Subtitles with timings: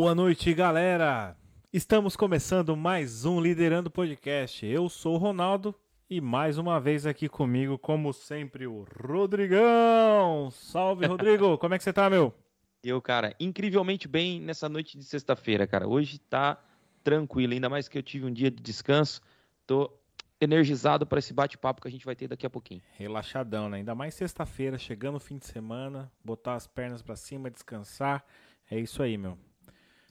[0.00, 1.36] Boa noite, galera!
[1.72, 4.64] Estamos começando mais um Liderando Podcast.
[4.64, 5.74] Eu sou o Ronaldo
[6.08, 10.52] e mais uma vez aqui comigo, como sempre, o Rodrigão.
[10.52, 11.58] Salve, Rodrigo!
[11.58, 12.32] como é que você tá, meu?
[12.80, 15.88] Eu, cara, incrivelmente bem nessa noite de sexta-feira, cara.
[15.88, 16.62] Hoje tá
[17.02, 19.20] tranquilo, ainda mais que eu tive um dia de descanso.
[19.66, 19.92] Tô
[20.40, 22.82] energizado para esse bate-papo que a gente vai ter daqui a pouquinho.
[22.92, 23.78] Relaxadão, né?
[23.78, 28.24] Ainda mais sexta-feira, chegando o fim de semana, botar as pernas para cima, descansar.
[28.70, 29.36] É isso aí, meu.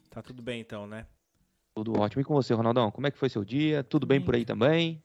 [0.10, 1.06] Tá tudo bem então, né?
[1.76, 2.22] Tudo ótimo.
[2.22, 2.90] E com você, Ronaldão?
[2.92, 3.84] Como é que foi seu dia?
[3.84, 5.04] Tudo bem por aí também?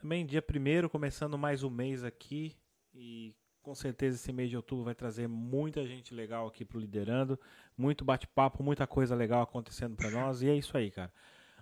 [0.00, 2.56] Também dia primeiro, começando mais um mês aqui
[2.94, 7.38] e com certeza esse mês de outubro vai trazer muita gente legal aqui pro Liderando,
[7.78, 11.12] muito bate-papo, muita coisa legal acontecendo para nós e é isso aí, cara.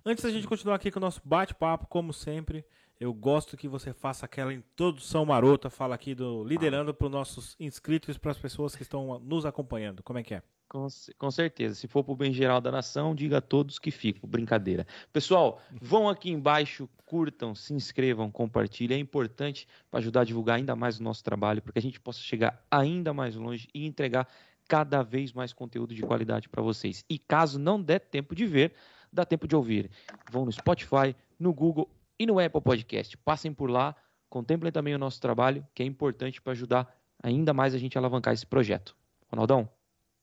[0.05, 2.65] Antes da gente continuar aqui com o nosso bate-papo, como sempre,
[2.98, 7.56] eu gosto que você faça aquela introdução marota, fala aqui do Liderando para os nossos
[7.61, 10.03] inscritos e para as pessoas que estão nos acompanhando.
[10.03, 10.43] Como é que é?
[10.70, 10.86] Com,
[11.19, 11.75] com certeza.
[11.75, 14.31] Se for para o bem geral da nação, diga a todos que ficam.
[14.31, 14.86] Brincadeira.
[15.12, 18.98] Pessoal, vão aqui embaixo, curtam, se inscrevam, compartilhem.
[18.98, 21.98] É importante para ajudar a divulgar ainda mais o nosso trabalho, para que a gente
[21.98, 24.28] possa chegar ainda mais longe e entregar
[24.69, 27.04] cada vez mais conteúdo de qualidade para vocês.
[27.10, 28.72] E caso não der tempo de ver,
[29.12, 29.91] dá tempo de ouvir.
[30.31, 33.16] Vão no Spotify, no Google e no Apple Podcast.
[33.16, 33.97] Passem por lá,
[34.28, 38.00] contemplem também o nosso trabalho, que é importante para ajudar ainda mais a gente a
[38.00, 38.94] alavancar esse projeto.
[39.28, 39.69] Ronaldão?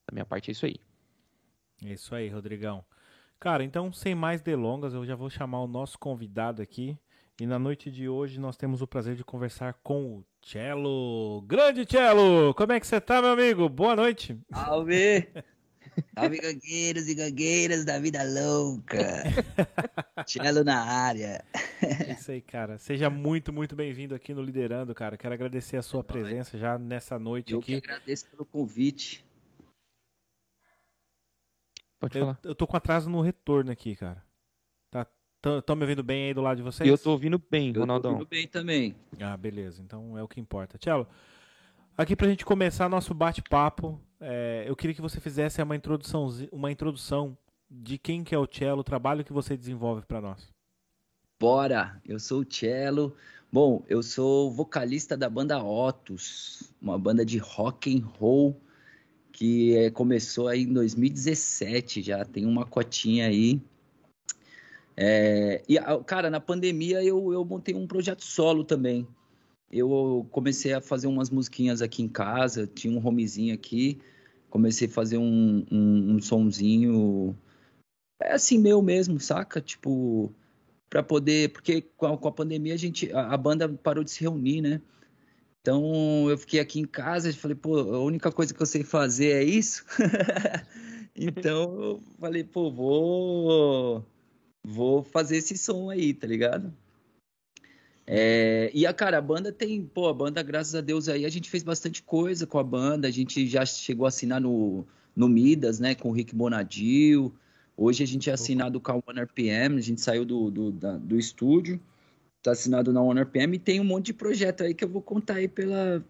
[0.08, 0.76] Da minha parte é isso aí.
[1.84, 2.84] É isso aí, Rodrigão.
[3.40, 6.98] Cara, então, sem mais delongas, eu já vou chamar o nosso convidado aqui.
[7.40, 11.42] E na noite de hoje nós temos o prazer de conversar com o Cello.
[11.42, 12.52] Grande Cello!
[12.56, 13.70] Como é que você tá, meu amigo?
[13.70, 14.40] Boa noite.
[14.52, 15.28] Salve!
[16.16, 18.98] Salve, gangueiros e gangueiras da vida louca.
[20.26, 21.44] Cello na área.
[21.82, 22.80] É isso aí, cara.
[22.80, 25.16] Seja muito, muito bem-vindo aqui no Liderando, cara.
[25.16, 27.74] Quero agradecer a sua presença já nessa noite eu aqui.
[27.74, 29.27] Eu que agradeço pelo convite.
[32.00, 32.40] Pode eu, falar.
[32.44, 34.24] Eu tô com atraso no retorno aqui, cara.
[34.92, 35.06] Tá,
[35.62, 36.90] tão, me ouvindo bem aí do lado de vocês?
[36.90, 37.96] Eu tô ouvindo bem, Ronaldão.
[37.96, 38.96] Eu tô ouvindo bem também.
[39.20, 39.82] Ah, beleza.
[39.82, 40.78] Então é o que importa.
[40.78, 41.08] Tchelo,
[41.98, 46.72] aqui pra gente começar nosso bate-papo, é, eu queria que você fizesse uma introdução, uma
[46.72, 47.38] introdução
[47.70, 50.54] de quem que é o Cello, o trabalho que você desenvolve para nós.
[51.40, 52.02] Bora!
[52.06, 53.16] Eu sou o Cello.
[53.52, 58.60] Bom, eu sou vocalista da banda Otus, uma banda de rock and roll
[59.38, 63.62] que é, começou aí em 2017, já tem uma cotinha aí.
[64.96, 65.78] É, e,
[66.08, 69.08] cara, na pandemia eu, eu montei um projeto solo também.
[69.72, 74.00] Eu comecei a fazer umas musiquinhas aqui em casa, tinha um homezinho aqui,
[74.50, 77.38] comecei a fazer um, um, um sonzinho,
[78.20, 79.62] é assim, meu mesmo, saca?
[79.62, 80.34] Tipo,
[80.90, 84.10] para poder, porque com a, com a pandemia a gente, a, a banda parou de
[84.10, 84.82] se reunir, né?
[85.68, 88.86] Então eu fiquei aqui em casa e falei, pô, a única coisa que eu sei
[88.86, 89.84] fazer é isso.
[91.14, 94.06] então eu falei, pô, vou
[94.64, 96.74] vou fazer esse som aí, tá ligado?
[98.06, 101.30] É, e a cara, a banda tem, pô, a banda, graças a Deus aí, a
[101.30, 105.28] gente fez bastante coisa com a banda, a gente já chegou a assinar no, no
[105.28, 107.36] Midas, né, com o Rick Bonadil.
[107.76, 110.96] Hoje a gente é assinado com a One RPM, a gente saiu do, do, da,
[110.96, 111.78] do estúdio
[112.48, 115.02] tá assinado na Honor PM e tem um monte de projeto aí que eu vou
[115.02, 116.04] contar aí pela.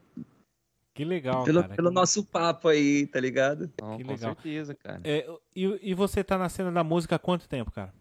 [0.93, 1.75] Que legal, pelo, cara.
[1.75, 1.95] Pelo que...
[1.95, 3.71] nosso papo aí, tá ligado?
[3.81, 4.33] Não, que com legal.
[4.33, 5.01] certeza, cara.
[5.03, 7.93] É, e, e você tá na cena da música há quanto tempo, cara?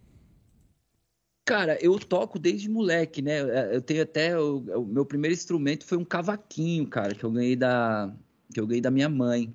[1.47, 3.39] Cara, eu toco desde moleque, né?
[3.39, 4.39] É, eu tenho até.
[4.39, 8.13] O, o, meu primeiro instrumento foi um cavaquinho, cara, que eu ganhei da,
[8.53, 9.55] que eu ganhei da minha mãe.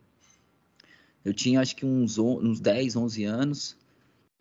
[1.23, 3.77] Eu tinha acho que uns, uns 10, 11 anos.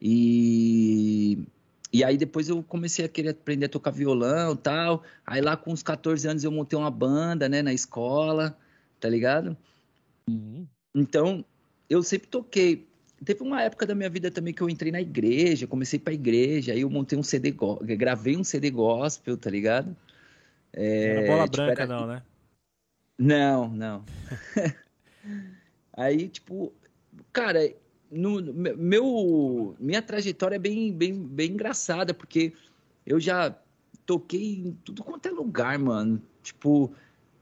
[0.01, 1.45] E
[1.93, 5.03] e aí depois eu comecei a querer aprender a tocar violão e tal.
[5.27, 8.57] Aí lá com uns 14 anos eu montei uma banda, né, na escola,
[9.01, 9.57] tá ligado?
[10.29, 10.67] Uhum.
[10.95, 11.45] Então,
[11.89, 12.89] eu sempre toquei.
[13.25, 16.73] Teve uma época da minha vida também que eu entrei na igreja, comecei pra igreja,
[16.73, 17.55] aí eu montei um CD,
[17.97, 19.95] gravei um CD gospel, tá ligado?
[20.73, 21.87] É, era bola tipo, branca era...
[21.87, 22.23] não, né?
[23.19, 24.05] Não, não.
[25.93, 26.73] aí, tipo,
[27.33, 27.71] cara,
[28.11, 32.53] no, meu, minha trajetória é bem, bem, bem engraçada, porque
[33.07, 33.57] eu já
[34.05, 36.21] toquei em tudo quanto é lugar, mano.
[36.43, 36.93] Tipo,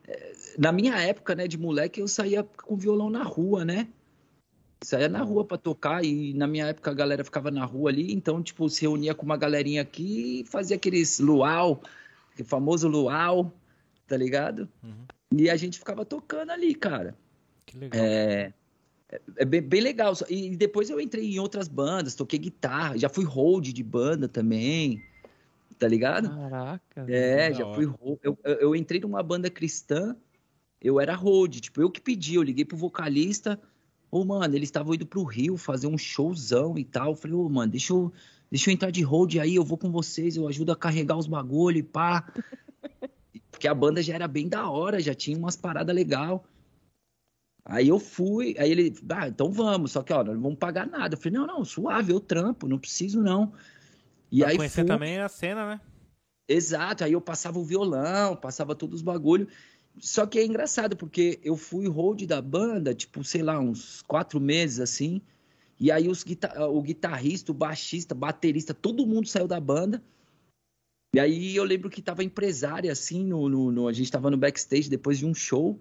[0.06, 3.88] é, na minha época, né, de moleque, eu saía com violão na rua, né?
[4.82, 8.12] Saía na rua para tocar e na minha época a galera ficava na rua ali,
[8.12, 11.82] então, tipo, se reunia com uma galerinha aqui e fazia aqueles luau,
[12.32, 13.52] aquele famoso luau,
[14.06, 14.68] tá ligado?
[14.82, 15.06] Uhum.
[15.32, 17.16] E a gente ficava tocando ali, cara.
[17.66, 18.00] Que legal.
[18.02, 18.52] É,
[19.36, 20.14] é bem, bem, legal.
[20.28, 25.02] E depois eu entrei em outras bandas, toquei guitarra, já fui hold de banda também,
[25.78, 26.28] tá ligado?
[26.28, 27.06] Caraca.
[27.08, 28.18] É, já fui hold.
[28.22, 30.16] Eu, eu entrei numa banda cristã,
[30.80, 33.58] eu era hold, tipo, eu que pedi, eu liguei pro vocalista,
[34.10, 37.10] Ô, mano, eles estavam indo pro Rio fazer um showzão e tal.
[37.10, 38.12] Eu falei, ô, mano, deixa eu,
[38.50, 41.26] deixa eu entrar de hold aí, eu vou com vocês, eu ajudo a carregar os
[41.26, 42.26] bagulho e pá.
[43.50, 46.44] Porque a banda já era bem da hora, já tinha umas paradas legal.
[47.64, 51.14] Aí eu fui, aí ele, ah, então vamos, só que, ó, não vamos pagar nada.
[51.14, 53.52] Eu falei, não, não, suave, eu trampo, não preciso não.
[54.32, 54.88] E pra aí conhecer fui...
[54.88, 55.80] também a cena, né?
[56.48, 59.48] Exato, aí eu passava o violão, passava todos os bagulhos.
[59.98, 64.40] Só que é engraçado, porque eu fui hold da banda, tipo, sei lá, uns quatro
[64.40, 65.20] meses assim.
[65.78, 70.02] E aí os guitar o guitarrista, o baixista, baterista, todo mundo saiu da banda.
[71.14, 74.36] E aí eu lembro que tava empresária, assim, no, no, no, a gente tava no
[74.36, 75.78] backstage depois de um show.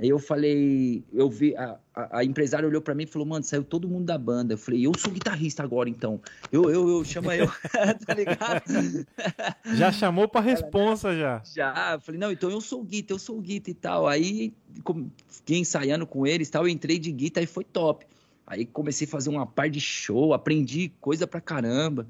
[0.00, 3.44] Aí eu falei, eu vi, a, a, a empresária olhou para mim e falou, mano,
[3.44, 4.54] saiu todo mundo da banda.
[4.54, 6.18] Eu falei, eu sou guitarrista agora, então.
[6.50, 7.46] Eu, eu, eu chama eu,
[8.06, 9.06] tá ligado?
[9.74, 11.42] Já chamou pra responsa, já.
[11.44, 14.08] Já, eu falei, não, então eu sou guita, eu sou guita e tal.
[14.08, 14.54] Aí
[15.28, 18.06] fiquei ensaiando com eles e tal, eu entrei de guita e foi top.
[18.46, 22.06] Aí comecei a fazer uma par de show, aprendi coisa pra caramba.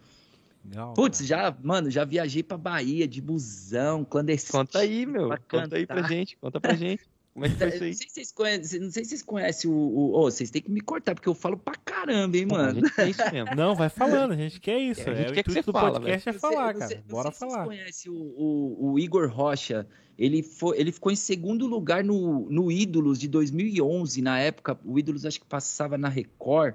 [0.64, 4.60] Legal, Putz, já, mano, já viajei pra Bahia de busão, clandestino.
[4.60, 5.28] Conta aí, meu.
[5.48, 7.02] Conta aí pra gente, conta pra gente.
[7.32, 7.90] Como é que foi isso aí?
[7.90, 9.74] Não sei se vocês conhecem, não sei se vocês conhecem o.
[9.74, 12.82] o oh, vocês têm que me cortar, porque eu falo pra caramba, hein, mano.
[12.98, 13.54] é isso mesmo.
[13.54, 15.08] Não, vai falando, a gente quer isso.
[15.08, 16.94] É, a gente é, quer que você do fala, podcast é falar, cara.
[16.96, 17.64] Não Bora falar.
[17.64, 19.86] Vocês conhecem o, o, o, Igor Rocha?
[20.18, 24.78] Ele, foi, ele ficou em segundo lugar no, no Ídolos de 2011, na época.
[24.84, 26.74] O Ídolos acho que passava na Record.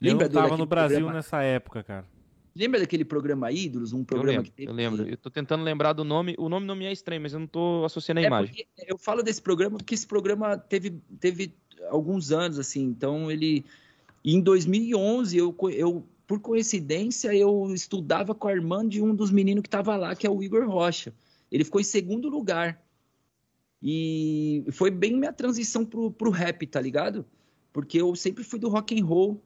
[0.00, 1.16] Lembra eu tava no Brasil programa?
[1.16, 2.06] nessa época, cara.
[2.60, 3.94] Lembra daquele programa Ídolos?
[3.94, 4.70] Um programa eu lembro, que teve.
[4.70, 5.08] Eu lembro.
[5.08, 6.34] Eu tô tentando lembrar do nome.
[6.36, 8.66] O nome não me é estranho, mas eu não tô associando a é imagem.
[8.86, 11.54] Eu falo desse programa porque esse programa teve, teve
[11.88, 12.82] alguns anos, assim.
[12.82, 13.64] Então ele.
[14.22, 19.62] Em 2011, eu, eu, por coincidência, eu estudava com a irmã de um dos meninos
[19.62, 21.14] que tava lá, que é o Igor Rocha.
[21.50, 22.78] Ele ficou em segundo lugar.
[23.82, 27.24] E foi bem minha transição pro, pro rap, tá ligado?
[27.72, 29.40] Porque eu sempre fui do rock and roll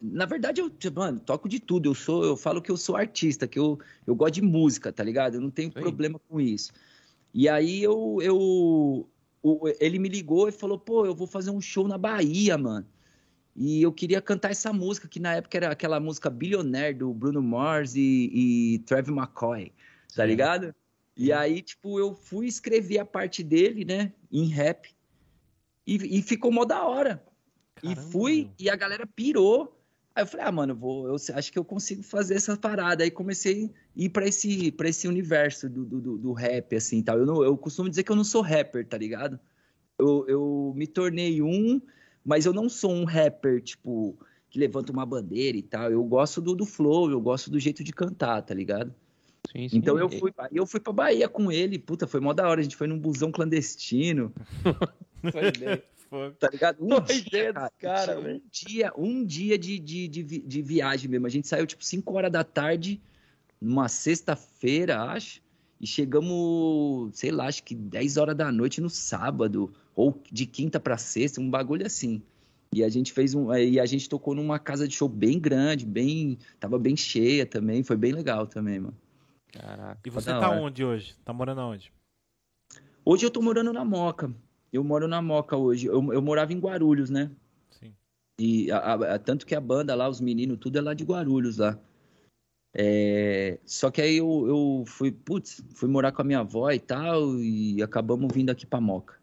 [0.00, 1.90] na verdade, eu, mano, toco de tudo.
[1.90, 5.04] Eu sou, eu falo que eu sou artista, que eu, eu gosto de música, tá
[5.04, 5.34] ligado?
[5.34, 5.80] Eu não tenho Sim.
[5.80, 6.72] problema com isso.
[7.34, 9.08] E aí eu, eu
[9.78, 12.86] ele me ligou e falou, pô, eu vou fazer um show na Bahia, mano.
[13.54, 17.42] E eu queria cantar essa música, que na época era aquela música Billionaire do Bruno
[17.42, 19.72] Mars e, e Travis McCoy,
[20.14, 20.28] tá Sim.
[20.28, 20.74] ligado?
[21.16, 24.88] E aí, tipo, eu fui escrever a parte dele, né, em rap.
[25.86, 27.22] E, e ficou mó da hora.
[27.74, 28.00] Caramba.
[28.00, 29.79] E fui, e a galera pirou.
[30.14, 33.04] Aí eu falei, ah, mano, vou, eu acho que eu consigo fazer essa parada.
[33.04, 37.18] Aí comecei a ir pra esse, pra esse universo do, do, do rap, assim, tal.
[37.18, 39.38] Eu, não, eu costumo dizer que eu não sou rapper, tá ligado?
[39.98, 41.80] Eu, eu me tornei um,
[42.24, 45.90] mas eu não sou um rapper, tipo, que levanta uma bandeira e tal.
[45.92, 48.92] Eu gosto do, do flow, eu gosto do jeito de cantar, tá ligado?
[49.52, 49.78] Sim, sim.
[49.78, 52.60] Então eu fui, eu fui pra Bahia com ele, puta, foi mó da hora.
[52.60, 54.32] A gente foi num busão clandestino.
[55.30, 55.52] foi
[56.10, 56.32] bem.
[56.32, 56.78] Tá ligado?
[56.80, 61.26] Um dia, cara, cara um dia, um dia de, de, de, de, viagem mesmo.
[61.26, 63.00] A gente saiu tipo 5 horas da tarde,
[63.60, 65.40] numa sexta-feira, acho,
[65.80, 70.78] e chegamos, sei lá, acho que 10 horas da noite no sábado, ou de quinta
[70.78, 72.22] para sexta, um bagulho assim.
[72.72, 73.52] E a gente fez um.
[73.52, 76.38] E a gente tocou numa casa de show bem grande, bem.
[76.60, 77.82] Tava bem cheia também.
[77.82, 78.96] Foi bem legal também, mano.
[79.52, 80.00] Caraca.
[80.06, 81.16] E você tá onde hoje?
[81.24, 81.92] Tá morando onde?
[83.04, 84.32] Hoje eu tô morando na Moca.
[84.72, 85.86] Eu moro na Moca hoje.
[85.86, 87.30] Eu, eu morava em Guarulhos, né?
[87.70, 87.94] Sim.
[88.38, 91.58] E a, a, tanto que a banda lá, os meninos, tudo é lá de Guarulhos
[91.58, 91.78] lá.
[92.72, 96.78] É, só que aí eu, eu fui, putz, fui morar com a minha avó e
[96.78, 99.18] tal, e acabamos vindo aqui pra Moca.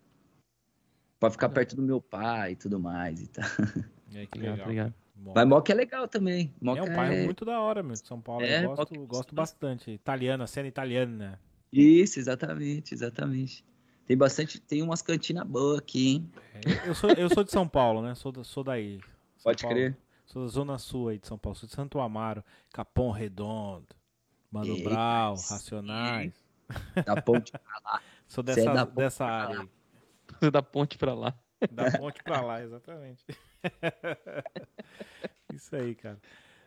[1.19, 3.45] Pra ficar perto do meu pai e tudo mais e tal.
[4.09, 4.67] E aí, que legal.
[4.67, 4.93] legal.
[5.35, 6.53] Mas Moca é legal também.
[6.61, 7.25] Moca é um bairro é...
[7.25, 7.93] muito da hora, meu.
[7.97, 8.45] São Paulo.
[8.45, 9.05] É, eu gosto, Moca...
[9.05, 9.91] gosto bastante.
[9.91, 11.39] Italiana, cena italiana.
[11.71, 13.65] Isso, exatamente, exatamente.
[14.07, 16.31] Tem bastante, tem umas cantinas boas aqui, hein?
[16.53, 18.15] É, eu, sou, eu sou de São Paulo, né?
[18.15, 19.01] Sou, sou daí.
[19.35, 19.75] São Pode Paulo.
[19.75, 19.97] crer.
[20.25, 21.57] Sou da zona sul aí de São Paulo.
[21.57, 23.87] Sou de Santo Amaro, Capão Redondo,
[24.49, 26.33] Mano Ei, Brau, Racionais.
[27.05, 28.01] Da ponte pra lá.
[28.27, 29.69] Sou dessa, é dessa área aí.
[30.39, 31.37] Sou da ponte pra lá.
[31.71, 33.25] Da ponte pra lá, exatamente.
[35.53, 36.19] Isso aí, cara.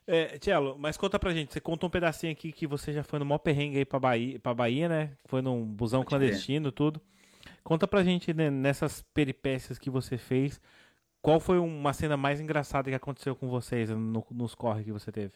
[0.07, 3.19] É, Tchelo, mas conta pra gente, você conta um pedacinho aqui que você já foi
[3.19, 5.17] no maior perrengue aí pra Bahia, pra Bahia né?
[5.27, 6.73] Foi num busão Pode clandestino, ver.
[6.73, 7.01] tudo.
[7.63, 10.61] Conta pra gente né, nessas peripécias que você fez,
[11.23, 15.13] qual foi uma cena mais engraçada que aconteceu com vocês no, nos corre que você
[15.13, 15.35] teve?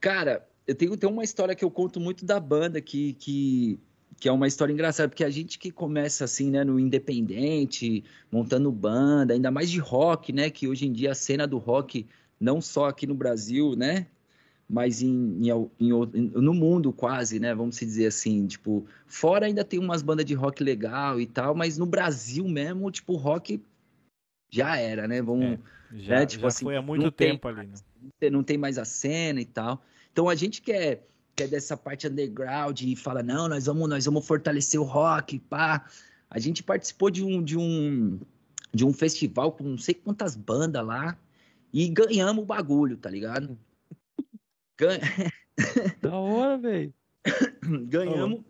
[0.00, 3.80] Cara, eu tenho, tenho uma história que eu conto muito da banda que, que,
[4.18, 8.70] que é uma história engraçada, porque a gente que começa assim, né, no independente, montando
[8.70, 12.06] banda, ainda mais de rock, né, que hoje em dia a cena do rock,
[12.40, 14.06] não só aqui no Brasil, né,
[14.68, 17.54] mas em, em, em, no mundo quase, né?
[17.54, 21.78] Vamos dizer assim, tipo, fora ainda tem umas bandas de rock legal e tal, mas
[21.78, 23.62] no Brasil mesmo, tipo, rock
[24.50, 25.22] já era, né?
[25.22, 25.58] Vamos, é,
[25.94, 26.26] já, né?
[26.26, 27.68] Tipo já assim, foi há muito tempo ali.
[28.20, 28.30] Né?
[28.30, 29.82] Não tem mais a cena e tal.
[30.12, 34.26] Então a gente quer, quer dessa parte underground e fala, não, nós vamos, nós vamos
[34.26, 35.86] fortalecer o rock, pá.
[36.30, 38.20] A gente participou de um, de um,
[38.74, 41.16] de um festival com não sei quantas bandas lá
[41.72, 43.58] e ganhamos o bagulho, tá ligado?
[44.78, 45.00] Ganha...
[46.00, 46.94] da hora, velho.
[47.86, 48.42] ganhamos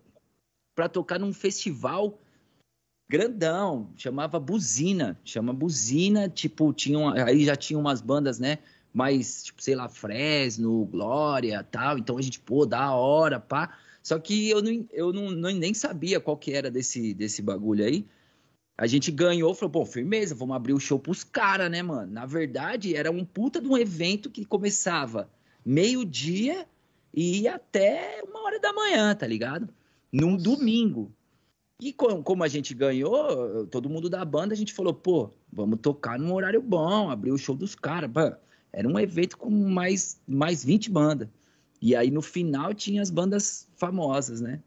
[0.75, 2.21] para tocar num festival
[3.09, 8.59] grandão, chamava Buzina, chama Buzina, tipo, tinha aí já tinha umas bandas, né,
[8.93, 14.19] mais, tipo, sei lá, Fresno, Glória, tal, então a gente, pô, da hora, pá, só
[14.19, 18.05] que eu, não, eu não, não, nem sabia qual que era desse, desse bagulho aí,
[18.77, 22.27] a gente ganhou, falou, pô, firmeza, vamos abrir o show pros caras, né, mano, na
[22.27, 25.27] verdade, era um puta de um evento que começava
[25.65, 26.67] meio-dia
[27.13, 29.69] e ia até uma hora da manhã, tá ligado?
[30.11, 31.11] Num domingo,
[31.81, 36.19] e como a gente ganhou, todo mundo da banda, a gente falou, pô, vamos tocar
[36.19, 38.11] num horário bom, abrir o show dos caras.
[38.73, 41.29] Era um evento com mais, mais 20 bandas.
[41.81, 44.61] E aí no final tinha as bandas famosas, né?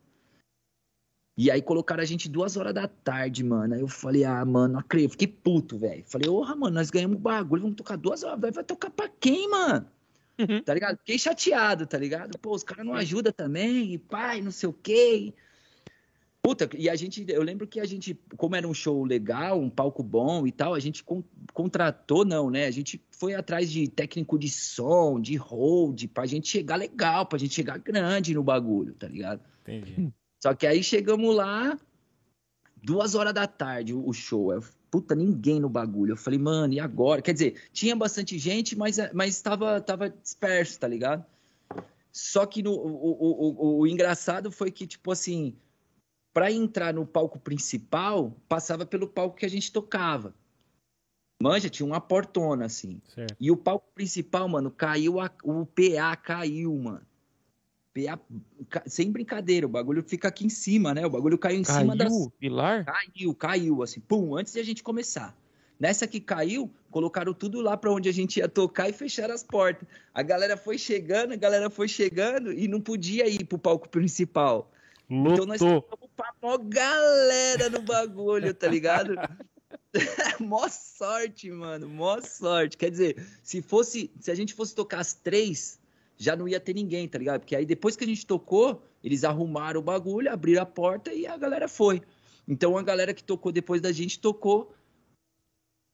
[1.37, 3.75] E aí colocaram a gente duas horas da tarde, mano.
[3.75, 5.13] Aí eu falei, ah, mano, acredito.
[5.13, 6.05] Fiquei puto, velho.
[6.07, 8.55] Falei, porra, mano, nós ganhamos bagulho, vamos tocar duas horas.
[8.55, 9.87] Vai tocar pra quem, mano?
[10.39, 10.62] Uhum.
[10.62, 10.99] Tá ligado?
[10.99, 12.39] Fiquei chateado, tá ligado?
[12.39, 15.35] Pô, os caras não ajudam também, e pai, não sei o quê.
[16.43, 19.71] Puta, e a gente, eu lembro que a gente, como era um show legal, um
[19.71, 21.23] palco bom e tal, a gente con
[21.53, 22.67] contratou, não, né?
[22.67, 27.39] A gente foi atrás de técnico de som, de hold, pra gente chegar legal, pra
[27.39, 29.41] gente chegar grande no bagulho, tá ligado?
[29.62, 30.12] Entendi.
[30.43, 31.79] Só que aí chegamos lá,
[32.83, 34.53] duas horas da tarde, o show.
[34.53, 36.13] Eu, puta, ninguém no bagulho.
[36.13, 37.23] Eu falei, mano, e agora?
[37.23, 41.25] Quer dizer, tinha bastante gente, mas, mas tava, tava disperso, tá ligado?
[42.13, 45.57] Só que no, o, o, o, o engraçado foi que, tipo assim,
[46.35, 50.35] para entrar no palco principal, passava pelo palco que a gente tocava.
[51.43, 53.01] Manja, tinha uma portona, assim.
[53.15, 53.35] Certo.
[53.41, 57.07] E o palco principal, mano, caiu, a, o PA caiu, mano.
[57.93, 58.19] PA,
[58.87, 61.05] sem brincadeira, o bagulho fica aqui em cima, né?
[61.05, 62.13] O bagulho caiu em caiu, cima das...
[62.39, 62.85] pilar?
[62.85, 65.37] Caiu, caiu, assim, pum, antes de a gente começar.
[65.79, 69.43] Nessa que caiu, colocaram tudo lá para onde a gente ia tocar e fecharam as
[69.43, 69.87] portas.
[70.15, 74.71] A galera foi chegando, a galera foi chegando e não podia ir pro palco principal.
[75.11, 75.33] Lotou.
[75.33, 79.17] Então nós ficamos pra mó galera no bagulho, tá ligado?
[80.41, 82.77] mó sorte, mano, mó sorte.
[82.77, 85.81] Quer dizer, se fosse, se a gente fosse tocar as três,
[86.23, 87.41] já não ia ter ninguém, tá ligado?
[87.41, 91.26] Porque aí depois que a gente tocou, eles arrumaram o bagulho, abriram a porta e
[91.26, 92.00] a galera foi.
[92.47, 94.73] Então a galera que tocou depois da gente tocou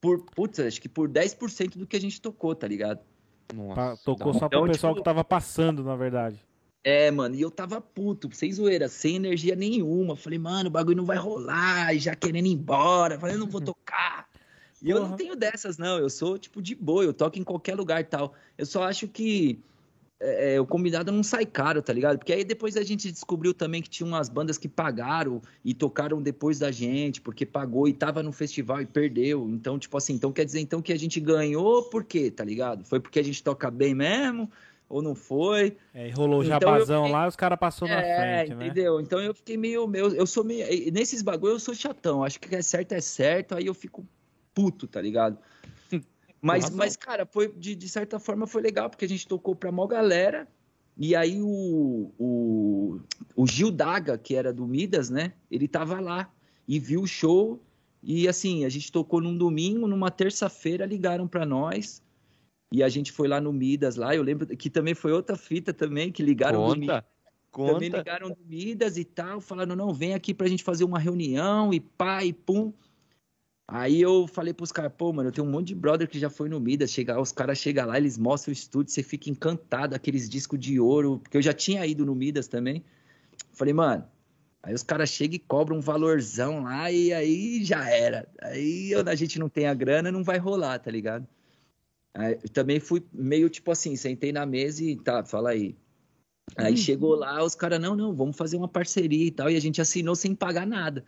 [0.00, 3.00] por, putz, acho que por 10% do que a gente tocou, tá ligado?
[3.54, 5.00] Nossa, tocou só pro então, pessoal tipo...
[5.00, 6.38] que tava passando, na verdade.
[6.84, 10.14] É, mano, e eu tava puto, sem zoeira, sem energia nenhuma.
[10.14, 13.18] Falei, mano, o bagulho não vai rolar, já querendo ir embora.
[13.18, 14.28] Falei, eu não vou tocar.
[14.80, 15.98] E eu não tenho dessas, não.
[15.98, 18.34] Eu sou, tipo, de boa, eu toco em qualquer lugar e tal.
[18.56, 19.60] Eu só acho que
[20.20, 22.18] é, é, o convidado não sai caro, tá ligado?
[22.18, 26.20] Porque aí depois a gente descobriu também que tinha umas bandas que pagaram e tocaram
[26.20, 29.48] depois da gente, porque pagou e tava no festival e perdeu.
[29.48, 32.84] Então, tipo assim, então quer dizer então que a gente ganhou por quê, tá ligado?
[32.84, 34.50] Foi porque a gente toca bem mesmo?
[34.88, 35.76] ou não foi.
[35.92, 37.18] É, rolou o então jabazão fiquei...
[37.18, 38.66] lá e os caras passou na é, frente, né?
[38.66, 39.00] entendeu?
[39.00, 42.54] Então eu fiquei meio, meio eu sou meio, nesses bagulho eu sou chatão, acho que
[42.54, 44.02] é certo é certo, aí eu fico
[44.54, 45.38] puto, tá ligado?
[46.40, 49.72] Mas, mas cara, foi de, de certa forma foi legal, porque a gente tocou pra
[49.72, 50.46] mó galera,
[50.96, 53.00] e aí o, o,
[53.36, 55.32] o Gil Daga, que era do Midas, né?
[55.50, 56.30] Ele tava lá
[56.66, 57.62] e viu o show,
[58.02, 62.02] e assim, a gente tocou num domingo, numa terça-feira ligaram para nós,
[62.70, 64.14] e a gente foi lá no Midas lá.
[64.14, 66.74] Eu lembro que também foi outra fita também que ligaram Conta.
[66.74, 67.04] do Midas.
[67.50, 67.72] Conta.
[67.72, 71.72] Também ligaram do Midas e tal, falaram, não, vem aqui pra gente fazer uma reunião
[71.72, 72.72] e pá, e pum.
[73.70, 76.30] Aí eu falei pros caras, pô, mano, eu tenho um monte de brother que já
[76.30, 79.94] foi no Midas, chega, os caras chegam lá, eles mostram o estúdio, você fica encantado,
[79.94, 82.82] aqueles discos de ouro, porque eu já tinha ido no Midas também.
[83.52, 84.06] Falei, mano,
[84.62, 88.26] aí os caras chegam e cobram um valorzão lá e aí já era.
[88.40, 91.28] Aí a gente não tem a grana, não vai rolar, tá ligado?
[92.14, 95.76] Aí, também fui meio tipo assim, sentei na mesa e tá, fala aí.
[96.56, 96.76] Aí uhum.
[96.78, 99.78] chegou lá, os caras, não, não, vamos fazer uma parceria e tal, e a gente
[99.78, 101.04] assinou sem pagar nada.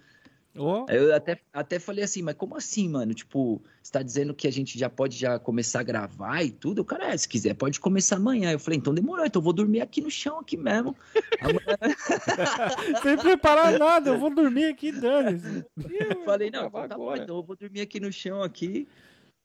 [0.57, 0.85] Oh.
[0.89, 3.15] Eu até, até falei assim, mas como assim, mano?
[3.15, 6.81] Tipo, você tá dizendo que a gente já pode já começar a gravar e tudo?
[6.81, 8.51] O cara, é, se quiser, pode começar amanhã.
[8.51, 10.97] Eu falei, então demorou, então eu vou dormir aqui no chão, aqui mesmo.
[11.41, 11.61] Amanhã...
[13.03, 17.37] Sem preparar nada, eu vou dormir aqui, dane Eu falei, não, então, tá bom, então
[17.37, 18.89] eu vou dormir aqui no chão aqui.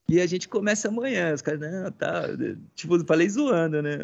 [0.08, 1.34] E a gente começa amanhã.
[1.34, 2.26] Os caras, não, tá.
[2.76, 3.98] Tipo, falei zoando, né?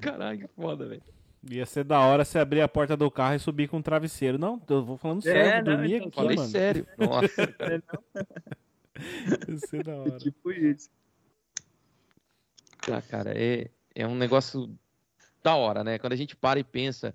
[0.00, 1.02] Caralho, que foda, velho.
[1.50, 4.38] Ia ser da hora você abrir a porta do carro e subir com um travesseiro.
[4.38, 6.48] Não, eu vou falando sério, é, vou dormir então, aqui, falei mano.
[6.48, 6.86] sério.
[6.98, 7.54] Nossa.
[9.48, 10.16] Isso é da hora.
[10.16, 10.90] É tipo isso.
[12.90, 14.76] Ah, cara, é, é um negócio
[15.42, 15.98] da hora, né?
[15.98, 17.14] Quando a gente para e pensa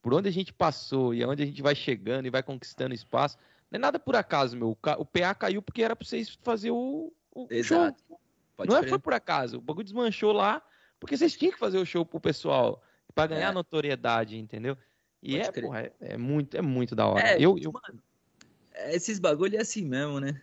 [0.00, 3.36] por onde a gente passou e aonde a gente vai chegando e vai conquistando espaço,
[3.70, 4.76] não é nada por acaso, meu.
[4.98, 8.02] O PA caiu porque era pra vocês fazer o, o Exato.
[8.08, 8.20] show.
[8.56, 9.58] Pode não é foi por acaso.
[9.58, 10.62] O bagulho desmanchou lá
[10.98, 12.82] porque vocês tinham que fazer o show pro pessoal
[13.14, 13.52] pra ganhar É.
[13.52, 14.76] notoriedade, entendeu?
[15.22, 15.64] E Pode é, crer.
[15.64, 17.28] porra, é, é muito, é muito da hora.
[17.28, 18.02] É, eu, eu, mano,
[18.90, 20.40] esses bagulho é assim mesmo, né?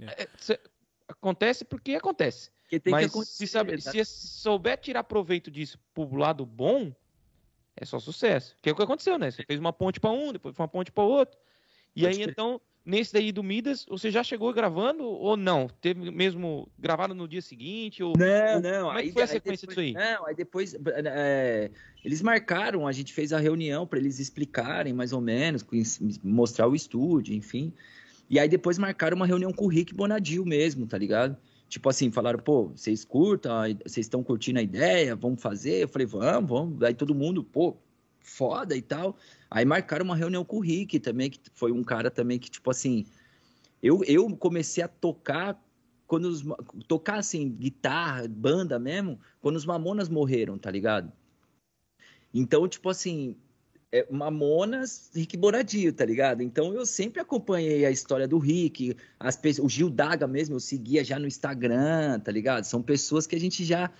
[0.00, 0.60] é, cê-
[1.06, 2.50] acontece porque acontece.
[2.68, 3.90] Que tem Mas que se, sabe, tá?
[3.92, 6.94] se souber tirar proveito disso pro lado bom,
[7.76, 8.56] é só sucesso.
[8.62, 9.30] Que é o que aconteceu, né?
[9.30, 11.38] Você fez uma ponte pra um, depois foi uma ponte pra outro.
[11.94, 12.32] E Pode aí, crer.
[12.32, 15.68] então, nesse daí do Midas, você já chegou gravando ou não?
[15.80, 18.02] Teve mesmo gravado no dia seguinte?
[18.02, 18.14] Ou...
[18.16, 18.86] Não, não.
[18.86, 20.12] Como é que aí, foi a sequência depois- disso aí?
[20.14, 21.70] Não, aí depois é,
[22.04, 25.64] eles marcaram, a gente fez a reunião para eles explicarem mais ou menos,
[26.22, 27.72] mostrar o estúdio, enfim.
[28.28, 31.36] E aí depois marcaram uma reunião com o Rick Bonadil mesmo, tá ligado?
[31.68, 33.52] Tipo assim, falaram, pô, vocês curtam,
[33.84, 35.82] vocês estão curtindo a ideia, vamos fazer?
[35.82, 36.82] Eu falei, vamos, vamos.
[36.82, 37.76] Aí todo mundo, pô,
[38.20, 39.16] foda e tal.
[39.50, 42.70] Aí marcaram uma reunião com o Rick também, que foi um cara também que, tipo
[42.70, 43.04] assim,
[43.82, 45.60] eu, eu comecei a tocar
[46.06, 46.42] quando os,
[46.88, 51.12] tocar assim, guitarra, banda mesmo, quando os Mamonas morreram, tá ligado?
[52.34, 53.36] Então, tipo assim,
[53.92, 56.42] é, Mamonas, Rick Boradio, tá ligado?
[56.42, 60.60] Então eu sempre acompanhei a história do Rick, as pessoas, o Gil Daga mesmo, eu
[60.60, 62.64] seguia já no Instagram, tá ligado?
[62.64, 63.90] São pessoas que a gente já.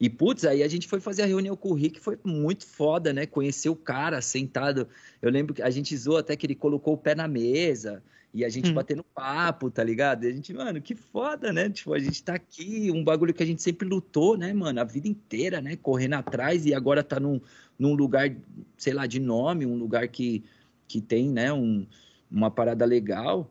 [0.00, 3.12] E putz, aí a gente foi fazer a reunião com o Rick, foi muito foda,
[3.12, 3.26] né?
[3.26, 4.88] Conhecer o cara sentado.
[5.22, 8.02] Eu lembro que a gente zoou até que ele colocou o pé na mesa
[8.32, 8.74] e a gente Hum.
[8.74, 10.24] batendo papo, tá ligado?
[10.24, 11.70] E a gente, mano, que foda, né?
[11.70, 14.80] Tipo, a gente tá aqui, um bagulho que a gente sempre lutou, né, mano?
[14.80, 15.76] A vida inteira, né?
[15.76, 17.40] Correndo atrás e agora tá num,
[17.78, 18.34] num lugar,
[18.76, 20.42] sei lá, de nome, um lugar que,
[20.88, 21.86] que tem, né, um,
[22.30, 23.50] uma parada legal.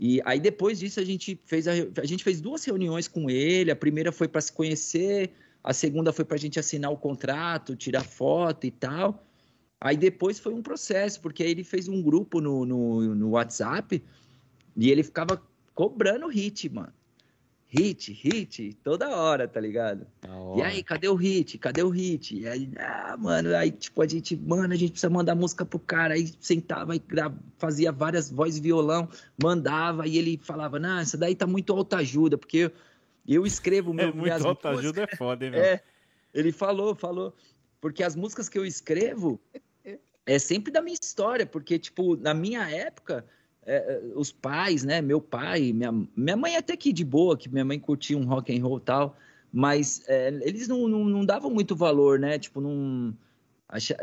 [0.00, 3.70] E aí depois disso a gente fez a, a gente fez duas reuniões com ele.
[3.70, 5.30] A primeira foi para se conhecer,
[5.62, 9.24] a segunda foi para a gente assinar o contrato, tirar foto e tal.
[9.80, 14.02] Aí depois foi um processo, porque aí ele fez um grupo no, no, no WhatsApp
[14.76, 15.42] e ele ficava
[15.74, 16.92] cobrando hit, mano.
[17.72, 20.04] Hit, hit, toda hora, tá ligado?
[20.20, 20.66] Da E hora.
[20.66, 21.56] aí, cadê o hit?
[21.56, 22.36] Cadê o hit?
[22.36, 25.78] E aí, ah, mano, aí tipo, a gente, mano, a gente precisa mandar música pro
[25.78, 26.14] cara.
[26.14, 27.02] Aí sentava e
[27.58, 29.08] fazia várias vozes violão,
[29.40, 32.72] mandava, e ele falava, não, essa daí tá muito alta ajuda, porque
[33.26, 35.60] eu, eu escrevo meu, É muito minhas músicas- ajuda, é foda, hein, meu?
[35.62, 35.82] É,
[36.32, 37.34] ele falou, falou.
[37.80, 39.40] Porque as músicas que eu escrevo
[40.26, 43.24] é sempre da minha história, porque, tipo, na minha época,
[43.64, 47.48] é, é, os pais, né, meu pai, minha, minha mãe até que de boa, que
[47.48, 49.16] minha mãe curtia um rock and roll e tal,
[49.52, 53.14] mas é, eles não, não, não davam muito valor, né, tipo, não...
[53.68, 53.96] acha-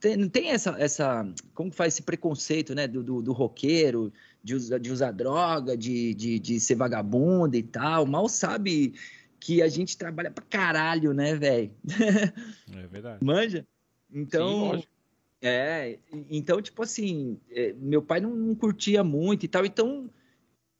[0.00, 4.12] tem, não tem essa, essa, como que faz esse preconceito, né, do, do, do roqueiro,
[4.42, 8.94] de usar, de usar droga, de, de, de ser vagabundo e tal, mal sabe
[9.38, 11.70] que a gente trabalha pra caralho, né, velho?
[12.72, 13.24] É verdade.
[13.24, 13.66] Manja?
[14.12, 14.92] Sim, Então, lógico.
[15.42, 15.98] é,
[16.30, 20.08] então, tipo assim, é, meu pai não, não curtia muito e tal, então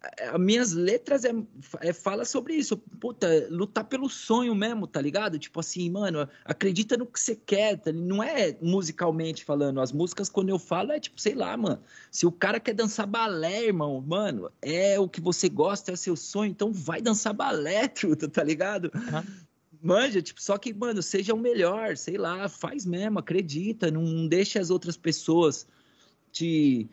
[0.02, 1.32] as minhas letras é,
[1.80, 5.38] é fala sobre isso, puta, lutar pelo sonho mesmo, tá ligado?
[5.38, 7.92] Tipo assim, mano, acredita no que você quer, tá?
[7.92, 12.26] não é musicalmente falando, as músicas quando eu falo é tipo, sei lá, mano, se
[12.26, 16.16] o cara quer dançar balé, irmão, mano, é o que você gosta, é o seu
[16.16, 18.90] sonho, então vai dançar balé, truta, tá ligado?
[18.94, 19.24] Aham.
[19.82, 24.58] Manja, tipo, só que, mano, seja o melhor, sei lá, faz mesmo, acredita, não deixe
[24.58, 25.66] as outras pessoas
[26.30, 26.88] te,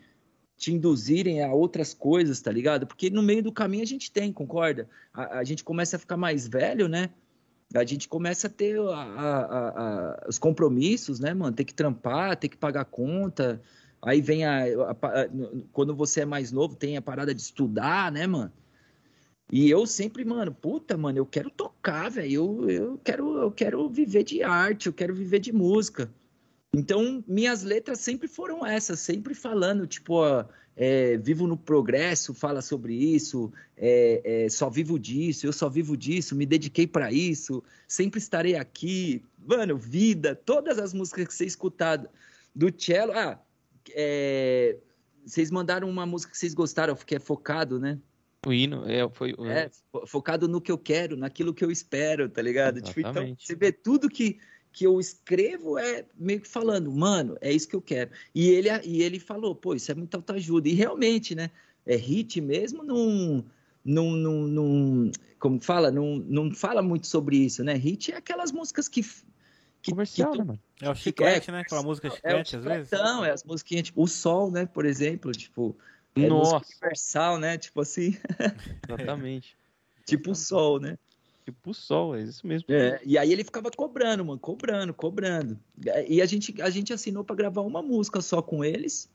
[0.58, 2.84] te induzirem a outras coisas, tá ligado?
[2.86, 4.88] Porque no meio do caminho a gente tem, concorda?
[5.14, 7.10] A, a gente começa a ficar mais velho, né?
[7.72, 11.54] A gente começa a ter a- a- os compromissos, né, mano?
[11.54, 13.62] Tem que trampar, tem que pagar conta.
[14.02, 14.64] Aí vem a-
[15.72, 18.52] Quando você é mais novo, tem a parada de estudar, né, mano?
[19.50, 22.32] E eu sempre, mano, puta, mano, eu quero tocar, velho.
[22.32, 26.10] Eu, eu, quero, eu quero viver de arte, eu quero viver de música.
[26.74, 30.44] Então, minhas letras sempre foram essas, sempre falando, tipo, ó,
[30.76, 35.96] é, vivo no progresso, fala sobre isso, é, é, só vivo disso, eu só vivo
[35.96, 39.24] disso, me dediquei pra isso, sempre estarei aqui.
[39.38, 42.06] Mano, vida, todas as músicas que você escutar
[42.54, 43.12] do cello.
[43.12, 43.40] Ah,
[43.94, 44.76] é,
[45.24, 47.98] vocês mandaram uma música que vocês gostaram, que é focado, né?
[48.46, 49.34] O hino é, foi.
[49.46, 52.80] É, fo- focado no que eu quero, naquilo que eu espero, tá ligado?
[52.80, 53.46] Tipo, então, Exatamente.
[53.46, 54.38] você vê tudo que,
[54.72, 58.10] que eu escrevo é meio que falando, mano, é isso que eu quero.
[58.34, 60.68] E ele, e ele falou, pô, isso é muita autoajuda.
[60.68, 61.50] E realmente, né?
[61.86, 63.44] É hit mesmo, não.
[63.84, 65.90] Não, não, não, como fala?
[65.90, 67.74] Não, não fala muito sobre isso, né?
[67.74, 69.02] Hit é aquelas músicas que.
[69.80, 70.60] que comercial, que né, mano?
[70.80, 71.60] É o chiclete, né?
[71.60, 72.88] Aquela música é o chiclete, às vezes.
[72.88, 75.76] chicletão, é as musiquinhas, tipo, o sol, né, por exemplo, tipo,
[76.14, 77.56] É Nossa, universal, né?
[77.56, 78.16] Tipo assim,
[78.86, 79.56] exatamente.
[80.04, 80.98] tipo o sol, né?
[81.48, 82.66] Tipo o sol, é isso mesmo.
[82.70, 85.58] É, e aí ele ficava cobrando, mano, cobrando, cobrando.
[86.06, 89.08] E a gente, a gente assinou para gravar uma música só com eles.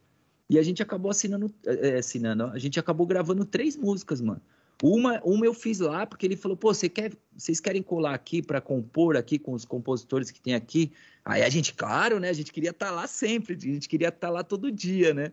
[0.49, 4.41] E a gente acabou assinando, é, assinando, a gente acabou gravando três músicas, mano.
[4.81, 8.41] Uma, uma eu fiz lá porque ele falou, pô, você quer, vocês querem colar aqui
[8.41, 10.91] para compor aqui com os compositores que tem aqui?
[11.23, 12.29] Aí a gente, claro, né?
[12.29, 15.13] A gente queria estar tá lá sempre, a gente queria estar tá lá todo dia,
[15.13, 15.31] né?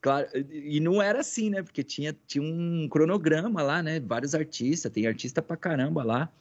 [0.00, 1.62] Claro, e não era assim, né?
[1.62, 3.98] Porque tinha, tinha um cronograma lá, né?
[3.98, 6.32] Vários artistas, tem artista pra caramba lá.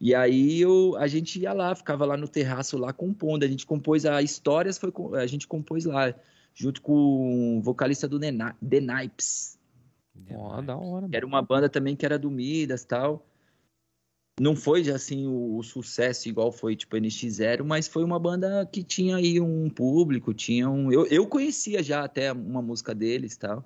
[0.00, 3.42] E aí eu, a gente ia lá, ficava lá no terraço lá compondo.
[3.42, 6.14] A gente compôs a histórias, foi a gente compôs lá
[6.54, 9.58] junto com o vocalista do The Nipes.
[10.32, 11.08] Ó, oh, da hora.
[11.12, 13.26] Era uma banda também que era do Midas tal
[14.38, 18.82] não foi assim o, o, sucesso igual foi tipo NX0, mas foi uma banda que
[18.82, 23.64] tinha aí um público, tinha um eu, eu conhecia já até uma música deles, tal.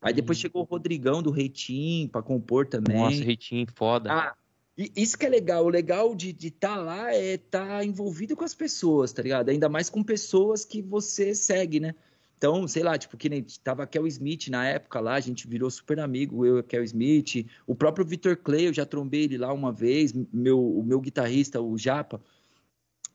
[0.00, 0.42] Aí depois uhum.
[0.42, 2.96] chegou o Rodrigão do Reitinho para compor também.
[2.96, 4.12] Nossa, Reitinho foda.
[4.12, 4.34] Ah,
[4.76, 8.34] e isso que é legal, o legal de estar tá lá é estar tá envolvido
[8.34, 9.50] com as pessoas, tá ligado?
[9.50, 11.94] Ainda mais com pessoas que você segue, né?
[12.42, 15.70] Então, sei lá, tipo, que nem tava Kel Smith na época lá, a gente virou
[15.70, 17.46] super amigo, eu e Kel Smith.
[17.68, 21.60] O próprio Victor Clay, eu já trombei ele lá uma vez, meu, o meu guitarrista,
[21.60, 22.20] o Japa.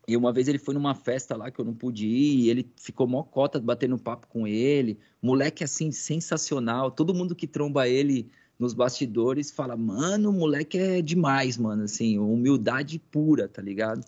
[0.08, 2.72] E uma vez ele foi numa festa lá que eu não pude ir, e ele
[2.78, 4.98] ficou mó cota batendo papo com ele.
[5.22, 6.90] Moleque, assim, sensacional.
[6.90, 12.18] Todo mundo que tromba ele nos bastidores fala, mano, o moleque é demais, mano, assim,
[12.18, 14.06] humildade pura, tá ligado?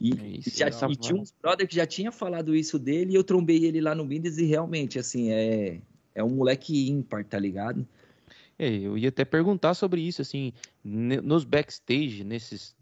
[0.00, 3.14] E, é isso, já, e tinha uns brother que já tinha falado isso dele e
[3.14, 5.80] eu trombei ele lá no Midas e realmente, assim, é,
[6.14, 7.86] é um moleque ímpar, tá ligado?
[8.58, 12.74] É, eu ia até perguntar sobre isso, assim, nos backstage, nesses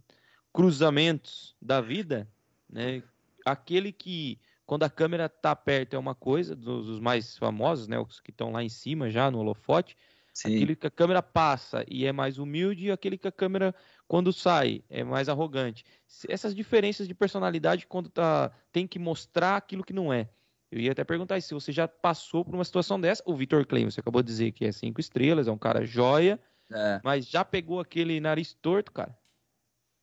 [0.52, 2.28] cruzamentos da vida,
[2.70, 3.02] né?
[3.44, 7.98] Aquele que, quando a câmera tá perto é uma coisa, dos mais famosos, né?
[7.98, 9.96] Os que estão lá em cima já no holofote.
[10.34, 10.54] Sim.
[10.54, 13.74] Aquele que a câmera passa e é mais humilde, e aquele que a câmera
[14.08, 15.84] quando sai é mais arrogante.
[16.26, 20.28] Essas diferenças de personalidade quando tá, tem que mostrar aquilo que não é.
[20.72, 23.22] Eu ia até perguntar se você já passou por uma situação dessa.
[23.24, 26.40] O Vitor Clay, você acabou de dizer que é cinco estrelas, é um cara joia,
[26.70, 27.00] é.
[27.04, 29.16] mas já pegou aquele nariz torto, cara?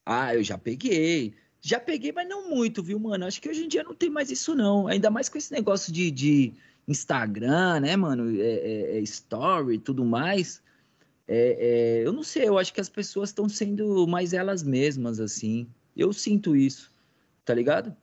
[0.06, 1.36] Ah, eu já peguei.
[1.60, 3.26] Já peguei, mas não muito, viu, mano?
[3.26, 4.88] Acho que hoje em dia não tem mais isso, não.
[4.88, 6.54] Ainda mais com esse negócio de, de
[6.88, 8.39] Instagram, né, mano?
[8.39, 10.62] É, é, é story e tudo mais.
[11.27, 15.19] É, é, eu não sei, eu acho que as pessoas estão sendo mais elas mesmas,
[15.19, 15.67] assim.
[15.95, 16.93] Eu sinto isso,
[17.43, 17.95] tá ligado?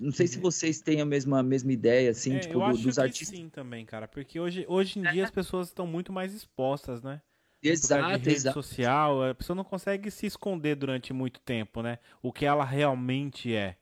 [0.00, 0.42] Não sei se uhum.
[0.42, 3.38] vocês têm a mesma, a mesma ideia, assim, é, tipo, eu do, dos artistas.
[3.38, 7.20] Sim, também, cara, porque hoje, hoje em dia as pessoas estão muito mais expostas, né?
[7.62, 8.62] Exato, de rede exato.
[8.62, 11.98] social, a pessoa não consegue se esconder durante muito tempo, né?
[12.22, 13.76] O que ela realmente é.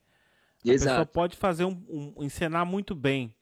[0.65, 0.91] A exato.
[0.91, 3.35] pessoa pode fazer um, um encenar muito bem.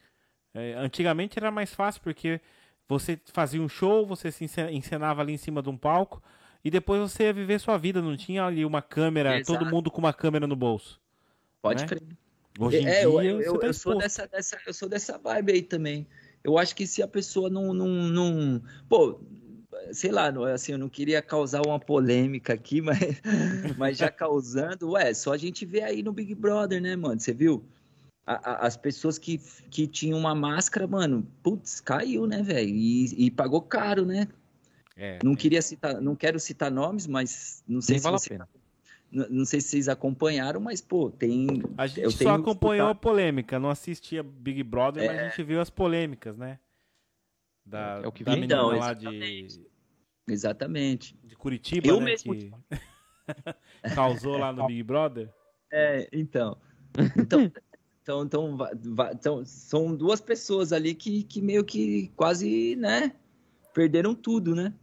[0.53, 2.41] É, antigamente era mais fácil porque
[2.89, 6.23] você fazia um show, você se encenava ali em cima de um palco
[6.65, 8.01] e depois você ia viver sua vida.
[8.01, 9.59] Não tinha ali uma câmera, Exato.
[9.59, 11.01] todo mundo com uma câmera no bolso.
[11.61, 11.89] Pode né?
[11.89, 12.03] crer.
[12.59, 15.53] Hoje em é, dia, eu, eu, tá eu sou dessa, dessa, eu sou dessa vibe
[15.53, 16.07] aí também.
[16.43, 18.63] Eu acho que se a pessoa não, não, não...
[18.89, 19.19] Pô,
[19.93, 22.99] sei lá, assim, eu não queria causar uma polêmica aqui, mas,
[23.77, 27.19] mas já causando, ué, só a gente vê aí no Big Brother, né, mano?
[27.19, 27.65] Você viu?
[28.27, 29.39] A, a, as pessoas que,
[29.71, 32.69] que tinham uma máscara, mano, putz, caiu, né, velho?
[32.69, 34.29] E, e, pagou caro, né?
[34.97, 38.39] É, não queria citar, não quero citar nomes, mas não sei se vale você,
[39.11, 41.63] não, não, sei se vocês acompanharam, mas pô, tem.
[41.77, 45.07] A gente só acompanhou a polêmica, não assistia Big Brother, é...
[45.09, 45.29] mas a é.
[45.31, 46.59] gente viu as polêmicas, né?
[47.65, 49.49] Da, é o que da menina então, lá de.
[50.29, 51.17] Exatamente.
[51.23, 52.07] De Curitiba, Eu né?
[52.07, 52.35] Mesmo...
[52.35, 52.51] Que
[53.95, 55.31] causou lá no Big Brother.
[55.71, 56.57] É, então.
[57.17, 57.51] Então,
[58.05, 58.59] Então, então,
[59.15, 63.15] então, são duas pessoas ali que, que meio que quase, né,
[63.73, 64.75] perderam tudo, né?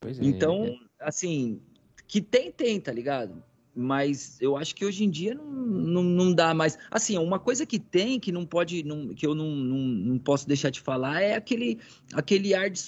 [0.00, 0.24] Pois é.
[0.24, 1.60] Então, assim,
[2.08, 3.44] que tem, tem, tá ligado?
[3.76, 6.78] Mas eu acho que hoje em dia não, não, não dá mais.
[6.90, 10.48] Assim, uma coisa que tem, que não pode, não, que eu não, não, não posso
[10.48, 11.78] deixar de falar, é aquele,
[12.14, 12.80] aquele ar de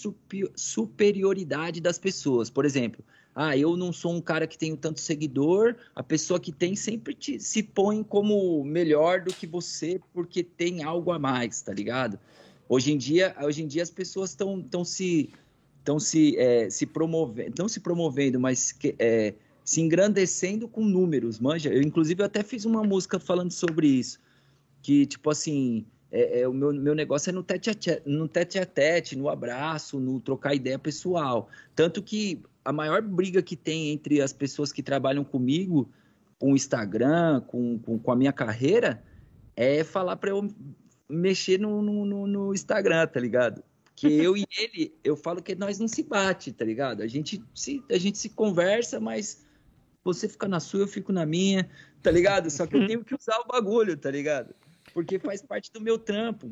[0.57, 2.49] superioridade das pessoas.
[2.49, 6.53] Por exemplo, ah, eu não sou um cara que tenho tanto seguidor, a pessoa que
[6.53, 11.61] tem sempre te, se põe como melhor do que você porque tem algo a mais,
[11.61, 12.19] tá ligado?
[12.69, 15.31] Hoje em dia, hoje em dia as pessoas estão tão se
[15.79, 21.39] estão se, é, se promovendo, não se promovendo, mas que, é, se engrandecendo com números,
[21.39, 21.71] manja.
[21.71, 24.19] Eu, inclusive, eu até fiz uma música falando sobre isso,
[24.81, 25.85] que, tipo assim,
[26.15, 29.17] é, é, o meu, meu negócio é no tete, a tete, no tete a tete,
[29.17, 31.49] no abraço, no trocar ideia pessoal.
[31.75, 35.91] Tanto que a maior briga que tem entre as pessoas que trabalham comigo,
[36.39, 39.03] com o Instagram, com, com, com a minha carreira,
[39.57, 40.49] é falar para eu
[41.09, 43.65] mexer no, no, no Instagram, tá ligado?
[43.97, 47.03] Que eu e ele, eu falo que nós não se bate, tá ligado?
[47.03, 49.45] A gente se, a gente se conversa, mas
[50.05, 51.69] você fica na sua, eu fico na minha,
[52.01, 52.49] tá ligado?
[52.53, 54.55] Só que eu tenho que usar o bagulho, tá ligado?
[54.95, 56.51] Porque faz parte do meu trampo.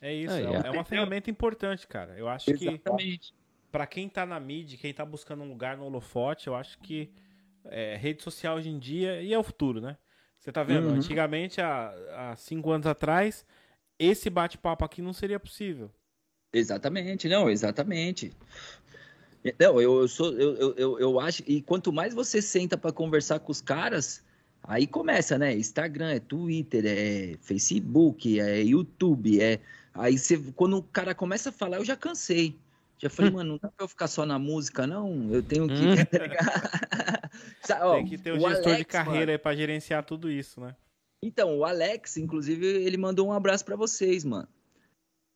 [0.00, 2.18] É isso, é, é, é uma ferramenta importante, cara.
[2.18, 3.32] Eu acho Exatamente.
[3.32, 3.34] que
[3.70, 7.08] para quem tá na mídia, quem tá buscando um lugar no holofote, eu acho que
[7.66, 9.96] é, rede social hoje em dia e é o futuro, né?
[10.40, 10.88] Você tá vendo?
[10.88, 10.96] Uhum.
[10.96, 13.46] Antigamente, há, há cinco anos atrás,
[13.96, 15.88] esse bate-papo aqui não seria possível.
[16.52, 18.32] Exatamente, não, exatamente.
[19.58, 23.38] Não, eu, eu sou, eu, eu, eu acho, e quanto mais você senta para conversar
[23.38, 24.24] com os caras,
[24.62, 25.54] aí começa, né?
[25.54, 29.60] Instagram, é Twitter, é Facebook, é YouTube, é.
[29.94, 32.56] Aí você, quando o cara começa a falar, eu já cansei.
[32.98, 35.28] Já falei, mano, não dá pra eu ficar só na música, não.
[35.32, 35.74] Eu tenho que.
[35.74, 35.96] Hum.
[37.94, 39.30] Tem que ter um gestor Alex, de carreira mano.
[39.32, 40.76] aí pra gerenciar tudo isso, né?
[41.22, 44.48] Então, o Alex, inclusive, ele mandou um abraço para vocês, mano.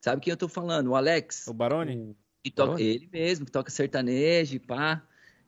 [0.01, 0.89] Sabe quem eu tô falando?
[0.89, 1.47] O Alex.
[1.49, 2.17] O Baroni?
[2.45, 5.03] Que toca, ele mesmo, que toca sertanejo, pá.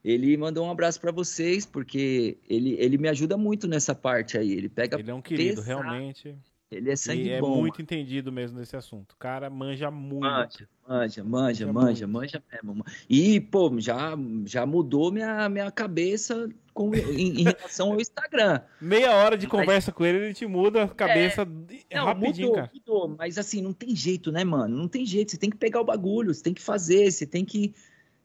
[0.05, 4.53] Ele mandou um abraço para vocês, porque ele, ele me ajuda muito nessa parte aí.
[4.53, 4.99] Ele pega.
[4.99, 5.83] Ele é um querido, pesado.
[5.83, 6.37] realmente.
[6.71, 7.57] Ele é sangue bom.
[7.57, 9.13] é muito entendido mesmo nesse assunto.
[9.13, 10.21] O cara manja muito.
[10.23, 12.85] Manja, manja, manja, manja, manja mesmo.
[13.09, 18.61] E, pô, já, já mudou minha, minha cabeça com, em, em relação ao Instagram.
[18.83, 21.49] Meia hora de mas, conversa com ele, ele te muda a cabeça
[21.89, 22.71] é, não, rapidinho, mudou, cara.
[22.75, 24.77] Mudou, mas assim, não tem jeito, né, mano?
[24.77, 25.31] Não tem jeito.
[25.31, 27.75] Você tem que pegar o bagulho, você tem que fazer, você tem que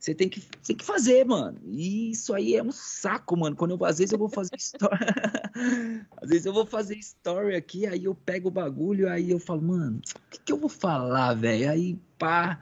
[0.04, 1.58] você tem que, tem que fazer, mano.
[1.64, 3.56] E isso aí é um saco, mano.
[3.56, 4.98] Quando eu, às vezes eu vou fazer story.
[6.22, 9.62] às vezes eu vou fazer story aqui, aí eu pego o bagulho, aí eu falo,
[9.62, 11.72] mano, o que, que eu vou falar, velho?
[11.72, 12.60] Aí, pá.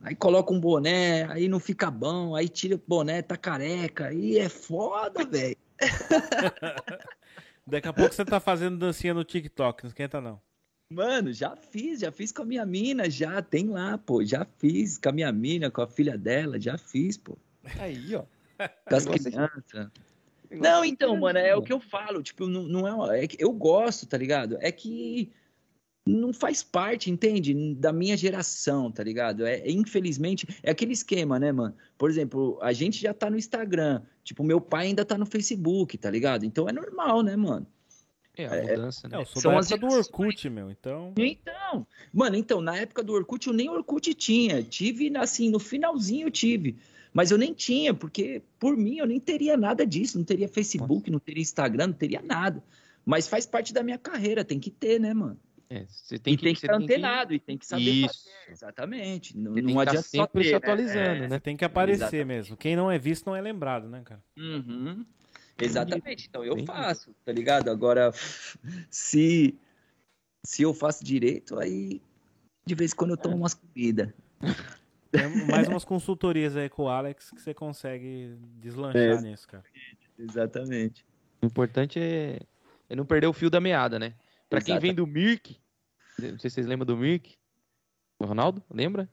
[0.00, 4.38] Aí coloca um boné, aí não fica bom, aí tira o boné, tá careca, aí
[4.38, 5.58] é foda, velho.
[7.66, 10.40] Daqui a pouco você tá fazendo dancinha no TikTok, não esquenta não.
[10.92, 14.24] Mano, já fiz, já fiz com a minha mina, já tem lá, pô.
[14.24, 17.38] Já fiz com a minha mina, com a filha dela, já fiz, pô.
[17.78, 18.24] Aí, ó.
[18.88, 19.88] Com as crianças.
[20.50, 22.22] Não, então, mano, é o que eu falo.
[22.22, 24.58] Tipo, não, não é, é que eu gosto, tá ligado?
[24.60, 25.30] É que
[26.04, 27.54] não faz parte, entende?
[27.74, 29.46] Da minha geração, tá ligado?
[29.46, 31.74] É, infelizmente, é aquele esquema, né, mano?
[31.96, 34.02] Por exemplo, a gente já tá no Instagram.
[34.24, 36.44] Tipo, meu pai ainda tá no Facebook, tá ligado?
[36.44, 37.64] Então é normal, né, mano?
[38.36, 39.18] É, a é, mudança, né?
[39.18, 41.12] É, eu sou São da época do Orkut, meu, então...
[41.16, 44.62] Então, mano, então, na época do Orkut eu nem Orkut tinha.
[44.62, 46.76] Tive, assim, no finalzinho eu tive.
[47.12, 50.16] Mas eu nem tinha, porque por mim eu nem teria nada disso.
[50.16, 51.10] Não teria Facebook, Nossa.
[51.10, 52.62] não teria Instagram, não teria nada.
[53.04, 55.38] Mas faz parte da minha carreira, tem que ter, né, mano?
[55.68, 57.36] É, você tem e que, tem que estar antenado que...
[57.36, 58.24] e tem que saber Isso.
[58.24, 58.52] fazer.
[58.52, 59.38] Exatamente.
[59.38, 60.56] Não, não adianta só ter, se né?
[60.56, 61.28] atualizando, né?
[61.28, 61.38] né?
[61.38, 62.26] Tem que aparecer Exatamente.
[62.26, 62.56] mesmo.
[62.56, 64.20] Quem não é visto não é lembrado, né, cara?
[64.36, 65.04] Uhum.
[65.60, 66.26] Exatamente.
[66.28, 67.70] Então eu faço, tá ligado?
[67.70, 68.12] Agora,
[68.90, 69.58] se,
[70.44, 72.00] se eu faço direito, aí
[72.64, 74.12] de vez em quando eu tomo umas comidas.
[75.10, 79.64] Tem mais umas consultorias aí com o Alex que você consegue deslanchar é, nisso, cara.
[80.18, 81.04] Exatamente.
[81.42, 82.38] O importante é,
[82.88, 84.14] é não perder o fio da meada, né?
[84.48, 85.58] Pra quem vem do Mirk,
[86.18, 87.36] não sei se vocês lembram do Mirk.
[88.18, 89.08] O Ronaldo, lembra?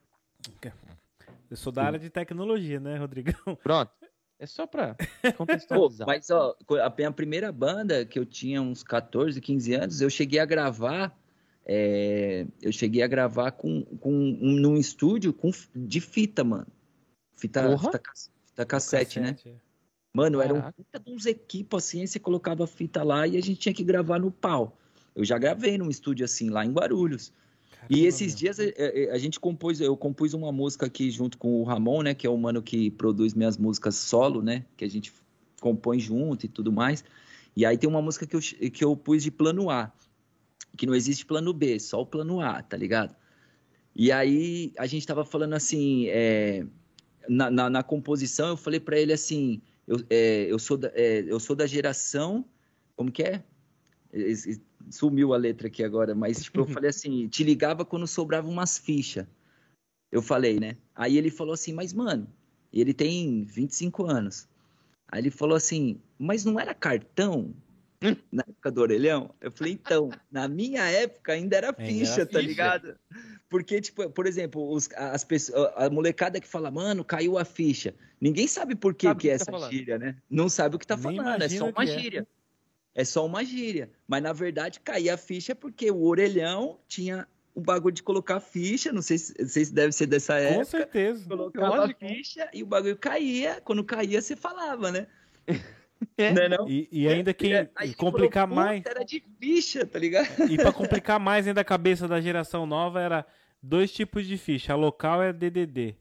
[1.49, 3.55] Eu sou da área de tecnologia, né, Rodrigão?
[3.63, 3.91] Pronto.
[4.39, 4.95] É só pra
[5.38, 6.06] contextualizar.
[6.06, 10.10] Pô, mas, ó, a minha primeira banda, que eu tinha uns 14, 15 anos, eu
[10.10, 11.17] cheguei a gravar.
[11.65, 16.67] É, eu cheguei a gravar com, com um, num estúdio com, de fita, mano.
[17.36, 18.02] Fita, fita,
[18.45, 19.36] fita cassete, né?
[19.45, 19.54] É.
[20.13, 23.38] Mano, era um puta de uns equipos assim, aí você colocava a fita lá e
[23.38, 24.78] a gente tinha que gravar no pau.
[25.15, 27.34] Eu já gravei num estúdio assim, lá em Guarulhos.
[27.89, 31.37] E esses dias a, é, é, a, gente compôs, eu compus uma música aqui junto
[31.37, 34.83] com o Ramon, né, que é o mano que produz minhas músicas solo, né, que
[34.83, 35.13] a gente
[35.61, 37.03] compõe junto e tudo mais.
[37.55, 39.91] E aí tem uma música que eu, que eu pus de plano A,
[40.75, 43.15] que não existe plano B, só o plano A, tá ligado?
[43.95, 46.65] E aí a gente tava falando assim, é,
[47.27, 51.25] na, na, na, composição eu falei para ele assim, eu, é, eu, sou da, é,
[51.27, 52.45] eu sou da geração,
[52.95, 53.43] como que é?
[54.89, 58.77] Sumiu a letra aqui agora, mas tipo, eu falei assim, te ligava quando sobrava umas
[58.77, 59.25] fichas.
[60.11, 60.77] Eu falei, né?
[60.95, 62.27] Aí ele falou assim, mas mano,
[62.71, 64.47] ele tem 25 anos.
[65.09, 67.53] Aí ele falou assim, mas não era cartão?
[68.31, 69.33] Na época do orelhão?
[69.41, 72.41] Eu falei, então, na minha época ainda era ficha, ainda era tá ficha.
[72.41, 72.95] ligado?
[73.49, 77.95] Porque, tipo, por exemplo, os, as pessoas, a molecada que fala, mano, caiu a ficha.
[78.19, 79.71] Ninguém sabe por que, sabe que, que é tá essa falando.
[79.71, 80.17] gíria, né?
[80.29, 81.87] Não sabe o que tá Nem falando, é só uma é.
[81.87, 82.19] gíria.
[82.19, 82.37] É
[82.97, 83.91] é só uma gíria.
[84.07, 88.91] Mas na verdade caía a ficha porque o orelhão tinha o bagulho de colocar ficha,
[88.91, 90.57] não sei se, não sei se deve ser dessa época.
[90.57, 91.29] Com certeza.
[91.29, 93.62] Colocava a ficha e o bagulho caía.
[93.63, 95.07] Quando caía, você falava, né?
[96.15, 96.31] É.
[96.31, 96.69] Não é não?
[96.69, 98.86] E, e ainda quem é, complicar falou, mais.
[98.86, 100.27] Era de ficha, tá ligado?
[100.47, 103.25] E para complicar mais ainda a cabeça da geração nova era
[103.63, 104.73] dois tipos de ficha.
[104.73, 105.95] A local é DDD.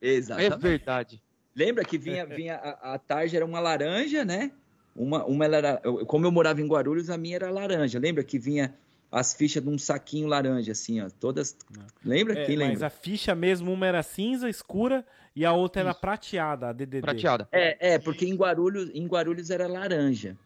[0.00, 0.52] Exatamente.
[0.52, 1.22] É verdade.
[1.52, 4.52] Lembra que vinha, vinha a, a tarja era uma laranja, né?
[5.00, 7.98] Uma, uma era, como eu morava em Guarulhos, a minha era laranja.
[7.98, 8.74] Lembra que vinha
[9.10, 11.08] as fichas de um saquinho laranja, assim, ó.
[11.08, 11.56] Todas.
[12.04, 12.38] Lembra?
[12.38, 12.74] É, Quem lembra?
[12.74, 17.00] Mas a ficha mesmo, uma era cinza escura e a outra era prateada, a DDD.
[17.00, 17.48] Prateada.
[17.50, 20.36] É, é, porque em Guarulhos, em Guarulhos era laranja.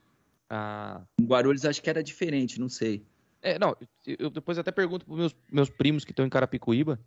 [0.48, 1.02] Ah.
[1.20, 3.04] Em Guarulhos acho que era diferente, não sei.
[3.42, 7.00] É, não, eu depois até pergunto pros meus, meus primos que estão em Carapicuíba.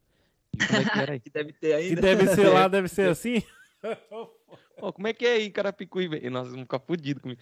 [0.67, 1.19] Como é que era aí?
[1.21, 1.95] que deve ter ainda.
[1.95, 3.41] Que deve ser lá, deve ser assim.
[4.93, 6.17] Como é que é aí em Carapicuíba?
[6.17, 7.41] E nós vamos ficar fodidos comigo.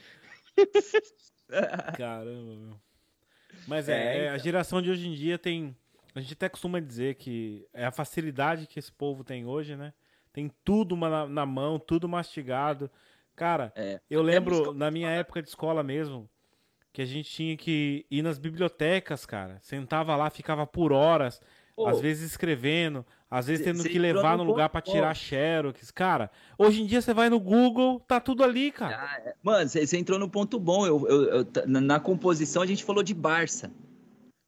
[1.98, 2.80] Caramba, meu.
[3.68, 4.36] Mas é, é então.
[4.36, 5.76] a geração de hoje em dia tem.
[6.14, 9.94] A gente até costuma dizer que é a facilidade que esse povo tem hoje, né?
[10.32, 12.90] Tem tudo na, na mão, tudo mastigado.
[13.36, 14.00] Cara, é.
[14.10, 16.30] eu lembro na minha época de escola mesmo,
[16.94, 19.60] que a gente tinha que ir nas bibliotecas, cara.
[19.62, 21.42] Sentava lá, ficava por horas,
[21.76, 25.92] Pô, às vezes escrevendo, às vezes tendo que levar no lugar para tirar xerox.
[25.92, 28.96] Cara, hoje em dia você vai no Google, tá tudo ali, cara.
[28.96, 29.34] Ah.
[29.44, 30.88] Mano, você entrou no ponto bom.
[30.88, 33.72] Eu, eu, eu, na composição a gente falou de Barça.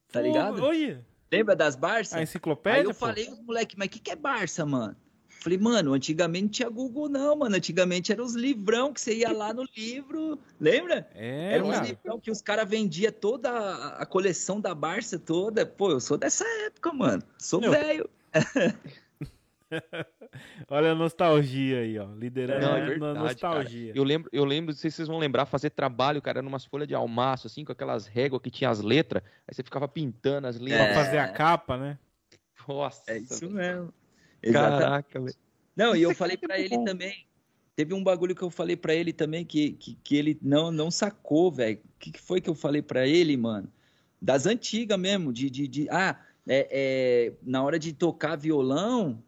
[0.09, 0.63] Tá ligado?
[0.63, 0.99] Oi.
[1.29, 2.17] Lembra das Barça?
[2.17, 2.79] A enciclopédia?
[2.79, 2.95] Aí eu pô.
[2.95, 4.95] falei, moleque, mas o que, que é Barça, mano?
[5.39, 7.55] Falei, mano, antigamente não tinha Google, não, mano.
[7.55, 10.39] Antigamente eram os livrão que você ia lá no livro.
[10.59, 11.07] Lembra?
[11.13, 15.65] É, Era uns livrão que os caras vendiam toda a, a, coleção da Barça toda.
[15.65, 17.23] Pô, eu sou dessa época, mano.
[17.37, 18.09] Sou velho.
[20.69, 22.07] Olha a nostalgia aí, ó.
[22.13, 23.87] Liderando não, é verdade, nostalgia.
[23.87, 23.97] Cara.
[23.97, 26.87] Eu lembro, eu lembro, não sei se vocês vão lembrar, fazer trabalho, cara, numas folhas
[26.87, 29.23] de almaço, assim, com aquelas réguas que tinha as letras.
[29.47, 30.81] Aí você ficava pintando as letras.
[30.81, 30.93] É.
[30.93, 31.99] Pra fazer a capa, né?
[32.67, 33.11] Nossa.
[33.11, 33.93] É isso mesmo.
[34.41, 35.35] Caraca, velho.
[35.75, 37.25] Não, e eu falei para ele também.
[37.75, 40.89] Teve um bagulho que eu falei para ele também que, que, que, ele não, não
[40.89, 41.77] sacou, velho.
[41.77, 43.71] O que, que foi que eu falei para ele, mano?
[44.19, 49.21] Das antigas mesmo, de, de, de ah, é, é, na hora de tocar violão,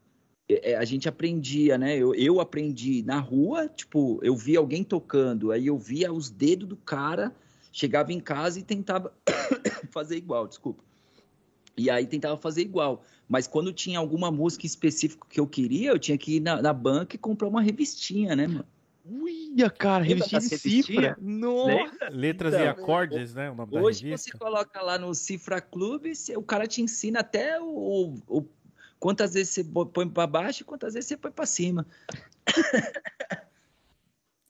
[0.49, 1.95] é, é, a gente aprendia, né?
[1.95, 6.67] Eu, eu aprendi na rua, tipo, eu via alguém tocando, aí eu via os dedos
[6.67, 7.31] do cara,
[7.71, 9.13] chegava em casa e tentava
[9.91, 10.83] fazer igual, desculpa.
[11.79, 13.03] E aí tentava fazer igual.
[13.27, 16.73] Mas quando tinha alguma música específica que eu queria, eu tinha que ir na, na
[16.73, 18.65] banca e comprar uma revistinha, né, mano?
[19.05, 21.17] Uia, cara, revistinha de cifra.
[21.21, 22.09] Nossa.
[22.09, 23.51] Letras então, e acordes, né?
[23.71, 28.45] hoje você coloca lá no Cifra Clube, o cara te ensina até o, o
[28.99, 31.87] quantas vezes você põe para baixo e quantas vezes você põe para cima.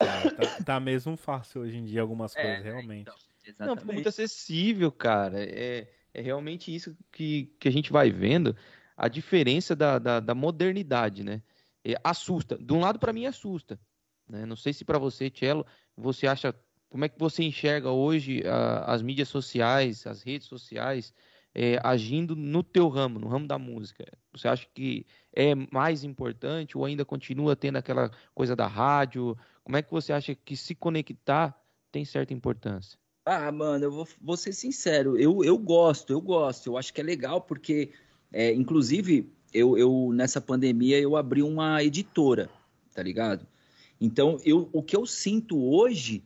[0.02, 3.12] É, tá, tá, mesmo fácil hoje em dia algumas é, coisas, realmente.
[3.46, 5.44] Então, Não, ficou muito acessível, cara.
[5.44, 8.56] É, é realmente isso que, que a gente vai vendo,
[8.95, 11.41] a diferença da, da, da modernidade, né?
[11.84, 12.58] É, assusta.
[12.58, 13.80] De um lado, para mim, assusta.
[14.28, 14.45] Né?
[14.45, 16.54] Não sei se para você, Cello, você acha.
[16.89, 21.13] Como é que você enxerga hoje a, as mídias sociais, as redes sociais,
[21.54, 24.06] é, agindo no teu ramo, no ramo da música?
[24.34, 29.38] Você acha que é mais importante ou ainda continua tendo aquela coisa da rádio?
[29.63, 31.56] Como é que você acha que se conectar
[31.92, 33.00] tem certa importância?
[33.32, 37.00] Ah, mano, eu vou, vou ser sincero, eu, eu gosto, eu gosto, eu acho que
[37.00, 37.92] é legal porque,
[38.34, 42.50] é, inclusive, eu, eu nessa pandemia eu abri uma editora,
[42.92, 43.46] tá ligado?
[44.02, 46.23] Então, eu, o que eu sinto hoje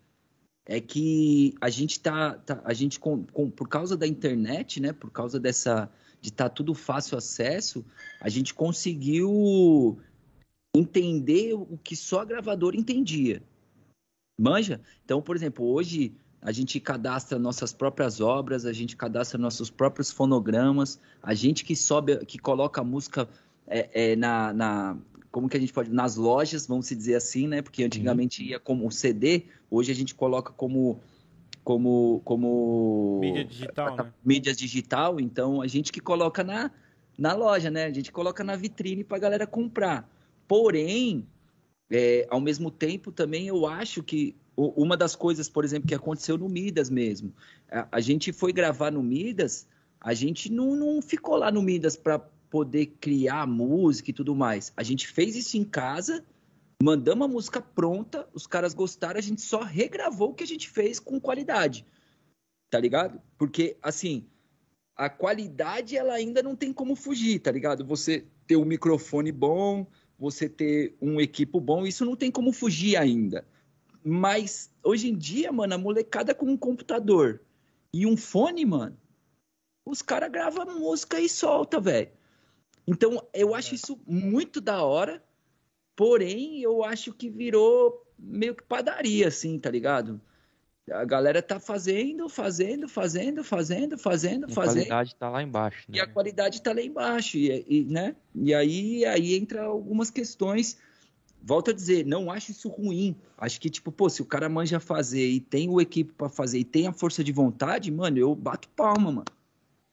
[0.65, 4.93] é que a gente tá, tá a gente com, com, por causa da internet, né,
[4.93, 5.91] por causa dessa
[6.21, 7.83] de estar tá tudo fácil acesso,
[8.21, 9.99] a gente conseguiu
[10.73, 13.43] entender o que só a gravadora entendia.
[14.39, 14.79] Manja?
[15.03, 20.11] Então, por exemplo, hoje a gente cadastra nossas próprias obras, a gente cadastra nossos próprios
[20.11, 23.29] fonogramas, a gente que sobe, que coloca a música
[23.65, 24.97] é, é, na, na,
[25.31, 27.61] como que a gente pode nas lojas, vamos dizer assim, né?
[27.61, 30.99] Porque antigamente ia como CD, hoje a gente coloca como
[31.63, 34.13] como como mídia digital, né?
[34.25, 36.69] mídia digital, então a gente que coloca na
[37.17, 37.85] na loja, né?
[37.85, 40.09] A gente coloca na vitrine para a galera comprar.
[40.45, 41.25] Porém,
[41.89, 46.37] é, ao mesmo tempo também eu acho que uma das coisas, por exemplo, que aconteceu
[46.37, 47.33] no Midas mesmo,
[47.91, 49.67] a, gente foi gravar no Midas,
[49.99, 54.71] a gente não, não ficou lá no Midas para poder criar música e tudo mais.
[54.77, 56.23] A gente fez isso em casa,
[56.81, 60.69] mandamos a música pronta, os caras gostaram, a gente só regravou o que a gente
[60.69, 61.85] fez com qualidade.
[62.69, 63.19] Tá ligado?
[63.37, 64.27] Porque, assim,
[64.95, 67.85] a qualidade ela ainda não tem como fugir, tá ligado?
[67.85, 69.87] Você ter um microfone bom,
[70.17, 73.45] você ter um equipo bom, isso não tem como fugir ainda.
[74.03, 77.41] Mas hoje em dia, mano, a molecada com um computador
[77.93, 78.97] e um fone, mano,
[79.85, 82.09] os caras gravam música e solta, velho.
[82.87, 85.23] Então, eu acho isso muito da hora,
[85.95, 90.19] porém, eu acho que virou meio que padaria, assim, tá ligado?
[90.91, 94.81] A galera tá fazendo, fazendo, fazendo, fazendo, fazendo, fazendo.
[94.81, 95.97] A qualidade tá lá embaixo, né?
[95.97, 98.15] E a qualidade está lá embaixo, e, e, né?
[98.35, 100.77] E aí, aí entra algumas questões.
[101.45, 103.17] Volto a dizer, não acho isso ruim.
[103.37, 106.59] Acho que, tipo, pô, se o cara manja fazer e tem o equipe para fazer
[106.59, 109.25] e tem a força de vontade, mano, eu bato palma, mano.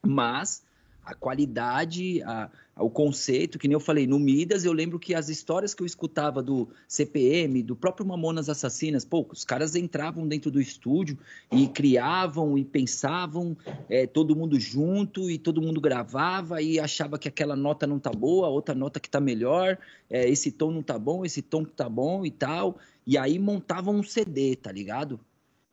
[0.01, 0.63] Mas
[1.03, 2.49] a qualidade, a,
[2.81, 5.85] o conceito, que nem eu falei, no Midas, eu lembro que as histórias que eu
[5.85, 11.17] escutava do CPM, do próprio Mamonas Assassinas, pô, os caras entravam dentro do estúdio
[11.51, 13.55] e criavam e pensavam
[13.89, 18.11] é, todo mundo junto e todo mundo gravava e achava que aquela nota não tá
[18.11, 19.77] boa, outra nota que tá melhor,
[20.09, 22.77] é, esse tom não tá bom, esse tom que tá bom e tal.
[23.05, 25.19] E aí montavam um CD, tá ligado?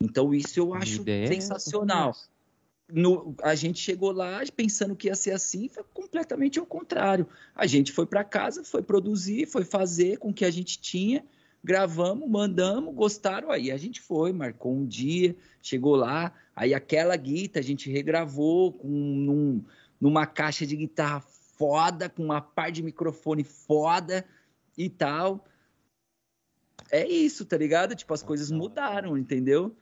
[0.00, 2.14] Então isso eu acho é sensacional.
[2.90, 7.28] No- a gente chegou lá pensando que ia ser assim, foi completamente ao contrário.
[7.54, 11.22] A gente foi para casa, foi produzir, foi fazer com o que a gente tinha,
[11.62, 17.58] gravamos, mandamos, gostaram, aí a gente foi, marcou um dia, chegou lá, aí aquela guita
[17.58, 19.62] a gente regravou com num-
[20.00, 24.24] numa caixa de guitarra foda, com uma par de microfone foda
[24.78, 25.44] e tal.
[26.90, 27.94] É isso, tá ligado?
[27.94, 29.76] Tipo, as coisas mudaram, entendeu?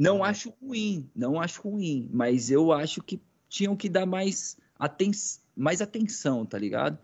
[0.00, 5.10] Não acho ruim, não acho ruim, mas eu acho que tinham que dar mais, aten
[5.56, 6.98] mais atenção, tá ligado?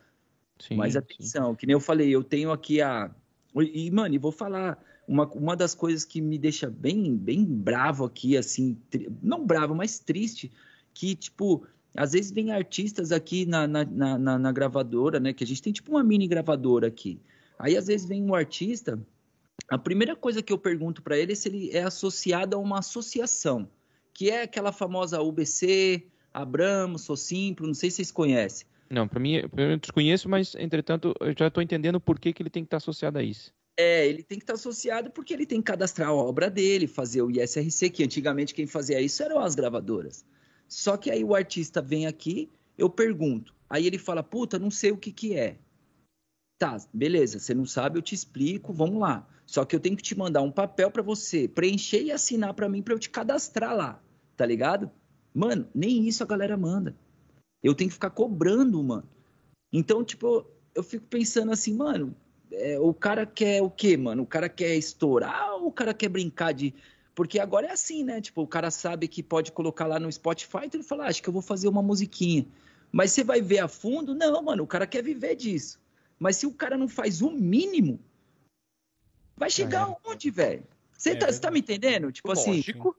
[0.59, 0.99] Sim, mais sim.
[1.01, 1.55] atenção.
[1.55, 3.11] Que nem eu falei, eu tenho aqui a.
[3.55, 4.83] E, mano, e vou falar.
[5.09, 9.73] Uma, uma das coisas que me deixa bem, bem bravo aqui, assim, tri- não bravo,
[9.73, 10.51] mas triste,
[10.93, 11.65] que, tipo,
[11.97, 15.33] às vezes vem artistas aqui na, na, na- na gravadora, né?
[15.33, 17.21] Que a gente tem tipo uma mini gravadora aqui.
[17.57, 18.99] Aí às vezes vem um artista,
[19.69, 22.79] a primeira coisa que eu pergunto para ele é se ele é associado a uma
[22.79, 23.69] associação,
[24.15, 28.67] que é aquela famosa UBC, Abramo, Sou Simples, não sei se vocês conhecem.
[28.89, 32.51] Não, pra mim, eu desconheço, mas, entretanto, eu já tô entendendo por que, que ele
[32.51, 33.53] tem que estar associado a isso.
[33.77, 37.23] É, ele tem que estar associado porque ele tem que cadastrar a obra dele, fazer
[37.23, 40.25] o ISRC, que antigamente quem fazia isso eram as gravadoras.
[40.69, 42.49] Só que aí o artista vem aqui,
[42.79, 43.55] eu pergunto.
[43.69, 45.59] Aí ele fala, puta, não sei o que que é.
[46.59, 49.29] Tá, beleza, você não sabe, eu te explico, vamos lá.
[49.45, 52.69] Só que eu tenho que te mandar um papel para você preencher e assinar para
[52.69, 54.03] mim para eu te cadastrar lá,
[54.37, 54.91] tá ligado?
[55.35, 56.97] Mano, nem isso a galera manda.
[57.63, 59.09] Eu tenho que ficar cobrando, mano.
[59.73, 62.17] Então, tipo, eu fico pensando assim, mano,
[62.51, 64.23] é, o cara quer o quê, mano?
[64.23, 66.75] O cara quer estourar ou o cara quer brincar de.
[67.15, 68.21] Porque agora é assim, né?
[68.21, 71.23] Tipo, o cara sabe que pode colocar lá no Spotify, então ele fala, ah, acho
[71.23, 72.47] que eu vou fazer uma musiquinha.
[72.91, 74.15] Mas você vai ver a fundo?
[74.15, 75.79] Não, mano, o cara quer viver disso.
[76.19, 78.01] Mas se o cara não faz o mínimo,
[79.37, 80.67] vai chegar aonde, velho?
[80.97, 82.11] Você É tá, tá me entendendo?
[82.11, 82.97] Tipo assim, Lógico.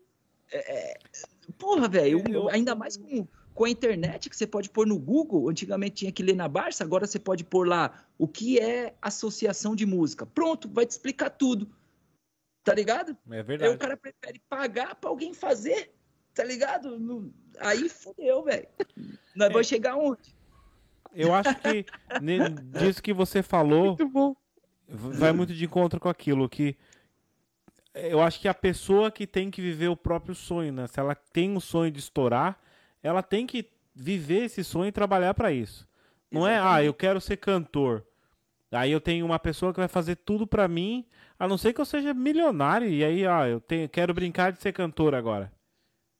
[1.57, 5.49] porra, velho, ainda mais com, com a internet que você pode pôr no Google.
[5.49, 9.75] Antigamente tinha que ler na Barça, agora você pode pôr lá o que é associação
[9.75, 10.25] de música.
[10.25, 11.67] Pronto, vai te explicar tudo.
[12.63, 13.17] Tá ligado?
[13.31, 13.73] É Aí verdade.
[13.75, 15.91] o cara prefere pagar pra alguém fazer,
[16.35, 16.99] tá ligado?
[16.99, 18.67] Não- Aí fodeu, velho.
[19.35, 19.53] Nós É.
[19.53, 20.36] vamos chegar onde?
[21.17, 21.85] Eu acho que
[22.79, 24.37] disso que você falou Muito
[24.87, 26.77] vai muito de encontro com aquilo que
[27.93, 30.85] eu acho que a pessoa que tem que viver o próprio sonho, né?
[30.85, 32.59] Se ela tem um sonho de estourar,
[33.01, 35.87] ela tem que viver esse sonho e trabalhar pra isso.
[36.31, 38.05] Não é, ah, eu quero ser cantor.
[38.71, 41.05] Aí eu tenho uma pessoa que vai fazer tudo pra mim,
[41.39, 44.61] a não ser que eu seja milionário e aí, ah, eu tenho, quero brincar de
[44.61, 45.51] ser cantor agora,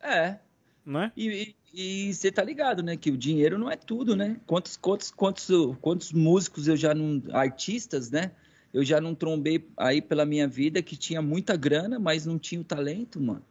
[0.02, 0.38] É.
[0.84, 1.12] não é?
[1.16, 2.96] E e você tá ligado, né?
[2.96, 4.40] Que o dinheiro não é tudo, né?
[4.46, 5.48] Quantos, quantos, quantos,
[5.82, 7.22] quantos músicos eu já não.
[7.34, 8.32] artistas, né?
[8.74, 12.62] Eu já não trombei aí pela minha vida que tinha muita grana, mas não tinha
[12.62, 13.44] o talento, mano.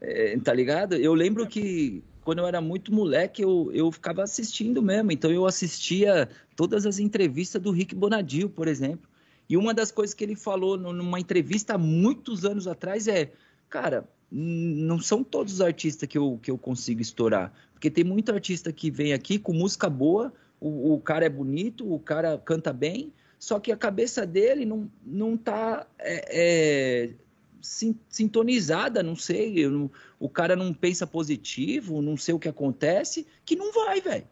[0.00, 0.94] É, tá ligado?
[0.94, 5.12] Eu lembro que quando eu era muito moleque, eu, eu ficava assistindo mesmo.
[5.12, 9.08] Então eu assistia todas as entrevistas do Rick Bonadil, por exemplo.
[9.48, 13.32] E uma das coisas que ele falou nu- numa entrevista há muitos anos atrás é:
[13.68, 17.52] cara, não são todos os artistas que eu, que eu consigo estourar.
[17.74, 21.92] Porque tem muito artista que vem aqui com música boa, o, o cara é bonito,
[21.92, 27.14] o cara canta bem, só que a cabeça dele não, não tá é, é,
[27.60, 29.68] sin- sintonizada, não sei.
[29.68, 34.26] não- o cara não pensa positivo, não sei o que acontece, que não vai, velho.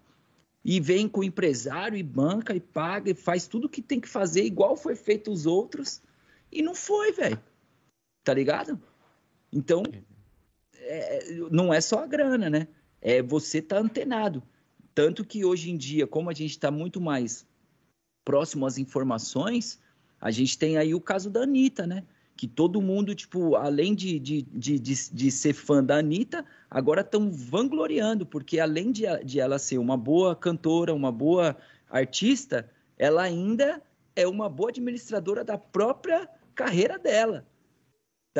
[0.64, 4.08] E vem com o empresário e banca e paga e faz tudo que tem que
[4.08, 6.00] fazer, igual foi feito os outros,
[6.50, 7.40] e não foi, velho.
[8.24, 8.80] Tá ligado?
[9.52, 9.82] Então,
[10.74, 12.68] é, não é só a grana, né?
[13.00, 14.42] É você tá antenado.
[14.94, 17.46] Tanto que hoje em dia, como a gente está muito mais
[18.24, 19.80] próximo às informações,
[20.20, 22.04] a gente tem aí o caso da Anitta, né?
[22.36, 27.02] Que todo mundo, tipo, além de, de, de, de, de ser fã da Anitta, agora
[27.02, 31.56] estão vangloriando, porque além de, de ela ser uma boa cantora, uma boa
[31.88, 33.82] artista, ela ainda
[34.16, 37.46] é uma boa administradora da própria carreira dela.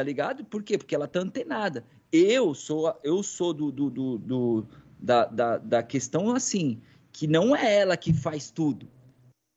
[0.01, 0.42] Tá ligado?
[0.46, 0.78] Por quê?
[0.78, 1.84] Porque ela tá antenada.
[2.11, 4.66] Eu sou, eu sou do, do, do, do
[4.98, 6.80] da, da, da questão assim,
[7.12, 8.88] que não é ela que faz tudo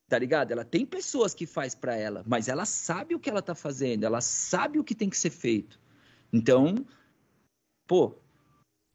[0.10, 0.52] tá ligado?
[0.52, 4.04] Ela tem pessoas que faz para ela, mas ela sabe o que ela tá fazendo,
[4.04, 5.80] ela sabe o que tem que ser feito.
[6.32, 6.86] Então,
[7.88, 8.14] pô,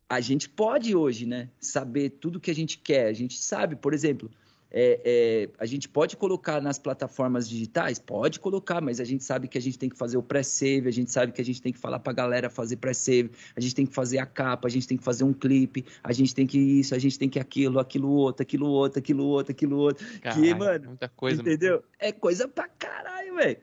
[0.09, 3.07] a gente pode hoje, né, saber tudo que a gente quer.
[3.07, 4.31] A gente sabe, por exemplo,
[4.71, 7.99] é, é, a gente pode colocar nas plataformas digitais?
[7.99, 10.93] Pode colocar, mas a gente sabe que a gente tem que fazer o pré-save, a
[10.93, 13.87] gente sabe que a gente tem que falar pra galera fazer pré-save, a gente tem
[13.87, 16.59] que fazer a capa, a gente tem que fazer um clipe, a gente tem que
[16.59, 20.07] isso, a gente tem que aquilo, aquilo outro, aquilo outro, aquilo outro, aquilo outro.
[20.21, 21.41] Caralho, que, mano, muita coisa.
[21.41, 21.83] Entendeu?
[21.99, 23.59] É coisa pra caralho, velho.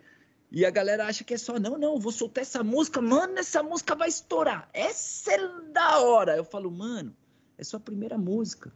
[0.51, 3.61] E a galera acha que é só, não, não, vou soltar essa música, mano, essa
[3.61, 4.69] música vai estourar.
[4.73, 6.35] Essa é da hora.
[6.35, 7.15] Eu falo, mano,
[7.57, 8.71] é sua primeira música.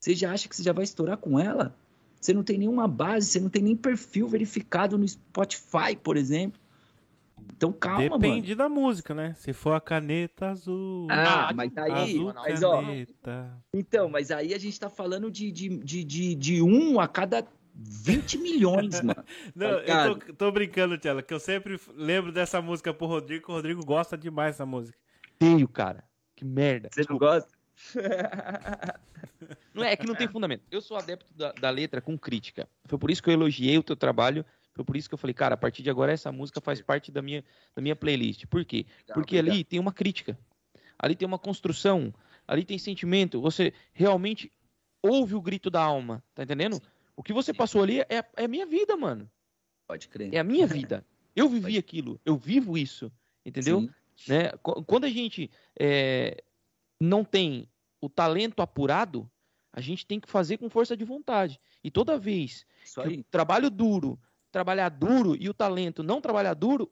[0.00, 1.74] Você já acha que você já vai estourar com ela?
[2.20, 6.60] Você não tem nenhuma base, você não tem nem perfil verificado no Spotify, por exemplo.
[7.56, 8.34] Então calma, Depende mano.
[8.34, 9.34] Depende da música, né?
[9.34, 11.06] Se for a caneta azul.
[11.10, 12.16] Ah, mas aí.
[12.16, 12.82] Azul mas, ó,
[13.72, 17.46] então, mas aí a gente tá falando de, de, de, de, de um a cada
[17.74, 19.22] 20 milhões, mano.
[19.54, 23.52] Não, tá eu tô, tô, brincando, Tela, que eu sempre lembro dessa música pro Rodrigo,
[23.52, 24.98] o Rodrigo gosta demais dessa música.
[25.38, 26.04] Tenho, cara.
[26.34, 26.90] Que merda.
[26.92, 27.55] Você não gosta?
[29.74, 30.62] Não é, é que não tem fundamento.
[30.70, 32.68] Eu sou adepto da, da, letra com crítica.
[32.86, 34.44] Foi por isso que eu elogiei o teu trabalho.
[34.74, 37.10] Foi por isso que eu falei, cara, a partir de agora essa música faz parte
[37.10, 38.46] da minha, da minha playlist.
[38.46, 38.86] Por quê?
[39.12, 40.38] Porque ali tem uma crítica.
[40.98, 42.12] Ali tem uma construção.
[42.46, 43.40] Ali tem sentimento.
[43.40, 44.52] Você realmente
[45.02, 46.22] ouve o grito da alma.
[46.34, 46.80] Tá entendendo?
[47.14, 49.30] O que você passou ali é, é a minha vida, mano.
[49.86, 50.34] Pode crer.
[50.34, 51.04] É a minha vida.
[51.34, 52.20] Eu vivi aquilo.
[52.24, 53.10] Eu vivo isso.
[53.44, 53.88] Entendeu?
[54.26, 54.50] Né?
[54.86, 56.42] Quando a gente é,
[57.00, 57.70] não tem
[58.00, 59.30] o talento apurado,
[59.72, 61.60] a gente tem que fazer com força de vontade.
[61.82, 62.64] E toda vez
[63.02, 64.18] que o trabalho duro,
[64.50, 66.90] trabalhar duro e o talento não trabalhar duro,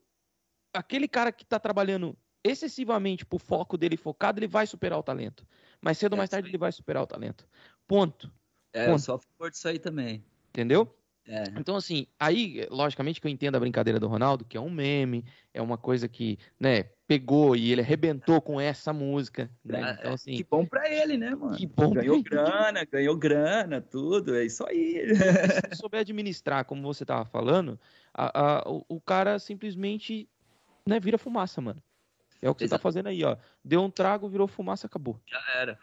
[0.73, 5.47] aquele cara que está trabalhando excessivamente pro foco dele focado, ele vai superar o talento.
[5.81, 7.49] Mais cedo ou é mais tarde ele vai superar o talento.
[7.87, 8.31] Ponto.
[8.73, 8.95] É, Ponto.
[8.95, 10.23] eu sou a favor disso aí também.
[10.49, 10.95] Entendeu?
[11.27, 11.45] É.
[11.59, 15.25] Então, assim, aí, logicamente que eu entendo a brincadeira do Ronaldo, que é um meme,
[15.55, 19.81] é uma coisa que, né, pegou e ele arrebentou com essa música, né?
[19.81, 20.37] É, então, assim...
[20.37, 21.57] Que bom pra ele, né, mano?
[21.57, 25.15] Que bom Ganhou grana, ganhou grana, tudo, é isso aí.
[25.17, 27.81] Se souber administrar, como você tava falando,
[28.13, 30.29] a, a, o, o, cara simplesmente,
[30.87, 31.83] né, vira fumaça, mano.
[32.43, 33.39] É o que você tá fazendo aí, ó.
[33.65, 35.19] Deu um trago, virou fumaça, acabou.
[35.27, 35.79] Já era.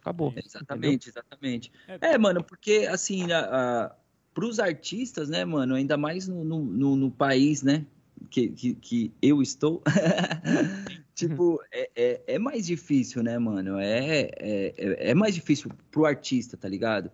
[0.00, 0.32] Acabou.
[0.36, 1.22] Exatamente, entendeu?
[1.22, 1.72] exatamente.
[1.88, 3.96] É, é, mano, porque, assim, a, a
[4.36, 7.86] para os artistas, né, mano, ainda mais no, no, no país, né,
[8.28, 9.82] que, que, que eu estou,
[11.16, 13.78] tipo, é, é, é, mais difícil, né, mano?
[13.78, 17.10] É, é, é mais difícil pro artista, tá ligado?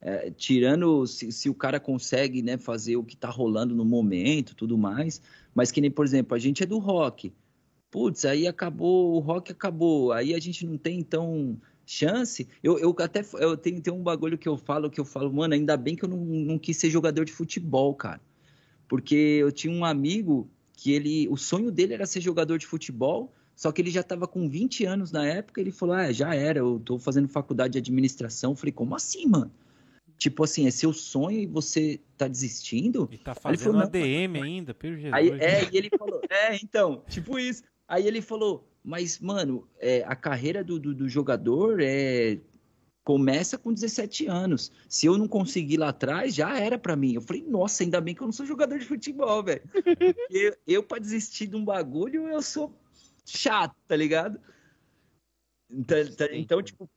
[0.00, 4.56] É, tirando se, se, o cara consegue, né, fazer o que tá rolando no momento,
[4.56, 5.20] tudo mais,
[5.54, 7.30] mas que nem, por exemplo, a gente é do rock.
[7.90, 12.48] Putz, aí acabou, o rock acabou, aí a gente não tem, então, chance.
[12.62, 15.54] Eu, eu até eu tenho, tenho um bagulho que eu falo que eu falo, mano,
[15.54, 18.20] ainda bem que eu não, não quis ser jogador de futebol, cara.
[18.88, 23.32] Porque eu tinha um amigo que ele, o sonho dele era ser jogador de futebol,
[23.54, 26.58] só que ele já estava com 20 anos na época, ele falou: "Ah, já era,
[26.58, 28.52] eu tô fazendo faculdade de administração".
[28.52, 29.50] Eu falei: "Como assim, mano?"
[30.18, 33.08] Tipo assim, é seu sonho e você tá desistindo?
[33.10, 35.12] E tá fazendo falou, ADM ainda, pelo Jesus.
[35.12, 37.62] Aí, é, e ele falou: "É, então, tipo isso".
[37.86, 42.38] Aí ele falou: mas, mano, é, a carreira do, do, do, jogador é
[43.02, 44.70] começa com 17 anos.
[44.88, 47.14] Se eu não conseguir lá atrás, já era para mim.
[47.14, 49.62] Eu falei, nossa, ainda bem que eu não sou jogador de futebol, velho.
[50.30, 52.74] eu, eu para desistir de um bagulho, eu sou
[53.24, 54.38] chato, tá ligado?
[55.70, 56.88] Então, tá, então, tipo,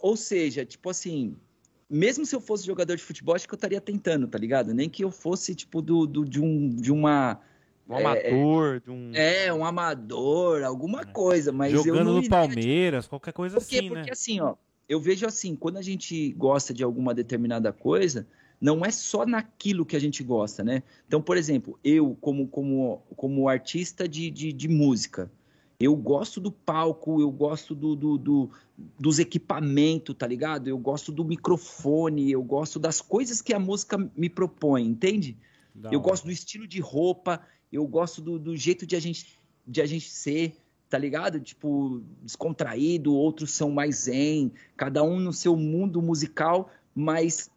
[0.00, 1.36] ou seja, tipo assim,
[1.88, 4.72] mesmo se eu fosse jogador de futebol, acho que eu estaria tentando, tá ligado?
[4.72, 7.40] Nem que eu fosse, tipo, do, do de, um, de uma
[7.88, 9.10] um amador, é, de um.
[9.14, 14.00] É, um amador, alguma coisa, mas Jogando no Palmeiras, qualquer coisa porque, assim, porque, né?
[14.00, 14.54] Porque assim, ó,
[14.88, 18.26] eu vejo assim, quando a gente gosta de alguma determinada coisa,
[18.60, 20.82] não é só naquilo que a gente gosta, né?
[21.06, 25.30] Então, por exemplo, eu, como, como, como artista de, de, de música,
[25.80, 28.50] eu gosto do palco, eu gosto do, do, do,
[28.98, 30.68] dos equipamentos, tá ligado?
[30.68, 35.36] Eu gosto do microfone, eu gosto das coisas que a música me propõe, entende?
[35.90, 37.40] eu gosto do estilo de roupa,
[37.72, 40.56] eu gosto do, do jeito de a, gente, de a gente ser,
[40.88, 41.40] tá ligado?
[41.40, 47.50] Tipo, descontraído, outros são mais zen, cada um no seu mundo musical, mas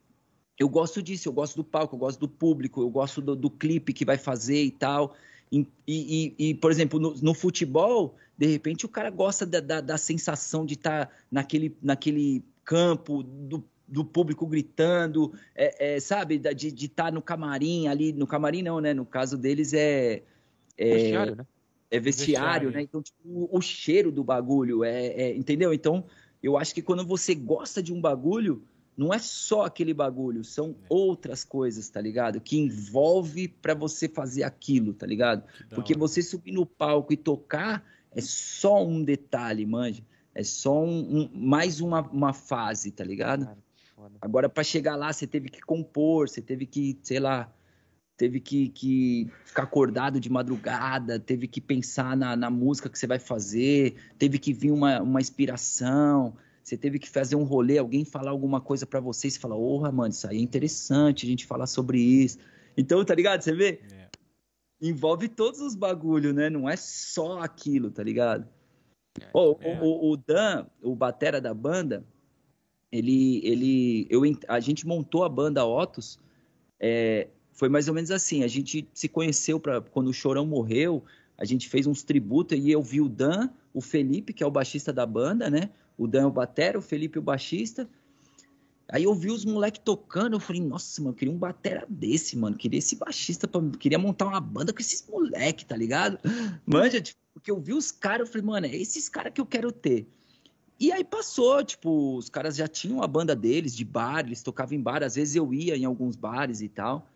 [0.57, 3.49] eu gosto disso, eu gosto do palco, eu gosto do público, eu gosto do, do
[3.49, 5.15] clipe que vai fazer e tal.
[5.51, 9.81] E, e, e por exemplo, no, no, futebol, de repente o cara gosta da, da,
[9.81, 16.37] da sensação de estar tá naquele, naquele campo, do do público gritando, é, é, sabe?
[16.37, 18.93] De estar tá no camarim ali, no camarim não, né?
[18.93, 20.23] No caso deles é.
[20.77, 21.47] é vestiário, né?
[21.91, 22.71] É vestiário, vestiário.
[22.71, 22.81] né?
[22.81, 25.73] Então, tipo, o, o, cheiro do bagulho, é, é, entendeu?
[25.73, 26.05] Então,
[26.41, 28.63] eu acho que quando você gosta de um bagulho,
[28.97, 30.85] não é só aquele bagulho, são é.
[30.89, 32.41] outras coisas, tá ligado?
[32.41, 35.43] Que envolve para você fazer aquilo, tá ligado?
[35.69, 40.03] Porque você subir no palco e tocar é só um detalhe, manja.
[40.33, 43.45] É só um, um mais uma, uma fase, tá ligado?
[43.45, 43.57] Cara,
[44.21, 47.51] Agora, para chegar lá, você teve que compor, você teve que, sei lá,
[48.17, 53.07] teve que, que ficar acordado de madrugada, teve que pensar na, na música que você
[53.07, 58.03] vai fazer, teve que vir uma, uma inspiração, você teve que fazer um rolê, alguém
[58.03, 61.29] falar alguma coisa para você, e você fala, porra, mano, isso aí é interessante a
[61.29, 62.39] gente falar sobre isso.
[62.77, 63.41] Então, tá ligado?
[63.41, 63.81] Você vê?
[63.91, 64.09] É.
[64.81, 66.49] Envolve todos os bagulhos, né?
[66.49, 68.47] Não é só aquilo, tá ligado?
[69.21, 69.79] É, oh, é.
[69.81, 72.05] O, o, Dan, o batera da banda,
[72.91, 76.19] ele, ele, eu, a gente montou a banda Otos,
[76.79, 81.03] é, foi mais ou menos assim, a gente se conheceu para quando o Chorão morreu,
[81.37, 84.51] a gente fez uns tributos e eu vi o Dan, o Felipe, que é o
[84.51, 85.69] baixista da banda, né?
[85.97, 87.89] O Dan é o batera, o Felipe o baixista.
[88.87, 92.55] Aí eu vi os moleques tocando, eu falei, nossa, mano, queria um batera desse, mano.
[92.55, 93.61] Queria esse baixista, pra...
[93.79, 96.19] queria montar uma banda com esses moleques, tá ligado?
[96.65, 99.45] Manja, tipo, porque eu vi os caras, eu falei, mano, é esses caras que eu
[99.45, 100.07] quero ter.
[100.79, 104.75] E aí passou, tipo, os caras já tinham a banda deles, de bar, eles tocavam
[104.75, 107.07] em bar, às vezes eu ia em alguns bares e tal.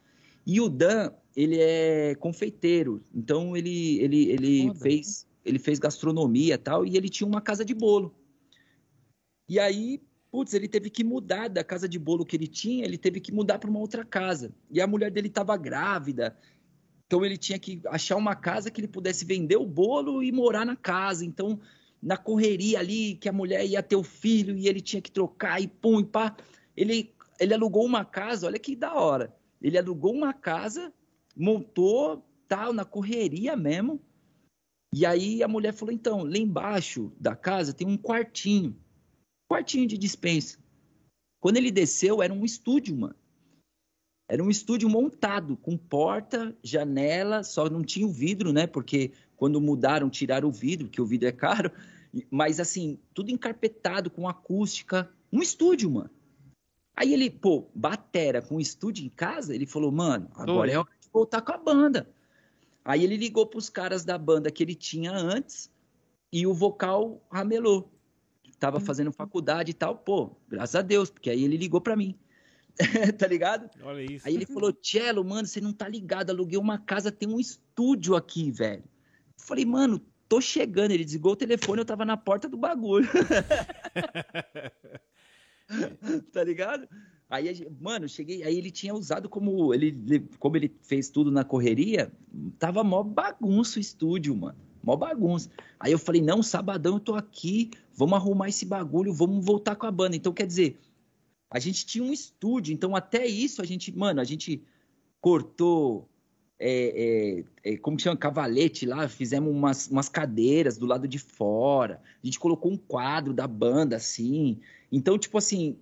[0.45, 6.57] E o Dan, ele é confeiteiro, então ele, ele, ele, fez, ele fez gastronomia e
[6.57, 8.15] tal, e ele tinha uma casa de bolo.
[9.47, 10.01] E aí,
[10.31, 13.31] putz, ele teve que mudar da casa de bolo que ele tinha, ele teve que
[13.31, 14.53] mudar para uma outra casa.
[14.71, 16.37] E a mulher dele estava grávida,
[17.05, 20.65] então ele tinha que achar uma casa que ele pudesse vender o bolo e morar
[20.65, 21.25] na casa.
[21.25, 21.59] Então
[22.01, 25.61] na correria ali, que a mulher ia ter o filho e ele tinha que trocar
[25.61, 26.35] e pum e pá.
[26.75, 29.35] Ele, ele alugou uma casa, olha que da hora.
[29.61, 30.93] Ele alugou uma casa,
[31.35, 34.01] montou, tal, na correria mesmo.
[34.93, 38.75] E aí a mulher falou: então, lá embaixo da casa tem um quartinho.
[39.51, 40.57] Quartinho de dispensa.
[41.39, 43.15] Quando ele desceu, era um estúdio, mano.
[44.27, 48.67] Era um estúdio montado, com porta, janela, só não tinha o vidro, né?
[48.67, 51.71] Porque quando mudaram, tiraram o vidro, que o vidro é caro.
[52.29, 55.09] Mas assim, tudo encarpetado, com acústica.
[55.31, 56.09] Um estúdio, mano.
[56.93, 60.89] Aí ele, pô, batera com um estúdio em casa, ele falou, mano, agora é hora
[60.99, 62.09] de voltar com a banda.
[62.83, 65.71] Aí ele ligou pros caras da banda que ele tinha antes
[66.33, 67.89] e o vocal ramelou.
[68.59, 68.81] Tava hum.
[68.81, 72.19] fazendo faculdade e tal, pô, graças a Deus, porque aí ele ligou para mim.
[73.17, 73.69] tá ligado?
[73.83, 74.27] Olha isso.
[74.27, 78.17] Aí ele falou, Cello, mano, você não tá ligado, aluguei uma casa, tem um estúdio
[78.17, 78.83] aqui, velho.
[79.39, 80.91] Falei, mano, tô chegando.
[80.91, 83.07] Ele desligou o telefone, eu tava na porta do bagulho.
[86.31, 86.87] tá ligado?
[87.29, 88.43] Aí, mano, cheguei.
[88.43, 92.11] Aí ele tinha usado como ele, como ele fez tudo na correria,
[92.57, 94.57] tava mó bagunça o estúdio, mano.
[94.83, 95.49] Mó bagunça.
[95.79, 99.85] Aí eu falei, não, sabadão eu tô aqui, vamos arrumar esse bagulho, vamos voltar com
[99.85, 100.15] a banda.
[100.15, 100.79] Então, quer dizer,
[101.51, 104.63] a gente tinha um estúdio, então até isso a gente, mano, a gente
[105.21, 106.09] cortou
[106.59, 112.01] é, é, é, como chama, cavalete lá, fizemos umas, umas cadeiras do lado de fora,
[112.21, 114.59] a gente colocou um quadro da banda, assim.
[114.91, 115.77] Então, tipo assim,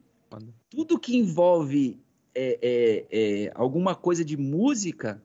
[0.69, 1.99] tudo que envolve
[2.35, 5.21] é, é, é, alguma coisa de música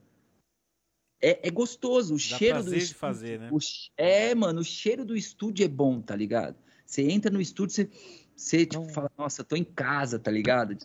[1.20, 2.14] é, gostoso.
[2.14, 3.50] O Dá cheiro do estúdio, fazer, né?
[3.52, 3.58] O,
[3.96, 6.56] é, mano, o cheiro do estúdio é bom, tá ligado?
[6.86, 7.90] Você entra no estúdio, você,
[8.34, 10.76] você tipo, fala, nossa, tô em casa, tá ligado?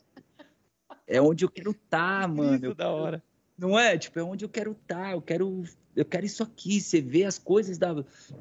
[1.08, 2.56] É onde eu quero estar, tá, mano.
[2.56, 3.24] Isso da hora.
[3.58, 3.98] Não é?
[3.98, 5.64] Tipo, é onde eu quero estar, tá, eu quero,
[5.96, 6.80] eu quero isso aqui.
[6.80, 7.94] Você vê as coisas da,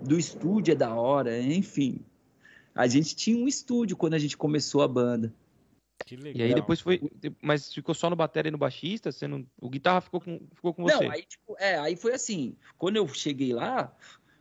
[0.02, 2.04] do estúdio, é da hora, enfim.
[2.74, 5.32] A gente tinha um estúdio quando a gente começou a banda.
[6.04, 6.40] Que legal.
[6.40, 7.00] E aí depois foi.
[7.40, 9.10] Mas ficou só no bateria e no baixista?
[9.10, 11.04] Você não, o guitarra ficou com, ficou com você?
[11.04, 12.54] Não, aí, tipo, é, aí foi assim.
[12.76, 13.90] Quando eu cheguei lá,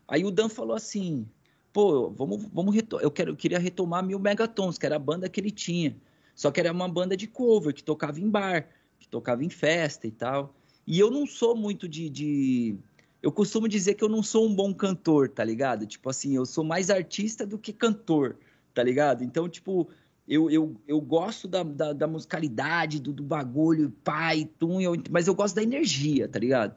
[0.06, 1.26] aí o Dan falou assim:
[1.72, 5.40] pô, vamos, vamos eu, quero, eu queria retomar Mil Megatons, que era a banda que
[5.40, 5.96] ele tinha.
[6.36, 8.68] Só que era uma banda de cover, que tocava em bar,
[9.00, 10.54] que tocava em festa e tal.
[10.88, 12.78] E eu não sou muito de, de,
[13.22, 15.86] Eu costumo dizer que eu não sou um bom cantor, tá ligado?
[15.86, 18.38] Tipo assim, eu sou mais artista do que cantor,
[18.74, 19.24] tá ligado?
[19.24, 19.90] Então, tipo,
[20.28, 25.28] eu, eu, eu gosto da, da, da musicalidade, do, do bagulho, pai, tum, eu, mas
[25.28, 26.76] eu gosto da energia, tá ligado?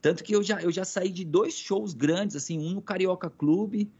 [0.00, 3.28] Tanto que eu já, eu já saí de dois shows grandes, assim, um no Carioca
[3.28, 3.90] Clube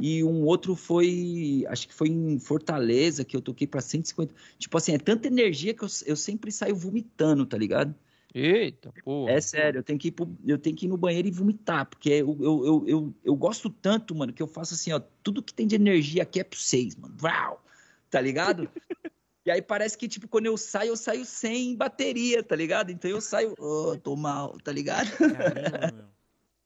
[0.00, 4.32] e um outro foi, acho que foi em Fortaleza, que eu toquei para 150.
[4.58, 7.94] Tipo assim, é tanta energia que eu, eu sempre saio vomitando, tá ligado?
[8.34, 9.28] Eita, pô.
[9.28, 11.86] É sério, eu tenho que ir, pro, eu tenho que ir no banheiro e vomitar,
[11.86, 15.42] porque eu, eu, eu, eu, eu gosto tanto, mano, que eu faço assim, ó, tudo
[15.42, 17.14] que tem de energia aqui é pro vocês, mano.
[17.16, 17.64] Vrau,
[18.10, 18.68] tá ligado?
[19.46, 22.90] E aí parece que, tipo, quando eu saio, eu saio sem bateria, tá ligado?
[22.90, 25.08] Então eu saio, oh, tô mal, tá ligado?
[25.16, 26.18] Caramba, meu.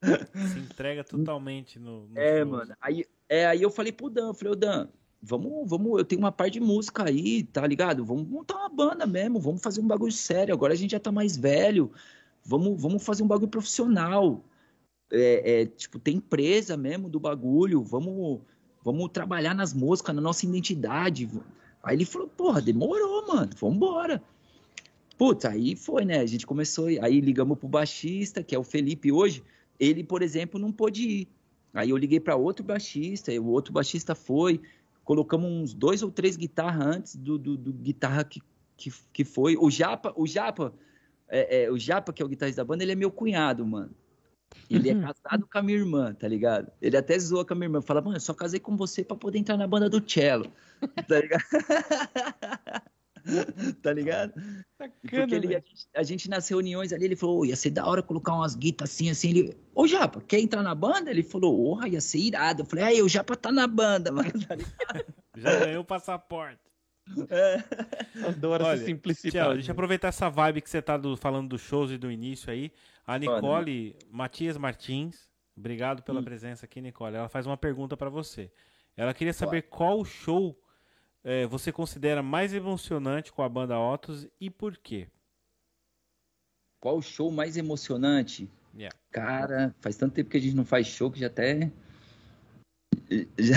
[0.52, 2.08] Se entrega totalmente no.
[2.08, 2.50] no é, show.
[2.50, 2.76] mano.
[2.80, 4.88] Aí, é, aí eu falei pro Dan, eu falei, ô Dan,
[5.22, 8.04] vamos, vamos, eu tenho uma par de música aí, tá ligado?
[8.04, 10.52] Vamos montar uma banda mesmo, vamos fazer um bagulho sério.
[10.52, 11.92] Agora a gente já tá mais velho,
[12.44, 14.42] vamos, vamos fazer um bagulho profissional.
[15.10, 18.40] É, é, tipo, tem empresa mesmo do bagulho, vamos,
[18.82, 21.30] vamos trabalhar nas músicas, na nossa identidade.
[21.82, 24.22] Aí ele falou, porra, demorou, mano, vambora.
[25.16, 26.18] Putz, aí foi, né?
[26.18, 29.44] A gente começou, aí ligamos pro baixista, que é o Felipe hoje.
[29.78, 31.28] Ele, por exemplo, não pôde ir.
[31.74, 34.60] Aí eu liguei para outro baixista, o outro baixista foi,
[35.04, 38.40] colocamos uns dois ou três guitarras antes do, do, do guitarra que,
[38.76, 39.56] que, que, foi.
[39.56, 40.72] O Japa, o Japa,
[41.28, 43.90] é, é, o Japa, que é o guitarrista da banda, ele é meu cunhado, mano.
[44.68, 45.02] Ele é uhum.
[45.02, 46.70] casado com a minha irmã, tá ligado?
[46.80, 47.80] Ele até zoa com a minha irmã.
[47.80, 50.50] Fala, mano, eu só casei com você pra poder entrar na banda do cello.
[51.06, 51.44] Tá ligado?
[53.82, 54.32] tá ligado?
[54.78, 57.70] Bacana, Porque ele, a, gente, a, gente, nas reuniões ali, ele falou, oh, ia ser
[57.70, 59.30] da hora colocar umas guitas assim, assim.
[59.30, 61.10] Ele, ô Japa, quer entrar na banda?
[61.10, 62.62] Ele falou, porra, ia ser irado.
[62.62, 64.56] Eu falei, aí, o Japa tá na banda, mano, tá
[65.36, 66.60] Já ganhou o passaporte.
[67.30, 68.28] É.
[68.28, 69.44] Adoro Olha, essa simplicidade.
[69.44, 72.10] Tchau, deixa eu aproveitar essa vibe que você tá do, falando dos shows e do
[72.10, 72.72] início aí.
[73.06, 76.24] A Nicole Matias Martins, obrigado pela hum.
[76.24, 77.16] presença aqui, Nicole.
[77.16, 78.50] Ela faz uma pergunta para você.
[78.96, 80.56] Ela queria saber qual show
[81.24, 85.08] é, você considera mais emocionante com a banda Otos e por quê?
[86.80, 88.50] Qual o show mais emocionante?
[88.74, 88.96] Yeah.
[89.10, 91.70] Cara, faz tanto tempo que a gente não faz show que já até.
[93.38, 93.56] Já...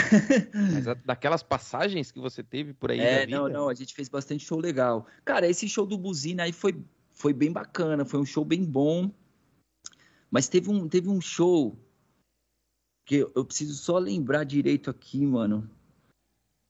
[0.53, 2.99] Mas daquelas passagens que você teve por aí.
[2.99, 5.07] É, não, não, a gente fez bastante show legal.
[5.24, 9.09] Cara, esse show do Buzina aí foi, foi bem bacana, foi um show bem bom.
[10.30, 11.78] Mas teve um, teve um show
[13.05, 15.70] que eu, eu preciso só lembrar direito aqui, mano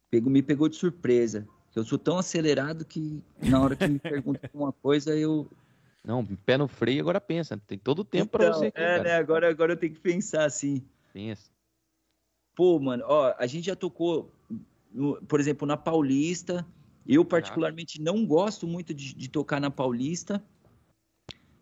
[0.10, 1.48] pegou, me pegou de surpresa.
[1.76, 5.50] Eu sou tão acelerado que na hora que me perguntam uma coisa, eu.
[6.04, 7.60] Não, pé no freio, agora pensa.
[7.68, 8.68] Tem todo o tempo então, para você.
[8.68, 9.04] Aqui, é, cara.
[9.04, 9.16] né?
[9.16, 10.82] Agora, agora eu tenho que pensar assim.
[11.12, 11.50] Pensa.
[12.56, 14.32] Pô, mano, ó, a gente já tocou,
[14.94, 16.66] no, por exemplo, na Paulista.
[17.06, 20.42] Eu, particularmente, não gosto muito de, de tocar na Paulista.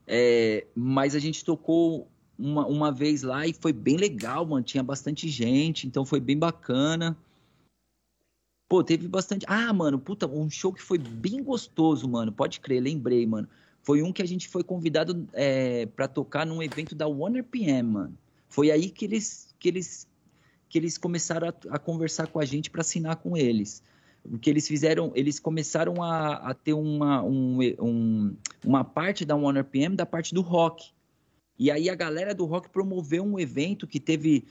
[0.06, 4.64] É, mas a gente tocou uma, uma vez lá e foi bem legal, mano.
[4.64, 7.18] Tinha bastante gente, então foi bem bacana.
[8.68, 9.46] Pô, teve bastante.
[9.48, 12.32] Ah, mano, puta, um show que foi bem gostoso, mano.
[12.32, 13.48] Pode crer, lembrei, mano.
[13.82, 17.90] Foi um que a gente foi convidado é, para tocar num evento da One RPM,
[17.90, 18.18] mano.
[18.48, 20.08] Foi aí que eles, que eles,
[20.70, 23.84] que eles começaram a, a conversar com a gente para assinar com eles.
[24.30, 29.60] Porque eles fizeram, eles começaram a, a ter uma, um, um, uma parte da One
[29.60, 30.92] RPM da parte do rock.
[31.60, 34.46] E aí a galera do rock promoveu um evento que teve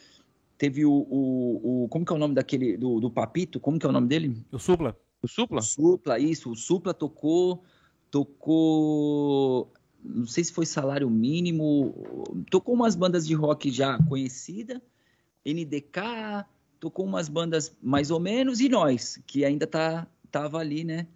[0.59, 2.77] Teve o, o, o, Como que é o nome daquele.
[2.77, 3.59] Do, do Papito?
[3.59, 4.45] Como que é o nome dele?
[4.53, 4.97] O Supla.
[5.23, 5.61] O Supla?
[5.61, 6.51] O Supla, isso.
[6.51, 7.63] O Supla tocou.
[8.11, 9.73] Tocou.
[10.05, 12.45] Não sei se foi salário mínimo.
[12.51, 14.83] Tocou umas bandas de rock já conhecida.
[15.45, 16.45] NDK.
[16.79, 18.61] Tocou umas bandas mais ou menos.
[18.61, 21.07] E nós, que ainda tá, tava ali, né?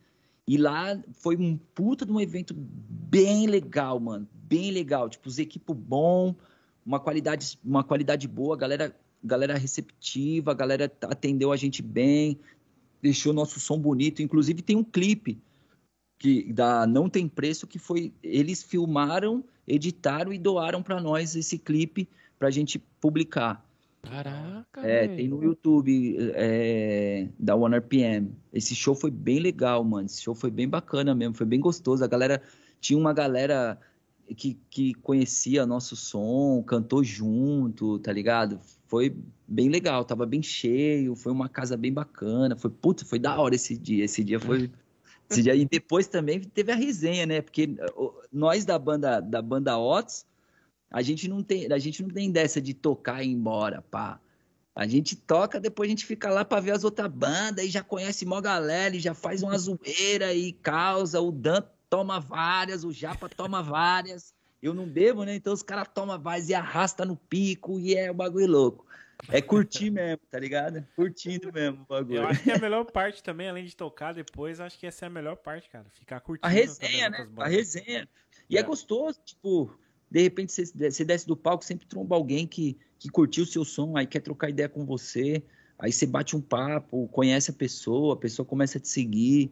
[0.48, 4.28] E lá foi um puta de um evento bem legal, mano.
[4.32, 5.08] Bem legal.
[5.08, 6.36] Tipo, os equipos bom,
[6.84, 8.54] uma qualidade, uma qualidade boa.
[8.54, 12.38] A galera galera receptiva, a galera atendeu a gente bem,
[13.02, 14.22] deixou nosso som bonito.
[14.22, 15.38] Inclusive tem um clipe
[16.18, 21.58] que da Não Tem Preço que foi eles filmaram, editaram e doaram para nós esse
[21.58, 22.08] clipe
[22.38, 23.64] para a gente publicar.
[24.02, 24.86] Caraca!
[24.86, 28.30] É, tem no YouTube é, da One RPM.
[28.52, 30.06] Esse show foi bem legal, mano.
[30.06, 32.04] Esse show foi bem bacana mesmo, foi bem gostoso.
[32.04, 32.40] A galera
[32.80, 33.78] tinha uma galera
[34.36, 38.60] que, que conhecia nosso som, cantou junto, tá ligado?
[38.86, 39.16] Foi
[39.46, 43.54] bem legal, tava bem cheio, foi uma casa bem bacana, foi puta, foi da hora
[43.54, 44.70] esse dia, esse dia foi
[45.28, 47.40] esse dia, e depois também teve a resenha, né?
[47.40, 47.76] Porque
[48.32, 50.24] nós da banda da banda Otis,
[50.90, 54.20] a gente não tem, a gente não tem dessa de tocar e ir embora, pá.
[54.74, 57.82] A gente toca, depois a gente fica lá para ver as outras bandas e já
[57.82, 62.92] conhece mó galera e já faz uma zoeira e causa, o Dan toma várias, o
[62.92, 64.35] Japa toma várias.
[64.62, 65.34] Eu não bebo, né?
[65.34, 68.86] Então os caras tomam várias e arrasta no pico e é o bagulho louco.
[69.28, 70.86] É curtir mesmo, tá ligado?
[70.94, 72.18] Curtindo mesmo o bagulho.
[72.18, 75.06] Eu acho que é a melhor parte também, além de tocar depois, acho que essa
[75.06, 75.86] é a melhor parte, cara.
[75.92, 76.46] Ficar curtindo.
[76.46, 77.28] A resenha, né?
[77.38, 78.08] A resenha.
[78.48, 78.60] E é.
[78.60, 78.62] é.
[78.62, 79.70] gostoso, tipo,
[80.10, 83.64] de repente você, você desce do palco, sempre tromba alguém que, que curtiu o seu
[83.64, 85.42] som, aí quer trocar ideia com você,
[85.78, 89.50] aí você bate um papo, conhece a pessoa, a pessoa começa a te seguir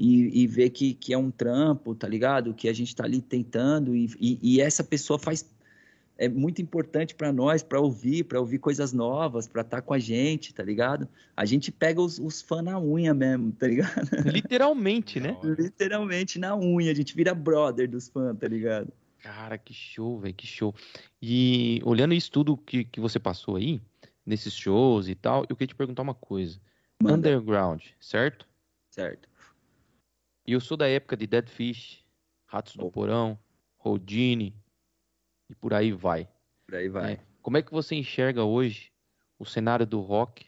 [0.00, 2.54] e, e vê que, que é um trampo, tá ligado?
[2.54, 5.44] Que a gente tá ali tentando e, e, e essa pessoa faz
[6.16, 9.94] é muito importante para nós, para ouvir, para ouvir coisas novas, para estar tá com
[9.94, 11.08] a gente, tá ligado?
[11.34, 14.06] A gente pega os, os fãs na unha mesmo, tá ligado?
[14.30, 15.34] Literalmente, né?
[15.58, 18.92] Literalmente na unha, a gente vira brother dos fãs, tá ligado?
[19.18, 20.74] Cara, que show, velho, que show.
[21.22, 23.80] E olhando isso tudo que, que você passou aí,
[24.24, 26.58] nesses shows e tal, eu queria te perguntar uma coisa.
[27.02, 27.16] Manda.
[27.16, 28.46] Underground, certo?
[28.90, 29.29] Certo.
[30.50, 32.04] E eu sou da época de Dead Fish,
[32.44, 33.38] Ratos do Porão,
[33.76, 34.52] Rodine,
[35.48, 36.28] e por aí vai.
[36.66, 37.12] Por aí vai.
[37.12, 37.20] É.
[37.40, 38.90] Como é que você enxerga hoje
[39.38, 40.44] o cenário do rock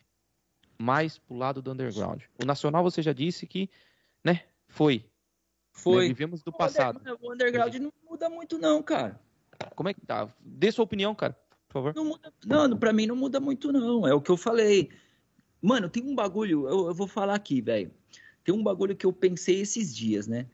[0.76, 2.20] mais pro lado do underground?
[2.42, 3.70] O nacional você já disse que,
[4.24, 5.08] né, foi.
[5.70, 6.02] Foi.
[6.02, 7.00] Né, vivemos do passado.
[7.20, 9.20] O underground não muda muito não, cara.
[9.76, 10.28] Como é que tá?
[10.40, 11.38] Dê sua opinião, cara,
[11.68, 11.94] por favor.
[11.94, 14.90] Não, muda, não, pra mim não muda muito não, é o que eu falei.
[15.62, 18.01] Mano, tem um bagulho, eu, eu vou falar aqui, velho.
[18.44, 20.46] Tem um bagulho que eu pensei esses dias, né?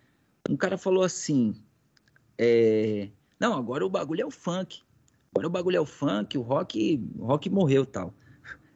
[0.49, 1.55] Um cara falou assim,
[2.37, 3.09] é...
[3.41, 4.83] Não, agora o bagulho é o funk.
[5.33, 8.15] Agora o bagulho é o funk, o rock, o rock morreu tal.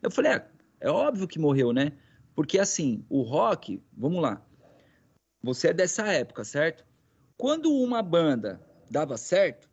[0.03, 0.49] Eu falei, é,
[0.81, 1.93] é óbvio que morreu, né?
[2.35, 4.45] Porque assim, o rock, vamos lá.
[5.43, 6.85] Você é dessa época, certo?
[7.37, 8.61] Quando uma banda
[8.91, 9.69] dava certo,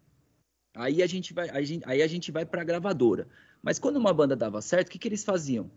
[0.75, 3.27] aí a gente vai, a gente, aí a gente vai para gravadora.
[3.61, 5.69] Mas quando uma banda dava certo, o que, que eles faziam?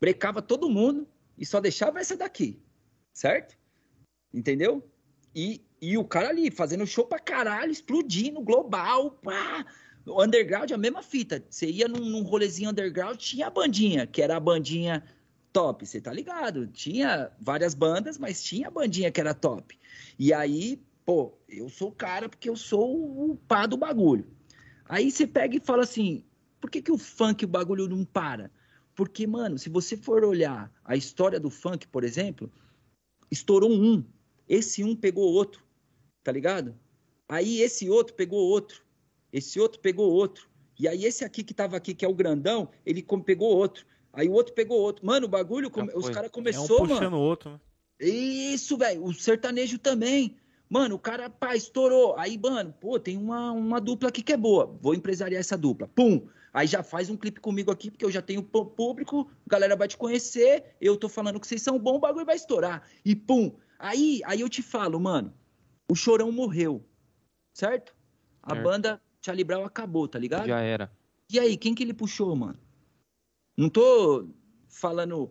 [0.00, 1.06] Brecava todo mundo
[1.38, 2.60] e só deixava essa daqui,
[3.12, 3.56] certo?
[4.32, 4.88] Entendeu?
[5.34, 9.64] E, e o cara ali fazendo show pra caralho, explodindo, global, pá.
[10.06, 11.44] Underground, a mesma fita.
[11.48, 15.04] Você ia num, num rolezinho underground, tinha a bandinha, que era a bandinha
[15.52, 16.66] top, você tá ligado?
[16.66, 19.78] Tinha várias bandas, mas tinha a bandinha que era top.
[20.18, 24.26] E aí, pô, eu sou o cara porque eu sou o pá do bagulho.
[24.88, 26.24] Aí você pega e fala assim:
[26.60, 28.50] por que, que o funk, o bagulho não para?
[28.94, 32.50] Porque, mano, se você for olhar a história do funk, por exemplo,
[33.32, 34.04] estourou um,
[34.46, 35.64] esse um pegou outro,
[36.22, 36.78] tá ligado?
[37.26, 38.82] Aí esse outro pegou outro,
[39.32, 40.46] esse outro pegou outro.
[40.78, 43.86] E aí esse aqui que tava aqui, que é o grandão, ele pegou outro.
[44.12, 45.06] Aí o outro pegou outro.
[45.06, 45.90] Mano, o bagulho, come...
[45.94, 47.60] os caras começou, é um puxando o outro, né?
[47.98, 49.02] Isso, velho.
[49.02, 50.36] O sertanejo também.
[50.68, 52.14] Mano, o cara, pá, estourou.
[52.18, 54.66] Aí, mano, pô, tem uma, uma dupla aqui que é boa.
[54.82, 55.88] Vou empresariar essa dupla.
[55.88, 56.26] Pum!
[56.52, 59.88] Aí já faz um clipe comigo aqui, porque eu já tenho público, a galera vai
[59.88, 62.86] te conhecer, eu tô falando que vocês são bons, o bagulho vai estourar.
[63.04, 63.56] E pum!
[63.78, 65.32] Aí, aí eu te falo, mano,
[65.88, 66.84] o Chorão morreu,
[67.54, 67.94] certo?
[68.42, 68.64] A certo.
[68.64, 70.46] banda Charlie Brown acabou, tá ligado?
[70.46, 70.92] Já era.
[71.30, 72.58] E aí, quem que ele puxou, mano?
[73.56, 74.28] Não tô
[74.68, 75.30] falando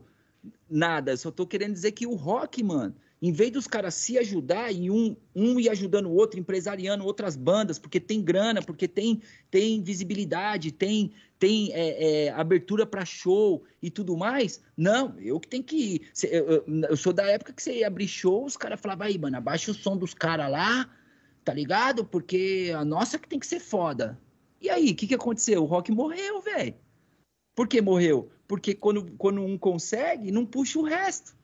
[0.70, 4.72] nada, só tô querendo dizer que o rock, mano, em vez dos caras se ajudar
[4.72, 9.22] e um, um ir ajudando o outro, empresariando outras bandas, porque tem grana, porque tem,
[9.52, 15.48] tem visibilidade, tem, tem é, é, abertura para show e tudo mais, não, eu que
[15.48, 16.12] tenho que ir.
[16.24, 19.38] Eu, eu, sou da época que você ia abrir show, os caras falavam, aí, mano,
[19.38, 20.90] abaixa o som dos caras lá,
[21.46, 22.04] tá ligado?
[22.04, 24.20] Porque a nossa que tem que ser foda.
[24.60, 25.62] E aí, o que, que aconteceu?
[25.62, 26.74] O rock morreu, velho.
[27.56, 28.32] Por que morreu?
[28.48, 31.36] Porque quando, quando um consegue, não puxa o resto.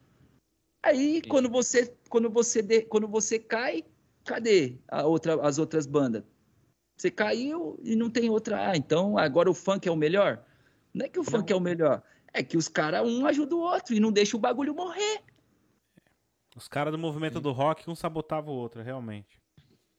[0.82, 3.84] Aí, quando você, quando você, de, quando você cai,
[4.24, 6.22] cadê outra, as outras bandas?
[6.96, 8.70] Você caiu e não tem outra.
[8.70, 10.44] Ah, então agora o funk é o melhor?
[10.92, 11.30] Não é que o não.
[11.30, 12.02] funk é o melhor.
[12.32, 15.22] É que os caras, um ajuda o outro e não deixa o bagulho morrer.
[16.56, 19.38] Os caras do movimento do rock, um sabotava o outro, realmente.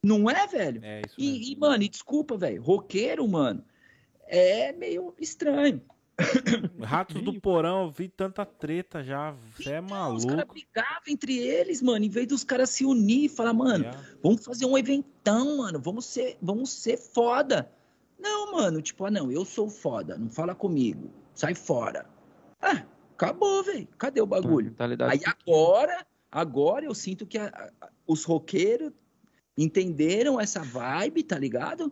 [0.04, 0.84] Não é, velho?
[0.84, 2.62] É isso e, e, mano, e desculpa, velho.
[2.62, 3.64] Roqueiro, mano,
[4.28, 5.82] é meio estranho.
[6.84, 9.32] Ratos do porão, eu vi tanta treta já.
[9.56, 10.18] Você é maluco.
[10.18, 12.06] Os caras brigavam entre eles, mano.
[12.06, 13.92] Em vez dos caras se unir e falar, mano, é.
[14.22, 15.80] vamos fazer um eventão, mano.
[15.80, 17.72] Vamos ser, vamos ser foda.
[18.20, 20.18] Não, mano, tipo, ah, não, eu sou foda.
[20.18, 21.10] Não fala comigo.
[21.34, 22.06] Sai fora.
[22.62, 23.88] Ah, acabou, velho.
[23.98, 24.76] Cadê o bagulho?
[25.10, 28.92] Aí agora, agora eu sinto que a, a, os roqueiros
[29.58, 31.92] entenderam essa vibe, tá ligado?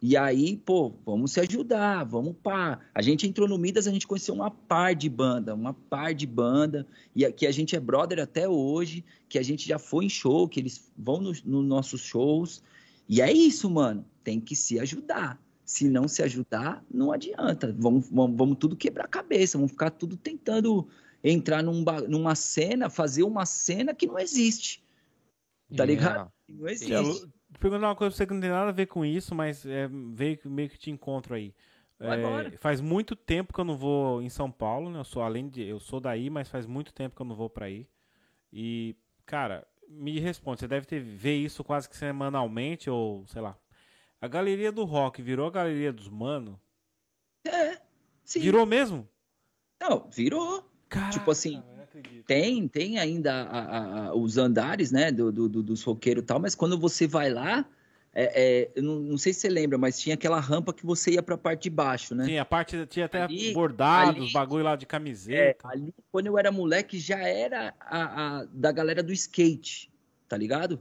[0.00, 2.78] E aí, pô, vamos se ajudar, vamos pá.
[2.94, 6.26] A gente entrou no Midas, a gente conheceu uma par de banda, uma par de
[6.26, 6.86] banda,
[7.16, 10.48] e que a gente é brother até hoje, que a gente já foi em show,
[10.48, 12.62] que eles vão nos no nossos shows.
[13.08, 14.04] E é isso, mano.
[14.22, 15.40] Tem que se ajudar.
[15.64, 17.74] Se não se ajudar, não adianta.
[17.76, 20.86] Vamos, vamos, vamos tudo quebrar a cabeça, vamos ficar tudo tentando
[21.24, 24.82] entrar num, numa cena, fazer uma cena que não existe.
[25.76, 25.86] Tá yeah.
[25.86, 26.32] ligado?
[26.48, 27.28] Não existe
[27.58, 29.88] perguntar uma coisa pra você que não tem nada a ver com isso, mas é,
[30.12, 31.54] veio meio que te encontro aí.
[32.00, 35.00] É, faz muito tempo que eu não vou em São Paulo, né?
[35.00, 37.50] Eu sou além de eu sou daí, mas faz muito tempo que eu não vou
[37.50, 37.88] para aí.
[38.52, 38.94] E
[39.26, 43.56] cara, me responde, você deve ter ver isso quase que semanalmente ou sei lá.
[44.20, 46.60] A galeria do rock virou a galeria dos mano?
[47.44, 47.80] É.
[48.24, 48.40] Sim.
[48.40, 49.08] Virou mesmo?
[49.80, 50.68] Não, virou.
[50.88, 51.62] Caraca, tipo assim,
[52.26, 56.40] tem, tem ainda a, a, os andares, né, do, do, do, dos roqueiros e tal,
[56.40, 57.66] mas quando você vai lá,
[58.14, 61.12] é, é, eu não, não, sei se você lembra, mas tinha aquela rampa que você
[61.12, 62.24] ia para a parte de baixo, né?
[62.24, 65.68] Tinha, a parte, tinha até ali, bordados, ali, bagulho lá de camiseta.
[65.68, 69.90] É, ali, quando eu era moleque, já era a, a, da galera do skate,
[70.28, 70.80] tá ligado?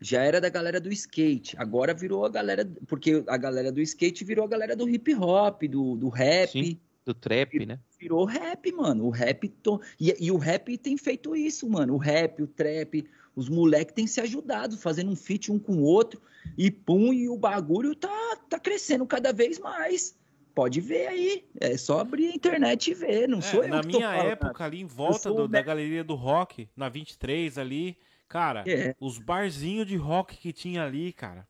[0.00, 1.56] Já era da galera do skate.
[1.58, 2.68] Agora virou a galera.
[2.86, 6.50] Porque a galera do skate virou a galera do hip hop, do, do rap.
[6.50, 6.78] Sim,
[7.08, 7.78] do trap, né?
[7.98, 9.06] Virou rap, mano.
[9.06, 9.48] O rap.
[9.48, 9.80] To...
[9.98, 11.94] E, e o rap tem feito isso, mano.
[11.94, 15.82] O rap, o trap os moleques têm se ajudado, fazendo um fit um com o
[15.82, 16.20] outro,
[16.56, 20.18] e pum, e o bagulho tá, tá crescendo cada vez mais.
[20.52, 23.80] Pode ver aí, é só abrir a internet e ver, não é, sou eu Na
[23.80, 27.96] minha época, ali em volta do, da galeria do rock, na 23 ali,
[28.28, 28.96] cara, é.
[28.98, 31.46] os barzinhos de rock que tinha ali, cara,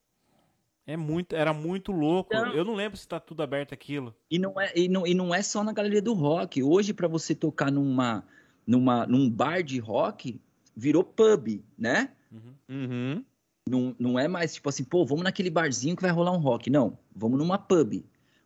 [0.89, 2.33] é muito, era muito louco.
[2.33, 4.15] Então, eu não lembro se tá tudo aberto aquilo.
[4.29, 6.63] E não é, e não, e não é só na galeria do rock.
[6.63, 8.25] Hoje, para você tocar numa,
[8.65, 10.41] numa, num bar de rock,
[10.75, 12.09] virou pub, né?
[12.31, 12.53] Uhum.
[12.67, 13.25] uhum.
[13.69, 16.71] Não, não é mais tipo assim, pô, vamos naquele barzinho que vai rolar um rock.
[16.71, 18.03] Não, vamos numa pub.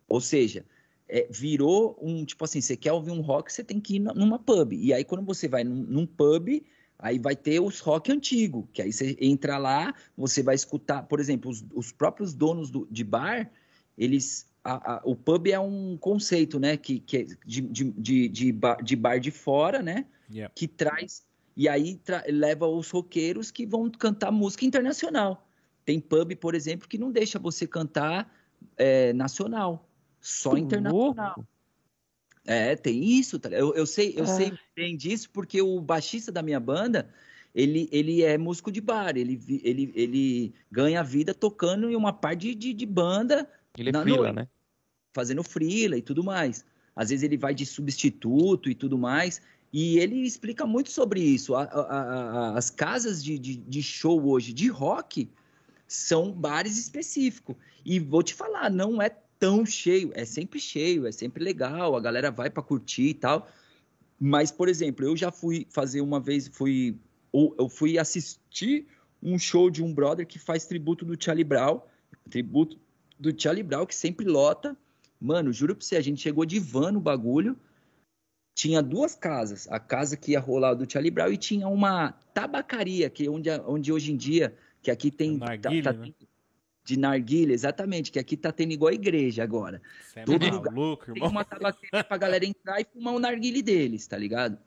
[0.10, 0.66] Ou seja,
[1.08, 4.38] é, virou um, tipo assim, você quer ouvir um rock, você tem que ir numa
[4.38, 4.74] pub.
[4.74, 6.62] E aí, quando você vai num, num pub,
[7.04, 11.20] aí vai ter os rock antigo, que aí você entra lá, você vai escutar, por
[11.20, 13.52] exemplo, os, os próprios donos do, de bar,
[13.98, 14.52] eles.
[14.64, 16.78] A, a, o pub é um conceito, né?
[16.78, 20.06] Que, que é de, de, de, de, bar, de bar de fora, né?
[20.32, 20.52] Yeah.
[20.56, 21.22] Que traz
[21.56, 25.48] e aí leva os roqueiros que vão cantar música internacional.
[25.86, 28.34] Tem pub, por exemplo, que não deixa você cantar
[28.78, 29.88] é, nacional,
[30.20, 31.46] só internacional.
[32.46, 33.40] É, tem isso.
[33.40, 33.50] Tá?
[33.50, 34.60] Eu, eu sei, eu sei ah.
[34.76, 37.10] bem disso porque o baixista da minha banda,
[37.54, 42.54] ele, ele é músico de bar, ele, ele, ele ganha vida tocando em uma parte
[42.54, 43.50] de, de banda.
[43.78, 44.48] Ele é frila, né?
[45.14, 46.66] Fazendo frila e tudo mais.
[46.96, 49.42] Às vezes ele vai de substituto e tudo mais.
[49.72, 51.56] E ele explica muito sobre isso.
[51.56, 55.28] A, a, a, as casas de, de, de, show hoje de rock
[55.88, 57.56] são bares específicos.
[57.84, 59.10] E vou te falar, não é
[59.44, 63.52] tão cheio, é sempre cheio, é sempre legal, a galera vai para curtir e tal.
[64.18, 66.98] Mas, por exemplo, eu já fui fazer uma vez, fui,
[67.34, 68.88] eu fui assistir
[69.22, 71.82] um show de um brother que faz tributo do Charlie Brown,
[72.30, 72.80] tributo
[73.20, 74.78] do Charlie Brown, que sempre lota.
[75.20, 77.58] Mano, juro pra você, a gente chegou de van no bagulho,
[78.56, 83.10] tinha duas casas, a casa que ia rolar do Charlie Brown e tinha uma tabacaria,
[83.10, 85.36] que é onde, onde hoje em dia, que aqui tem...
[85.36, 86.14] Narguilha, tá, tá, né?
[86.84, 89.82] De narguilha, exatamente, que aqui tá tendo igual a igreja agora.
[90.16, 94.06] É Todo lugar louco, tem uma tabacaria pra galera entrar e fumar o narguile deles,
[94.06, 94.58] tá ligado?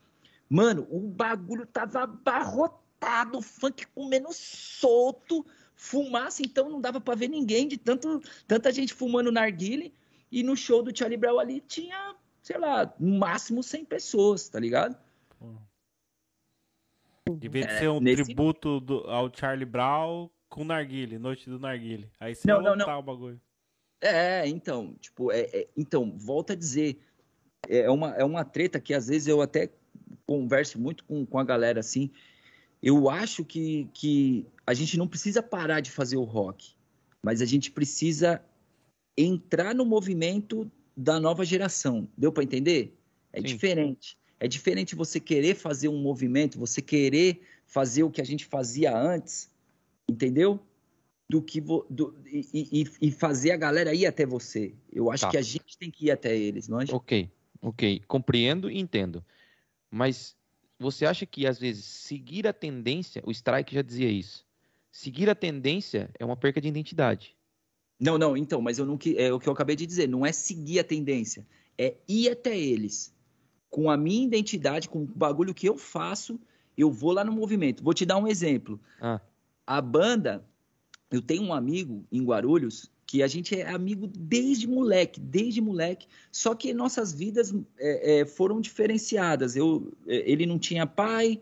[0.49, 5.45] Mano, o bagulho tava abarrotado, funk comendo solto,
[5.75, 9.93] fumaça, então não dava para ver ninguém de tanto, tanta gente fumando narguile.
[10.33, 14.61] E no show do Charlie Brown ali tinha sei lá, no máximo 100 pessoas, tá
[14.61, 14.97] ligado?
[17.39, 18.23] Devia é, ser um nesse...
[18.23, 22.11] tributo do, ao Charlie Brown com Narguile, Noite do Narguile.
[22.19, 22.99] Aí você não, não, não.
[22.99, 23.39] o bagulho.
[24.01, 26.99] É, então, tipo, é, é, então, volta a dizer,
[27.69, 29.71] é uma, é uma treta que às vezes eu até
[30.27, 32.11] converso muito com, com a galera assim.
[32.83, 36.75] Eu acho que, que a gente não precisa parar de fazer o rock,
[37.23, 38.43] mas a gente precisa
[39.15, 42.09] entrar no movimento da nova geração.
[42.17, 42.99] Deu para entender?
[43.31, 43.47] É Sim.
[43.47, 44.17] diferente.
[44.41, 48.97] É diferente você querer fazer um movimento, você querer fazer o que a gente fazia
[48.97, 49.51] antes,
[50.09, 50.61] entendeu?
[51.29, 54.75] Do que do, e, e, e, fazer a galera ir até você.
[54.93, 55.31] Eu acho tá.
[55.31, 56.85] que a gente tem que ir até eles, não é?
[56.93, 57.29] Ok,
[57.61, 58.03] ok.
[58.07, 59.25] Compreendo e entendo.
[59.91, 60.37] Mas
[60.79, 64.47] você acha que às vezes seguir a tendência, o Strike já dizia isso,
[64.93, 67.37] seguir a tendência é uma perca de identidade.
[67.99, 70.31] Não, não, então, mas eu não é o que eu acabei de dizer, não é
[70.31, 71.47] seguir a tendência,
[71.79, 73.15] é ir até eles.
[73.69, 76.39] Com a minha identidade, com o bagulho que eu faço,
[76.77, 77.83] eu vou lá no movimento.
[77.83, 78.79] Vou te dar um exemplo.
[79.01, 79.21] Ah.
[79.67, 80.45] A banda,
[81.11, 86.09] eu tenho um amigo em Guarulhos que a gente é amigo desde moleque, desde moleque.
[86.33, 89.55] Só que nossas vidas é, é, foram diferenciadas.
[89.55, 91.41] Eu, é, ele não tinha pai,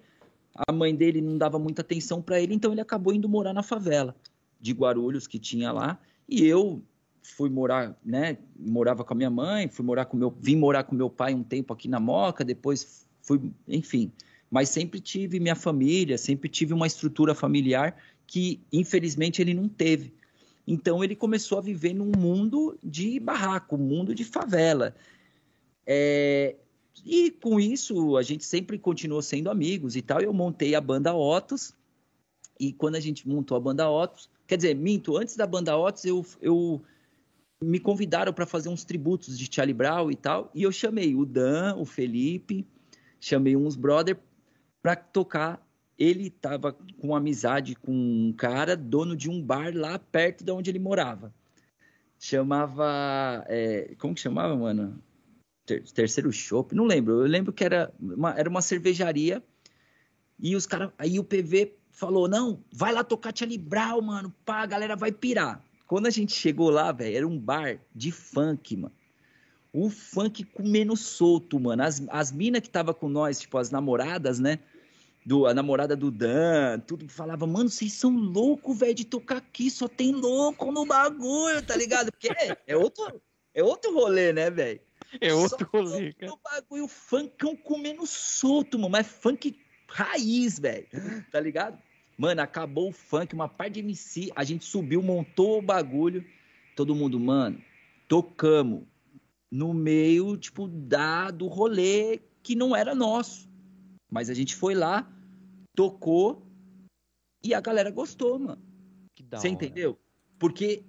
[0.68, 3.62] a mãe dele não dava muita atenção para ele, então ele acabou indo morar na
[3.62, 4.14] favela
[4.60, 5.98] de Guarulhos que tinha lá.
[6.28, 6.82] E eu
[7.22, 8.36] fui morar, né?
[8.56, 11.42] Morava com a minha mãe, fui morar com meu, vim morar com meu pai um
[11.42, 14.12] tempo aqui na Moca, depois fui, enfim.
[14.50, 17.96] Mas sempre tive minha família, sempre tive uma estrutura familiar
[18.26, 20.12] que, infelizmente, ele não teve.
[20.66, 24.94] Então ele começou a viver num mundo de barraco, mundo de favela.
[25.86, 26.56] É...
[27.04, 30.20] E com isso a gente sempre continuou sendo amigos e tal.
[30.20, 31.74] Eu montei a banda Otos
[32.58, 36.04] e quando a gente montou a banda Otos, Quer dizer, minto, antes da banda Otis,
[36.04, 36.82] eu, eu
[37.62, 41.24] me convidaram para fazer uns tributos de Charlie Brown e tal, e eu chamei o
[41.24, 42.66] Dan, o Felipe,
[43.18, 44.18] chamei uns brother
[44.82, 45.66] para tocar
[45.98, 50.70] ele tava com amizade com um cara, dono de um bar lá perto de onde
[50.70, 51.32] ele morava.
[52.18, 53.44] Chamava.
[53.48, 55.02] É, como que chamava, mano?
[55.66, 57.20] Ter, terceiro Chopp, não lembro.
[57.20, 59.42] Eu lembro que era uma, era uma cervejaria.
[60.38, 60.90] E os caras.
[60.98, 64.34] Aí o PV falou: não, vai lá tocar Charlie Brown, mano.
[64.44, 65.62] Pá, a galera vai pirar.
[65.86, 68.94] Quando a gente chegou lá, velho, era um bar de funk, mano.
[69.72, 71.82] O funk comendo solto, mano.
[71.82, 74.60] As, as minas que tava com nós, tipo, as namoradas, né?
[75.24, 79.70] Do, a namorada do Dan, tudo falava, mano, vocês são loucos, velho, de tocar aqui,
[79.70, 82.12] só tem louco no bagulho, tá ligado?
[82.12, 83.22] Porque é, é outro,
[83.54, 84.80] é outro rolê, né, velho?
[85.20, 86.32] É outro só rolê, cara.
[86.32, 89.58] O bagulho, funkão comendo solto, mano, mas funk
[89.88, 90.86] raiz, velho,
[91.32, 91.78] tá ligado?
[92.18, 96.24] Mano, acabou o funk, uma parte de MC, a gente subiu, montou o bagulho,
[96.76, 97.60] todo mundo, mano,
[98.08, 98.82] tocamos
[99.50, 103.48] no meio, tipo, da, do rolê que não era nosso.
[104.10, 105.10] Mas a gente foi lá,
[105.74, 106.46] tocou
[107.42, 108.62] e a galera gostou, mano.
[109.30, 109.98] Você entendeu?
[110.38, 110.84] Porque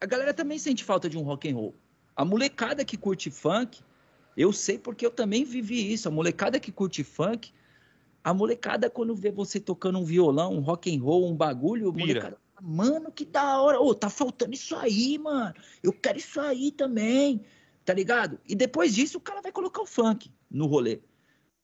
[0.00, 1.74] a galera também sente falta de um rock and roll.
[2.16, 3.82] A molecada que curte funk,
[4.36, 6.08] eu sei porque eu também vivi isso.
[6.08, 7.52] A molecada que curte funk,
[8.22, 12.38] a molecada, quando vê você tocando um violão, um rock and roll, um bagulho, molecada,
[12.60, 13.80] mano, que da hora.
[13.80, 15.54] Ô, tá faltando isso aí, mano.
[15.82, 17.44] Eu quero isso aí também.
[17.84, 18.40] Tá ligado?
[18.48, 21.00] E depois disso, o cara vai colocar o funk no rolê.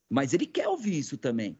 [0.07, 1.57] Mas ele quer ouvir isso também.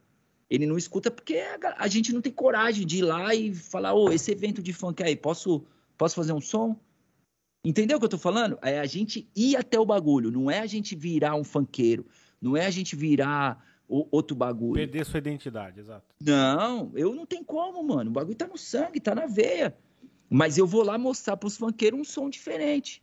[0.52, 3.94] Ele não escuta porque a, a gente não tem coragem de ir lá e falar,
[3.94, 5.66] ô, esse evento de funk aí, posso,
[5.98, 6.76] posso fazer um som?
[7.64, 8.60] Entendeu o que eu tô falando?
[8.62, 12.06] É a gente ir até o bagulho, não é a gente virar um funkeiro,
[12.42, 14.74] não é a gente virar o, outro bagulho.
[14.74, 16.14] Perder sua identidade, exato.
[16.22, 18.10] Não, eu não tenho como, mano.
[18.10, 19.74] O bagulho tá no sangue, tá na veia.
[20.30, 23.02] Mas eu vou lá mostrar pros funkeiros um som diferente.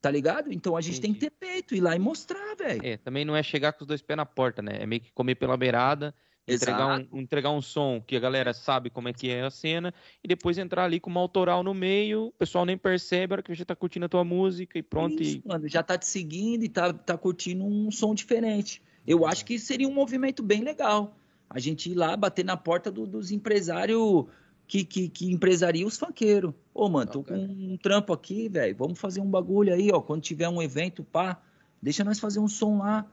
[0.00, 0.52] Tá ligado?
[0.52, 1.18] Então a gente Entendi.
[1.18, 2.80] tem que ter peito, ir lá e mostrar, velho.
[2.84, 4.76] É, também não é chegar com os dois pés na porta, né?
[4.80, 6.14] É meio que comer pela beirada,
[6.46, 9.92] entregar um, entregar um som que a galera sabe como é que é a cena,
[10.22, 13.42] e depois entrar ali com uma autoral no meio, o pessoal nem percebe, a hora
[13.42, 15.22] que você tá curtindo a tua música e pronto.
[15.22, 15.48] Isso, e...
[15.48, 18.82] mano, já tá te seguindo e tá, tá curtindo um som diferente.
[19.06, 21.16] Eu acho que seria um movimento bem legal.
[21.48, 24.26] A gente ir lá bater na porta do, dos empresários
[24.66, 26.52] que, que, que empresaria os funkeiros.
[26.74, 28.74] Ô, mano, tô com um trampo aqui, velho.
[28.76, 30.00] Vamos fazer um bagulho aí, ó.
[30.00, 31.40] Quando tiver um evento, pá,
[31.80, 33.06] deixa nós fazer um som lá.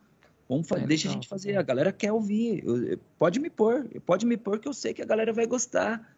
[0.48, 1.12] Vamos fazer, é, deixa legal.
[1.12, 1.58] a gente fazer.
[1.58, 2.64] A galera quer ouvir.
[2.66, 6.16] Eu, pode me pôr, pode me pôr que eu sei que a galera vai gostar.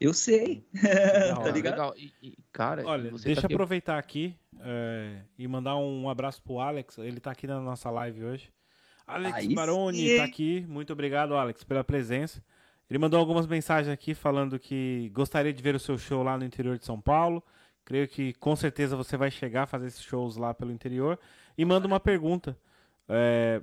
[0.00, 0.64] Eu sei.
[0.74, 1.72] Legal, tá ligado?
[1.72, 1.94] Legal.
[1.96, 6.60] E, e, cara, Olha, deixa tá eu aproveitar aqui é, e mandar um abraço pro
[6.60, 6.98] Alex.
[6.98, 8.52] Ele tá aqui na nossa live hoje.
[9.06, 10.16] Alex Aí Baroni sim.
[10.18, 10.64] tá aqui.
[10.68, 12.42] Muito obrigado, Alex, pela presença.
[12.88, 16.44] Ele mandou algumas mensagens aqui falando que gostaria de ver o seu show lá no
[16.44, 17.42] interior de São Paulo.
[17.84, 21.18] Creio que com certeza você vai chegar a fazer esses shows lá pelo interior.
[21.56, 22.56] E manda uma pergunta.
[23.08, 23.62] É...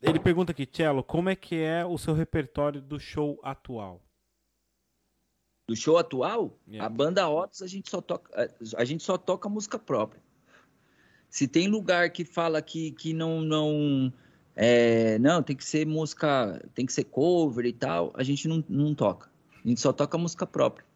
[0.00, 4.00] Ele pergunta aqui, Cello, como é que é o seu repertório do show atual?
[5.68, 6.56] Do show atual?
[6.66, 6.86] Yeah.
[6.86, 10.22] A banda Otis a gente só toca a gente só toca música própria.
[11.28, 14.12] Se tem lugar que fala que, que não não
[14.54, 18.64] é, não tem que ser música, tem que ser cover e tal, a gente não,
[18.68, 19.30] não toca.
[19.64, 20.86] A gente só toca música própria.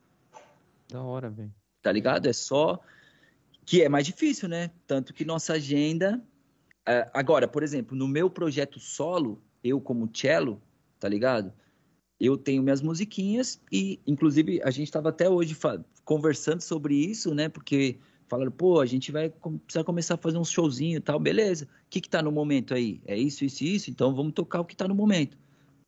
[0.88, 1.52] Da hora, velho.
[1.82, 2.26] Tá ligado?
[2.26, 2.80] É só
[3.66, 4.70] que é mais difícil, né?
[4.86, 6.22] Tanto que nossa agenda
[6.86, 10.60] é, agora, por exemplo, no meu projeto solo, eu como cello,
[10.98, 11.52] tá ligado?
[12.18, 15.56] Eu tenho minhas musiquinhas e, inclusive, a gente estava até hoje
[16.04, 17.48] conversando sobre isso, né?
[17.48, 17.98] Porque
[18.28, 19.30] falaram, pô, a gente vai
[19.64, 21.64] precisar começar a fazer uns showzinho e tal, beleza.
[21.64, 23.00] O que que tá no momento aí?
[23.06, 25.36] É isso, isso isso, então vamos tocar o que tá no momento.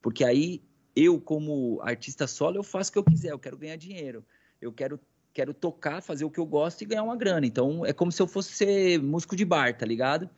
[0.03, 0.61] Porque aí,
[0.95, 4.25] eu como artista solo, eu faço o que eu quiser, eu quero ganhar dinheiro.
[4.61, 5.01] Eu quero,
[5.33, 7.47] quero tocar, fazer o que eu gosto e ganhar uma grana.
[7.47, 10.29] Então, é como se eu fosse ser músico de bar, tá ligado?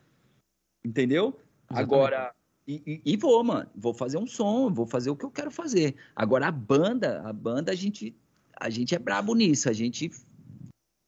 [0.87, 1.37] Entendeu?
[1.69, 1.93] Exatamente.
[1.93, 2.33] Agora...
[2.69, 3.69] E, e, vou, mano.
[3.73, 5.95] Vou fazer um som, vou fazer o que eu quero fazer.
[6.13, 8.13] Agora, a banda, a banda, a gente,
[8.59, 9.69] a gente é brabo nisso.
[9.69, 10.11] A gente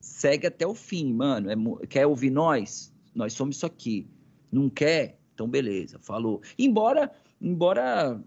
[0.01, 1.49] segue até o fim, mano.
[1.51, 2.93] É, quer ouvir nós?
[3.13, 4.07] Nós somos isso aqui.
[4.49, 5.19] Não quer?
[5.33, 6.41] Então beleza, falou.
[6.57, 7.11] Embora,
[7.41, 8.21] embora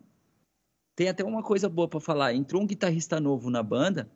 [0.96, 2.34] tem até uma coisa boa para falar.
[2.34, 4.10] Entrou um guitarrista novo na banda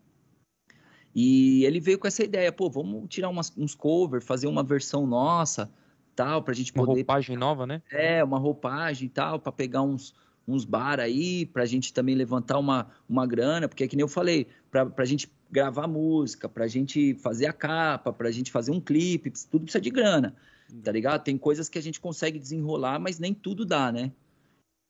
[1.14, 5.06] e ele veio com essa ideia, pô, vamos tirar umas, uns covers, fazer uma versão
[5.06, 5.72] nossa,
[6.16, 6.90] tal, pra gente poder...
[6.90, 7.82] Uma roupagem nova, né?
[7.90, 10.14] É, uma roupagem e tal, para pegar uns,
[10.48, 14.08] uns bar aí, pra gente também levantar uma, uma grana, porque é que nem eu
[14.08, 18.80] falei, pra, pra gente gravar música, pra gente fazer a capa, pra gente fazer um
[18.80, 20.34] clipe, tudo precisa de grana,
[20.82, 21.22] tá ligado?
[21.22, 24.10] Tem coisas que a gente consegue desenrolar, mas nem tudo dá, né?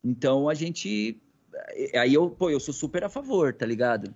[0.03, 1.21] Então a gente.
[1.95, 4.15] Aí eu, pô, eu sou super a favor, tá ligado?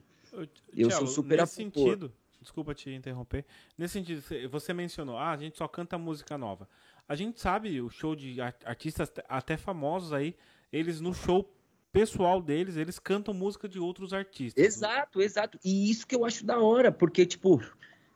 [0.76, 1.72] Eu Tchau, sou super a favor.
[1.72, 3.44] Sentido, desculpa te interromper.
[3.76, 6.68] Nesse sentido, você mencionou, ah, a gente só canta música nova.
[7.10, 10.32] A gente sabe o show de artistas até famosos aí,
[10.72, 11.52] eles no show
[11.90, 14.64] pessoal deles, eles cantam música de outros artistas.
[14.64, 15.58] Exato, exato.
[15.64, 17.60] E isso que eu acho da hora, porque, tipo,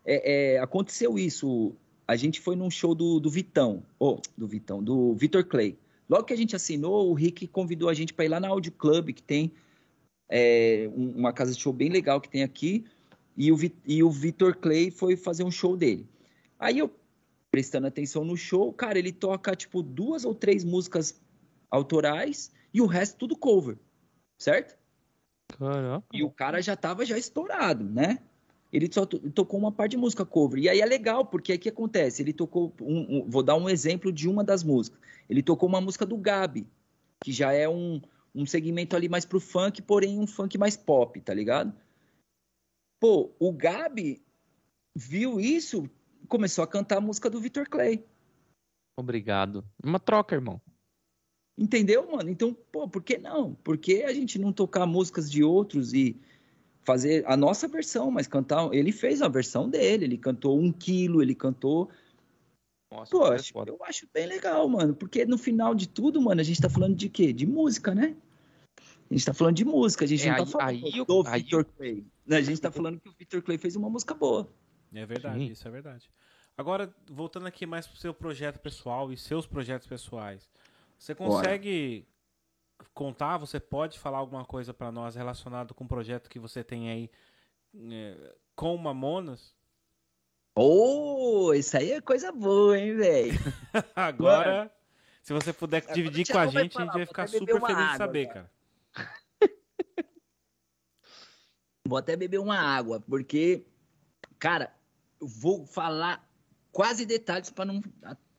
[0.04, 1.74] é, é, aconteceu isso.
[2.06, 5.76] A gente foi num show do, do Vitão, ou oh, do Vitão, do Vitor Clay.
[6.08, 8.70] Logo que a gente assinou, o Rick convidou a gente para ir lá na Audio
[8.70, 9.50] Club, que tem
[10.28, 12.84] é, uma casa de show bem legal que tem aqui,
[13.36, 16.06] e o, e o Vitor Clay foi fazer um show dele.
[16.60, 16.94] Aí eu,
[17.55, 21.20] prestando atenção no show, cara, ele toca, tipo, duas ou três músicas
[21.70, 23.78] autorais e o resto tudo cover,
[24.36, 24.76] certo?
[25.56, 26.05] Caraca.
[26.12, 28.18] E o cara já tava já estourado, né?
[28.72, 30.60] Ele só tocou uma parte de música cover.
[30.60, 32.22] E aí é legal, porque aí que acontece?
[32.22, 32.74] Ele tocou.
[32.81, 34.98] Um, um, vou dar um exemplo de uma das músicas.
[35.31, 36.66] Ele tocou uma música do Gabi,
[37.22, 38.02] que já é um,
[38.35, 41.72] um segmento ali mais pro funk, porém um funk mais pop, tá ligado?
[42.98, 44.20] Pô, o Gabi
[44.93, 45.89] viu isso,
[46.28, 48.05] começou a cantar a música do Victor Clay.
[48.98, 49.64] Obrigado.
[49.82, 50.60] Uma troca, irmão.
[51.56, 52.30] Entendeu, mano?
[52.30, 53.55] Então, pô, por que não?
[53.55, 56.20] Por que a gente não tocar músicas de outros e
[56.84, 58.72] fazer a nossa versão, mas cantar.
[58.72, 61.90] Ele fez a versão dele, ele cantou um quilo, ele cantou.
[62.92, 66.44] Nossa, Pô, acho, eu acho bem legal, mano, porque no final de tudo, mano, a
[66.44, 67.32] gente tá falando de quê?
[67.32, 68.14] De música, né?
[69.10, 71.42] A gente tá falando de música, a gente é, não tá falando aí, do aí,
[71.42, 72.06] Victor Clay.
[72.30, 74.48] A gente tá falando que o Victor Clay fez uma música boa.
[74.94, 75.46] É verdade, Sim.
[75.46, 76.10] isso é verdade.
[76.56, 80.48] Agora, voltando aqui mais pro seu projeto pessoal e seus projetos pessoais.
[80.96, 82.06] Você consegue
[82.92, 86.90] contar, você pode falar alguma coisa para nós relacionado com o projeto que você tem
[86.90, 87.10] aí
[87.90, 89.54] é, com Mamonas?
[90.56, 93.32] Oh, isso aí é coisa boa, hein, velho?
[93.96, 94.70] Agora, Mano.
[95.20, 97.96] se você puder dividir com a gente, a gente vai ficar super feliz água, de
[97.96, 98.50] saber, cara.
[101.86, 103.66] Vou até beber uma água, porque,
[104.38, 104.72] cara,
[105.26, 106.28] vou falar
[106.72, 107.80] quase detalhes para não,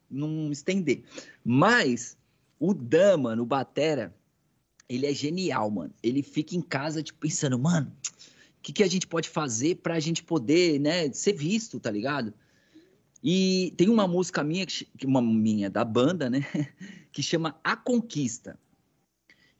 [0.10, 1.04] não estender.
[1.44, 2.18] Mas
[2.60, 4.16] o Dan, mano, o Batera,
[4.88, 5.94] ele é genial, mano.
[6.02, 7.92] Ele fica em casa, tipo, pensando, mano,
[8.60, 12.34] o que, que a gente pode fazer pra gente poder, né, ser visto, tá ligado?
[13.24, 14.66] E tem uma música minha,
[15.04, 16.42] uma minha da banda, né,
[17.12, 18.60] que chama A Conquista,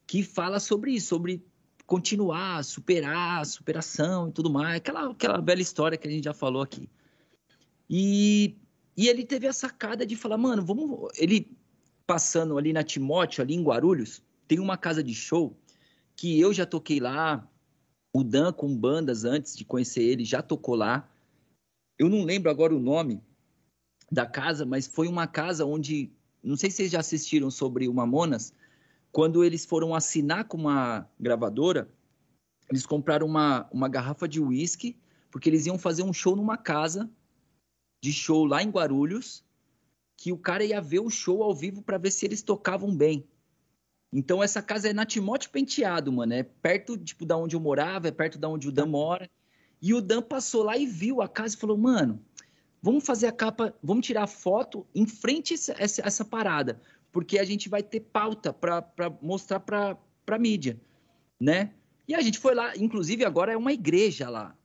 [0.06, 1.44] que fala sobre isso, sobre
[1.86, 6.62] continuar, superar, superação e tudo mais, aquela, aquela bela história que a gente já falou
[6.62, 6.88] aqui.
[7.88, 8.56] E,
[8.96, 11.10] e ele teve a sacada de falar, mano, vamos.
[11.16, 11.56] Ele
[12.06, 15.56] passando ali na Timóteo, ali em Guarulhos, tem uma casa de show
[16.14, 17.48] que eu já toquei lá.
[18.12, 21.08] O Dan, com bandas antes de conhecer ele, já tocou lá.
[21.98, 23.20] Eu não lembro agora o nome
[24.10, 26.10] da casa, mas foi uma casa onde.
[26.42, 28.54] Não sei se vocês já assistiram sobre o Mamonas.
[29.10, 31.90] Quando eles foram assinar com uma gravadora,
[32.70, 34.96] eles compraram uma, uma garrafa de uísque,
[35.30, 37.10] porque eles iam fazer um show numa casa
[38.06, 39.44] de show lá em Guarulhos
[40.16, 43.26] que o cara ia ver o show ao vivo para ver se eles tocavam bem.
[44.12, 45.04] Então essa casa é na
[45.50, 46.32] Penteado, mano.
[46.32, 49.28] É perto, tipo, da onde eu morava, é perto da onde o Dan mora.
[49.82, 52.22] E o Dan passou lá e viu a casa e falou, mano,
[52.80, 56.80] vamos fazer a capa, vamos tirar foto em frente a essa, essa parada.
[57.10, 60.80] Porque a gente vai ter pauta para mostrar para pra mídia,
[61.40, 61.72] né?
[62.06, 64.56] E a gente foi lá, inclusive agora é uma igreja lá.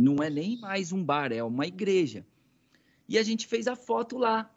[0.00, 2.26] Não é nem mais um bar, é uma igreja.
[3.10, 4.48] E a gente fez a foto lá.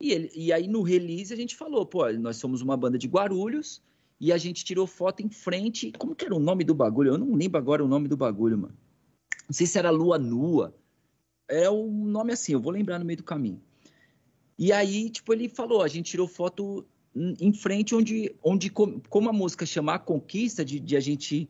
[0.00, 3.08] E, ele, e aí no release a gente falou, pô, nós somos uma banda de
[3.08, 3.82] Guarulhos
[4.20, 5.90] e a gente tirou foto em frente.
[5.98, 7.14] Como que era o nome do bagulho?
[7.14, 8.78] Eu não lembro agora o nome do bagulho, mano.
[9.48, 10.72] Não sei se era Lua Nua.
[11.48, 13.60] É um nome assim, eu vou lembrar no meio do caminho.
[14.56, 19.32] E aí, tipo, ele falou, a gente tirou foto em frente onde, onde como a
[19.32, 21.48] música chama a conquista, de, de a gente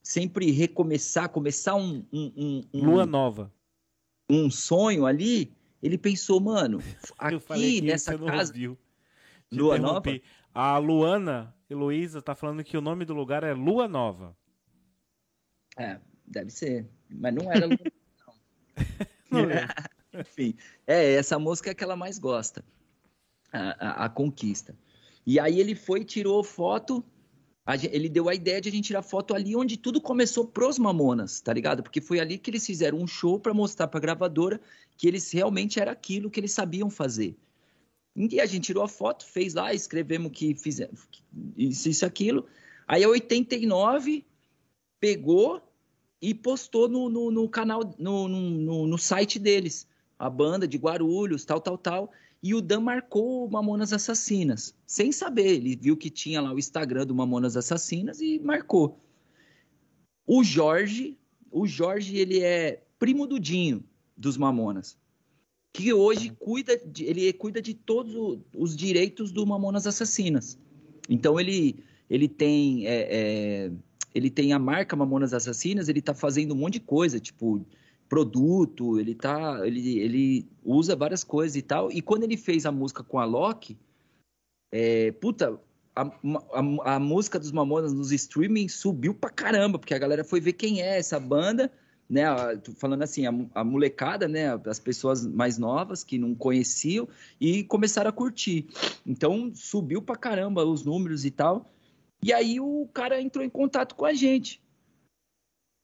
[0.00, 3.52] sempre recomeçar, começar um, um, um, Lua Nova.
[4.30, 5.52] Um sonho ali,
[5.82, 6.78] ele pensou, mano,
[7.18, 8.54] aqui nessa casa.
[9.50, 10.20] Lua Nova?
[10.54, 14.36] A Luana Heloísa tá falando que o nome do lugar é Lua Nova.
[15.76, 16.88] É, deve ser.
[17.10, 17.78] Mas não era Lua
[19.30, 19.40] não.
[19.44, 19.48] não
[20.20, 20.54] Enfim,
[20.86, 22.62] é, essa música é que ela mais gosta.
[23.50, 24.76] A, a, a, Conquista.
[25.26, 27.04] E aí ele foi e tirou foto
[27.90, 31.40] ele deu a ideia de a gente tirar foto ali onde tudo começou pros Mamonas,
[31.40, 31.82] tá ligado?
[31.82, 34.60] Porque foi ali que eles fizeram um show para mostrar pra gravadora
[34.96, 37.36] que eles realmente era aquilo que eles sabiam fazer.
[38.16, 41.08] E a gente tirou a foto, fez lá, escrevemos que fizemos
[41.56, 42.46] isso, isso, aquilo.
[42.86, 44.26] Aí a 89
[45.00, 45.62] pegou
[46.20, 49.86] e postou no, no, no canal, no, no, no site deles.
[50.18, 52.12] A banda de Guarulhos, tal, tal, tal.
[52.42, 55.46] E o Dan marcou Mamonas Assassinas, sem saber.
[55.46, 58.98] Ele viu que tinha lá o Instagram do Mamonas Assassinas e marcou.
[60.26, 61.16] O Jorge,
[61.50, 63.84] o Jorge, ele é primo do Dinho
[64.16, 64.96] dos Mamonas,
[65.72, 70.58] que hoje cuida de, ele cuida de todos os direitos do Mamonas Assassinas.
[71.08, 71.76] Então ele
[72.12, 73.72] ele tem, é, é,
[74.14, 77.64] ele tem a marca Mamonas Assassinas, ele tá fazendo um monte de coisa, tipo
[78.12, 81.90] produto, ele tá, ele, ele usa várias coisas e tal.
[81.90, 83.78] E quando ele fez a música com a Loki,
[84.70, 85.58] é, puta,
[85.96, 90.42] a, a, a, música dos Mamonas nos streaming subiu pra caramba, porque a galera foi
[90.42, 91.72] ver quem é essa banda,
[92.06, 92.24] né?
[92.76, 93.24] Falando assim,
[93.54, 94.60] a, molecada, né?
[94.66, 97.08] As pessoas mais novas que não conheciam
[97.40, 98.66] e começaram a curtir.
[99.06, 101.72] Então subiu pra caramba os números e tal.
[102.22, 104.61] E aí o cara entrou em contato com a gente,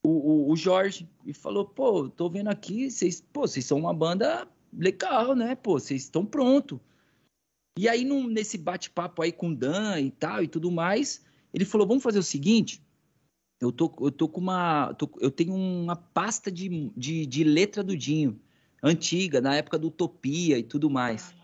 [0.09, 3.93] o, o, o Jorge, e falou: pô, tô vendo aqui, vocês, pô, vocês são uma
[3.93, 5.55] banda legal, né?
[5.55, 6.81] Pô, vocês estão pronto.
[7.79, 11.65] E aí, num, nesse bate-papo aí com o Dan e tal e tudo mais, ele
[11.65, 12.83] falou: vamos fazer o seguinte.
[13.61, 14.95] Eu tô, eu tô com uma.
[14.95, 18.41] Tô, eu tenho uma pasta de, de, de letra do Dinho,
[18.83, 21.35] antiga, na época do Utopia e tudo mais.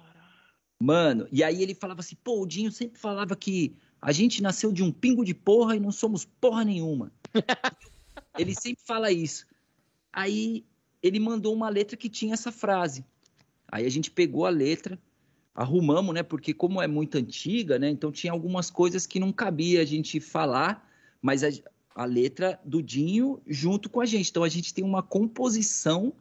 [0.82, 4.72] Mano, e aí ele falava assim: pô, o Dinho sempre falava que a gente nasceu
[4.72, 7.12] de um pingo de porra e não somos porra nenhuma.
[8.38, 9.46] ele sempre fala isso.
[10.12, 10.64] Aí
[11.02, 13.04] ele mandou uma letra que tinha essa frase.
[13.68, 14.98] Aí a gente pegou a letra,
[15.54, 16.22] arrumamos, né?
[16.22, 17.90] Porque como é muito antiga, né?
[17.90, 20.88] Então tinha algumas coisas que não cabia a gente falar,
[21.20, 21.48] mas a,
[21.94, 24.30] a letra do Dinho junto com a gente.
[24.30, 26.12] Então a gente tem uma composição,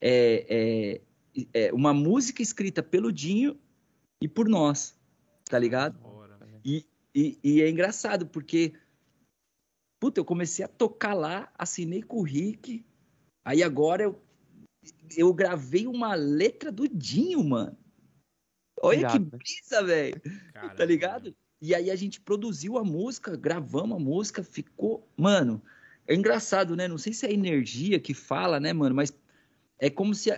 [0.00, 1.00] é,
[1.34, 3.56] é, é uma música escrita pelo Dinho
[4.20, 4.94] e por nós,
[5.44, 5.98] tá ligado?
[6.64, 6.84] E,
[7.14, 8.74] e, e, é engraçado, porque.
[10.00, 12.84] Puta, eu comecei a tocar lá, assinei com o Rick.
[13.44, 14.20] Aí agora eu,
[15.16, 17.76] eu gravei uma letra do Dinho, mano.
[18.82, 19.12] Olha Irado.
[19.12, 20.20] que brisa, velho.
[20.74, 21.36] Tá ligado?
[21.60, 25.06] E aí a gente produziu a música, gravamos a música, ficou.
[25.16, 25.62] Mano,
[26.06, 26.88] é engraçado, né?
[26.88, 28.94] Não sei se é a energia que fala, né, mano?
[28.94, 29.12] Mas
[29.78, 30.36] é como se a,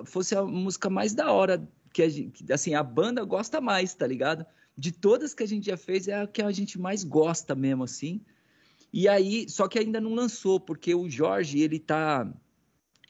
[0.00, 1.62] a, fosse a música mais da hora
[1.92, 4.46] que a gente, assim, a banda gosta mais, tá ligado?
[4.76, 7.84] de todas que a gente já fez, é a que a gente mais gosta mesmo,
[7.84, 8.20] assim.
[8.92, 12.30] E aí, só que ainda não lançou, porque o Jorge, ele tá,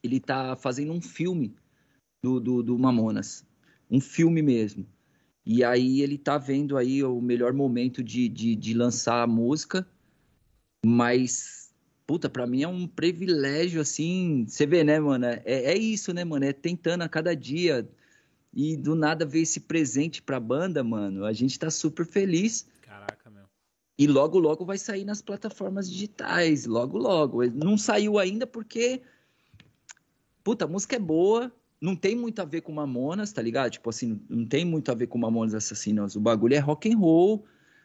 [0.02, 1.54] ele tá fazendo um filme
[2.22, 3.44] do, do, do Mamonas.
[3.90, 4.86] Um filme mesmo.
[5.44, 9.86] E aí ele tá vendo aí o melhor momento de, de, de lançar a música,
[10.86, 11.72] mas,
[12.06, 15.26] puta, pra mim é um privilégio, assim, você vê, né, mano?
[15.26, 16.44] É, é isso, né, mano?
[16.44, 17.88] É tentando a cada dia
[18.54, 21.24] e do nada ver esse presente pra banda, mano.
[21.24, 22.66] A gente tá super feliz.
[23.98, 26.66] E logo, logo vai sair nas plataformas digitais.
[26.66, 27.44] Logo, logo.
[27.51, 29.02] Não saiu ainda porque.
[30.43, 31.52] Puta, a música é boa.
[31.81, 33.73] Não tem muito a ver com Mamonas, tá ligado?
[33.73, 36.16] Tipo assim, não tem muito a ver com Mamonas Assassinos.
[36.16, 37.44] O bagulho é rock and roll.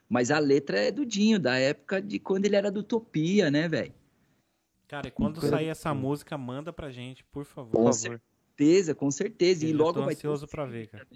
[0.10, 3.68] Mas a letra é do Dinho, da época de quando ele era do Utopia, né,
[3.68, 3.94] velho?
[4.88, 7.72] Cara, e quando sair essa música, manda pra gente, por favor.
[7.72, 8.22] Com por favor
[8.58, 9.66] certeza, com certeza.
[9.66, 11.08] Eu e logo vai ter para ver, cara.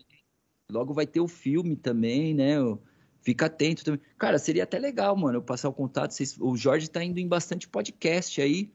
[0.70, 2.56] Logo vai ter o filme também, né?
[3.22, 4.02] Fica atento também.
[4.18, 6.12] Cara, seria até legal, mano, eu passar o contato.
[6.12, 6.38] Vocês...
[6.40, 8.72] O Jorge tá indo em bastante podcast aí,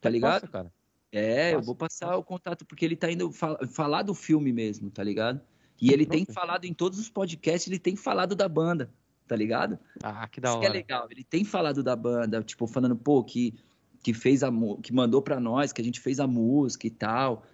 [0.00, 0.42] tá ligado?
[0.42, 0.72] Passa, cara.
[1.12, 1.56] É, Passa.
[1.56, 2.18] eu vou passar Passa.
[2.18, 3.58] o contato porque ele tá indo fal...
[3.68, 5.40] falar do filme mesmo, tá ligado?
[5.80, 6.24] E ele Pronto.
[6.24, 8.90] tem falado em todos os podcasts, ele tem falado da banda,
[9.28, 9.78] tá ligado?
[10.02, 10.66] Ah, que da Isso hora.
[10.66, 11.06] Que é legal.
[11.10, 13.54] Ele tem falado da banda, tipo, falando, pô, que,
[14.02, 14.50] que fez a
[14.82, 17.44] que mandou para nós, que a gente fez a música e tal.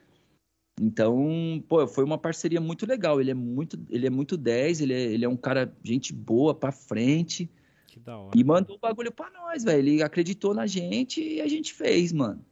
[0.83, 3.21] Então, pô, foi uma parceria muito legal.
[3.21, 6.55] Ele é muito, ele é muito 10, ele é, ele é um cara, gente boa
[6.55, 7.51] pra frente.
[7.87, 8.31] Que da hora.
[8.35, 9.79] E mandou o bagulho pra nós, velho.
[9.79, 12.43] Ele acreditou na gente e a gente fez, mano.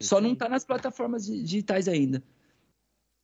[0.00, 2.20] Só não tá nas plataformas digitais ainda.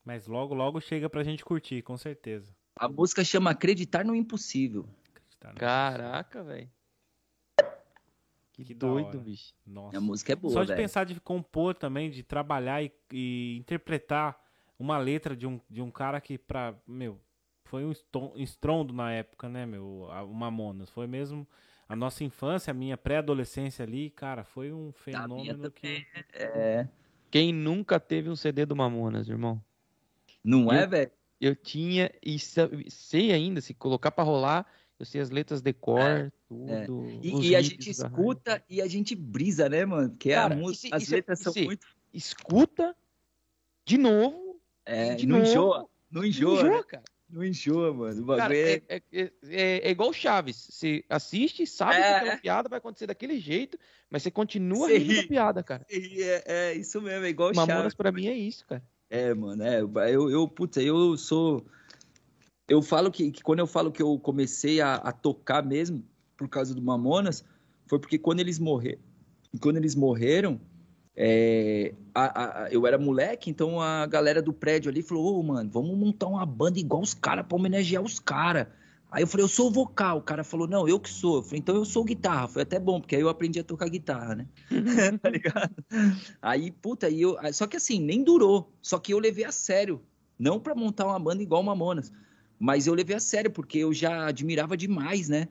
[0.05, 2.55] Mas logo, logo chega pra gente curtir, com certeza.
[2.77, 4.87] A música chama Acreditar no Impossível.
[5.11, 6.71] Acreditar no Caraca, velho.
[8.53, 9.53] Que, que doido, bicho.
[9.67, 9.99] Nossa.
[9.99, 10.77] A música é boa, Só de véio.
[10.77, 14.44] pensar de compor também, de trabalhar e, e interpretar
[14.85, 17.19] uma letra de um, de um cara que, pra, meu,
[17.65, 17.93] foi um
[18.37, 20.07] estrondo na época, né, meu?
[20.29, 20.91] O Mamonas.
[20.91, 21.49] Foi mesmo
[21.89, 26.07] a nossa infância, a minha pré-adolescência ali, cara, foi um fenômeno que.
[26.35, 26.87] É.
[27.31, 29.61] Quem nunca teve um CD do Mamonas, irmão?
[30.45, 31.11] Não é, eu, é, velho?
[31.41, 34.67] Eu tinha, e sei ainda, se colocar pra rolar,
[34.99, 36.73] eu sei as letras de cor, é, tudo.
[36.73, 36.87] É.
[37.23, 40.11] E, e a gente escuta e a gente brisa, né, mano?
[40.11, 41.87] Porque Cara, a música, as letras são muito.
[42.13, 42.95] Escuta
[43.85, 44.44] de novo
[44.87, 45.89] é, não novo, enjoa.
[46.11, 46.55] Não enjoa.
[46.55, 46.83] Não enjoa, né?
[46.85, 47.05] cara.
[47.29, 48.23] Não enjoa, mano.
[48.23, 48.83] O cara, é...
[48.89, 50.69] É, é, é, igual Chaves.
[50.71, 53.79] Você assiste, sabe que aquela piada vai acontecer daquele jeito,
[54.11, 55.23] mas você continua rindo ri.
[55.23, 55.87] da piada, cara.
[55.91, 57.95] É, isso mesmo, é igual Mamonas Chaves.
[57.95, 58.83] pra mim é isso, cara.
[59.11, 59.81] É, mano, é.
[60.13, 61.65] Eu, eu puta, eu sou.
[62.69, 66.05] Eu falo que, que quando eu falo que eu comecei a, a tocar mesmo,
[66.37, 67.45] por causa do Mamonas,
[67.87, 69.03] foi porque quando eles morreram.
[69.61, 70.61] Quando eles morreram,
[71.17, 75.43] é, a, a, eu era moleque, então a galera do prédio ali falou: Ô, oh,
[75.43, 78.67] mano, vamos montar uma banda igual os caras pra homenagear os caras.
[79.15, 80.19] Aí eu falei, eu sou o vocal.
[80.19, 81.37] O cara falou, não, eu que sou.
[81.37, 82.49] Eu falei, então eu sou guitarra.
[82.49, 84.49] Foi até bom, porque aí eu aprendi a tocar guitarra, né?
[85.23, 85.73] tá ligado?
[86.43, 87.37] Aí, puta, aí eu.
[87.53, 88.73] Só que assim, nem durou.
[88.83, 90.03] Só que eu levei a sério.
[90.37, 92.13] Não pra montar uma banda igual Mamonas.
[92.59, 95.47] Mas eu levei a sério, porque eu já admirava demais, né?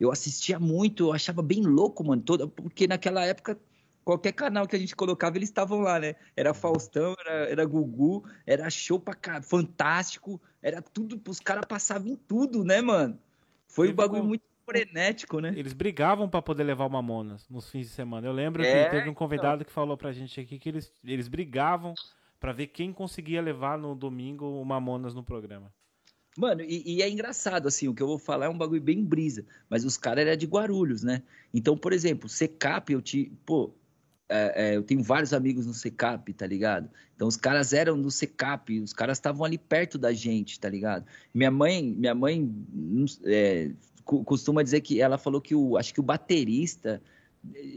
[0.00, 2.22] Eu assistia muito, eu achava bem louco, mano.
[2.22, 3.60] Toda, porque naquela época
[4.04, 6.14] qualquer canal que a gente colocava, eles estavam lá, né?
[6.36, 12.08] Era Faustão, era, era Gugu, era show pra cá, fantástico, era tudo, os caras passavam
[12.08, 13.18] em tudo, né, mano?
[13.66, 15.52] Foi um bagulho muito frenético, né?
[15.56, 18.26] Eles brigavam para poder levar o Mamonas nos fins de semana.
[18.26, 19.64] Eu lembro é, que teve um convidado então...
[19.66, 21.94] que falou pra gente aqui que eles, eles brigavam
[22.38, 25.72] para ver quem conseguia levar no domingo o Mamonas no programa.
[26.36, 29.04] Mano, e, e, é engraçado, assim, o que eu vou falar é um bagulho bem
[29.04, 31.22] brisa, mas os caras eram de Guarulhos, né?
[31.52, 33.30] Então, por exemplo, Secap, eu te.
[33.44, 33.74] Pô,
[34.32, 36.88] é, é, eu tenho vários amigos no Secap, tá ligado?
[37.14, 41.04] Então os caras eram no Secap, os caras estavam ali perto da gente, tá ligado?
[41.34, 42.50] Minha mãe, minha mãe
[43.24, 43.70] é,
[44.04, 47.02] costuma dizer que ela falou que o, acho que o baterista,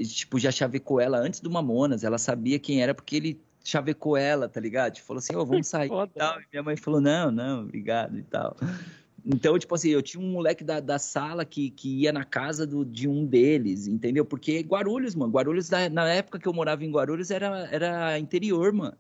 [0.07, 4.47] tipo, já chavecou ela antes do Mamonas, ela sabia quem era porque ele chavecou ela,
[4.47, 4.93] tá ligado?
[4.93, 6.39] Tipo, falou assim, ô, oh, vamos sair e tal.
[6.39, 8.55] E minha mãe falou, não, não, obrigado e tal.
[9.25, 12.65] Então, tipo assim, eu tinha um moleque da, da sala que, que ia na casa
[12.65, 14.23] do, de um deles, entendeu?
[14.23, 18.71] Porque Guarulhos, mano, Guarulhos, na, na época que eu morava em Guarulhos, era, era interior,
[18.71, 18.95] mano.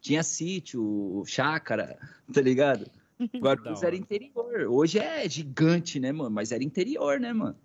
[0.00, 1.98] Tinha sítio, chácara,
[2.32, 2.88] tá ligado?
[3.42, 4.68] Guarulhos era interior.
[4.68, 6.30] Hoje é gigante, né, mano?
[6.30, 7.56] Mas era interior, né, mano?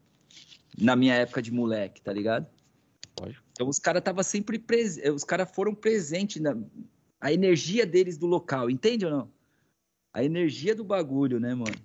[0.75, 2.47] Na minha época de moleque, tá ligado?
[3.51, 6.57] Então os caras tava sempre presentes, os caras foram presentes na
[7.21, 9.32] a energia deles do local, entende ou não?
[10.13, 11.75] A energia do bagulho, né, mano?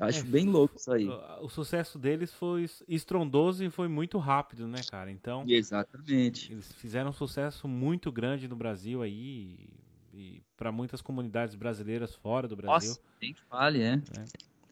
[0.00, 1.08] Acho é, bem louco isso aí.
[1.40, 5.10] O, sucesso deles foi estrondoso e foi muito rápido, né, cara?
[5.10, 5.44] Então.
[5.46, 6.52] Exatamente.
[6.52, 9.68] Eles fizeram um sucesso muito grande no Brasil aí
[10.12, 12.90] e, para muitas comunidades brasileiras fora do Brasil.
[12.90, 13.94] Nossa, tem que fale, é.
[13.94, 14.24] é.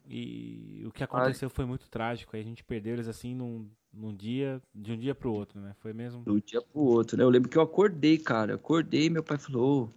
[0.09, 2.35] E o que aconteceu foi muito trágico.
[2.35, 5.75] Aí a gente perdeu eles assim num, num dia, de um dia pro outro, né?
[5.79, 6.25] Foi mesmo.
[6.25, 7.23] De um dia pro outro, né?
[7.23, 8.57] Eu lembro que eu acordei, cara.
[8.57, 9.93] acordei, meu pai falou: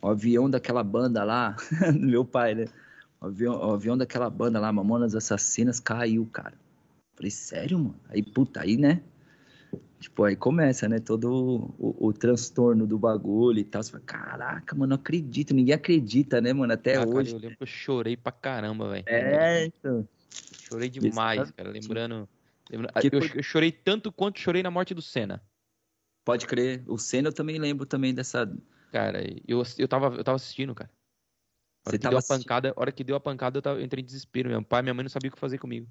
[0.00, 1.56] o avião daquela banda lá,
[1.98, 2.66] meu pai, né?
[3.20, 6.54] O avião, o avião daquela banda lá, Mamonas Assassinas, caiu, cara.
[7.16, 8.00] Falei, sério, mano?
[8.08, 9.02] Aí, puta, aí, né?
[9.98, 11.00] Tipo, aí começa, né?
[11.00, 13.82] Todo o, o, transtorno do bagulho e tal.
[13.82, 15.52] Você fala, caraca, mano, não acredito.
[15.52, 16.72] Ninguém acredita, né, mano?
[16.72, 17.32] Até ah, hoje.
[17.32, 19.04] Cara, eu lembro que eu chorei pra caramba, velho.
[19.08, 20.08] É, então.
[20.62, 21.70] Chorei demais, cara.
[21.70, 22.28] Lembrando.
[22.70, 25.42] lembrando eu, eu, chorei tanto quanto chorei na morte do Senna.
[26.24, 26.84] Pode crer.
[26.86, 28.48] O Senna eu também lembro também dessa
[28.90, 30.90] Cara, eu, eu, tava, eu tava assistindo, cara.
[31.84, 33.84] A hora Você que deu a pancada, hora que deu a pancada, eu, tava, eu
[33.84, 34.48] entrei em desespero.
[34.48, 35.90] Meu pai e minha mãe não sabiam o que fazer comigo.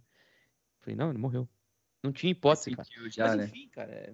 [0.82, 1.48] Falei, não, ele morreu.
[2.04, 2.88] Não tinha hipótese, cara.
[3.10, 3.46] Já, mas, né?
[3.46, 3.92] enfim, cara.
[3.92, 4.14] É...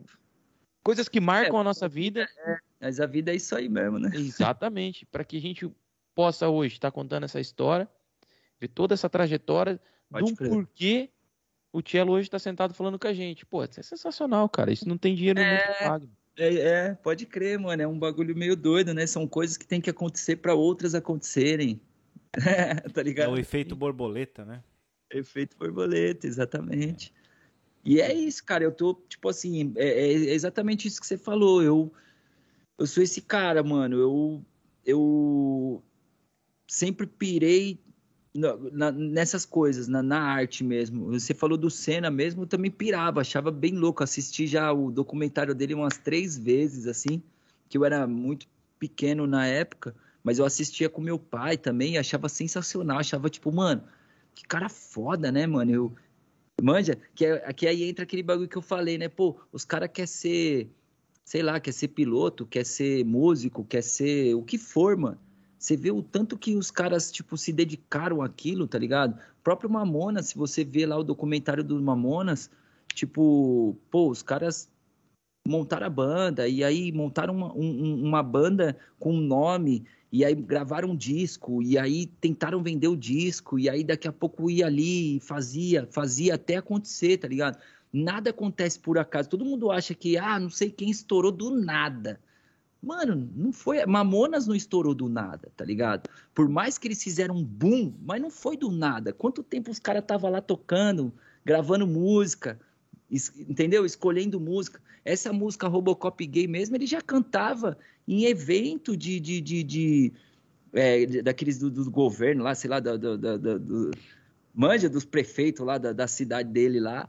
[0.83, 2.27] Coisas que marcam é, a nossa vida.
[2.45, 4.09] É, mas a vida é isso aí mesmo, né?
[4.13, 5.05] Exatamente.
[5.05, 5.69] para que a gente
[6.13, 7.89] possa hoje estar tá contando essa história,
[8.59, 9.79] ver toda essa trajetória
[10.09, 10.49] Pode do crer.
[10.49, 11.09] porquê
[11.71, 13.45] o Tielo hoje está sentado falando com a gente.
[13.45, 14.71] Pô, isso é sensacional, cara.
[14.71, 16.09] Isso não tem dinheiro no mundo pague.
[16.37, 17.81] É, é, pode crer, mano.
[17.81, 19.05] É um bagulho meio doido, né?
[19.05, 21.79] São coisas que tem que acontecer para outras acontecerem.
[22.93, 23.29] tá ligado?
[23.29, 24.63] É o efeito borboleta, né?
[25.11, 27.13] Efeito borboleta, exatamente.
[27.85, 28.63] E é isso, cara.
[28.63, 31.61] Eu tô, tipo assim, é, é exatamente isso que você falou.
[31.61, 31.93] Eu,
[32.79, 33.97] eu sou esse cara, mano.
[33.97, 34.45] Eu,
[34.85, 35.83] eu
[36.67, 37.82] sempre pirei
[38.33, 41.05] na, nessas coisas, na, na, arte mesmo.
[41.11, 44.03] Você falou do Senna mesmo, eu também pirava, achava bem louco.
[44.03, 47.21] Assisti já o documentário dele umas três vezes, assim,
[47.69, 48.47] que eu era muito
[48.79, 53.83] pequeno na época, mas eu assistia com meu pai também, achava sensacional, achava tipo, mano,
[54.33, 55.71] que cara foda, né, mano?
[55.71, 55.95] Eu,
[56.61, 59.07] manja, que, é, que aí entra aquele bagulho que eu falei, né?
[59.07, 60.69] Pô, os caras querem ser,
[61.23, 65.19] sei lá, quer ser piloto, quer ser músico, quer ser o que for, mano
[65.63, 69.13] você vê o tanto que os caras, tipo, se dedicaram àquilo, tá ligado?
[69.13, 72.51] O próprio Mamonas, se você vê lá o documentário dos Mamonas,
[72.93, 74.69] tipo, pô, os caras
[75.47, 80.35] montaram a banda, e aí montaram uma, um, uma banda com um nome, e aí
[80.35, 84.65] gravaram um disco, e aí tentaram vender o disco, e aí daqui a pouco ia
[84.65, 87.57] ali fazia, fazia até acontecer, tá ligado?
[87.93, 89.29] Nada acontece por acaso.
[89.29, 92.19] Todo mundo acha que, ah, não sei quem estourou do nada.
[92.83, 93.85] Mano, não foi.
[93.85, 96.09] Mamonas não estourou do nada, tá ligado?
[96.33, 99.13] Por mais que eles fizeram um boom, mas não foi do nada.
[99.13, 101.13] Quanto tempo os caras estavam lá tocando,
[101.45, 102.59] gravando música,
[103.09, 103.85] entendeu?
[103.85, 104.81] Escolhendo música.
[105.05, 109.17] Essa música Robocop Gay mesmo, ele já cantava em evento de.
[109.17, 110.13] de, de, de
[110.73, 113.91] é, daqueles do, do, governo lá, sei lá, do, do
[114.53, 117.07] manja dos prefeitos lá da, da cidade dele lá.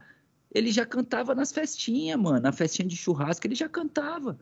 [0.53, 2.39] Ele já cantava nas festinhas, mano.
[2.39, 4.39] Na festinha de churrasco ele já cantava,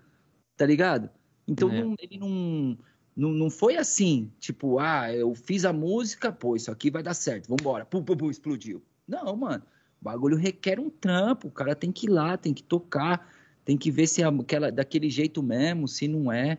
[0.55, 1.09] tá ligado?
[1.47, 1.83] Então é.
[1.83, 2.77] não, ele não.
[3.15, 7.13] Não, não foi assim, tipo, ah, eu fiz a música, pô, isso aqui vai dar
[7.13, 7.85] certo, vambora.
[7.85, 8.81] Pum, pum, pum, explodiu.
[9.07, 9.63] Não, mano.
[10.01, 11.47] O bagulho requer um trampo.
[11.47, 13.31] O cara tem que ir lá, tem que tocar,
[13.63, 16.57] tem que ver se é aquela, daquele jeito mesmo, se não é.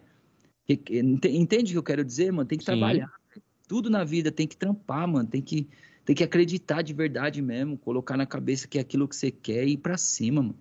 [0.67, 2.49] Entende o que eu quero dizer, mano?
[2.49, 2.73] Tem que Sim.
[2.73, 3.13] trabalhar.
[3.69, 5.29] Tudo na vida tem que trampar, mano.
[5.29, 5.69] Tem que,
[6.05, 9.67] tem que acreditar de verdade mesmo, colocar na cabeça que é aquilo que você quer
[9.67, 10.59] e ir pra cima, mano.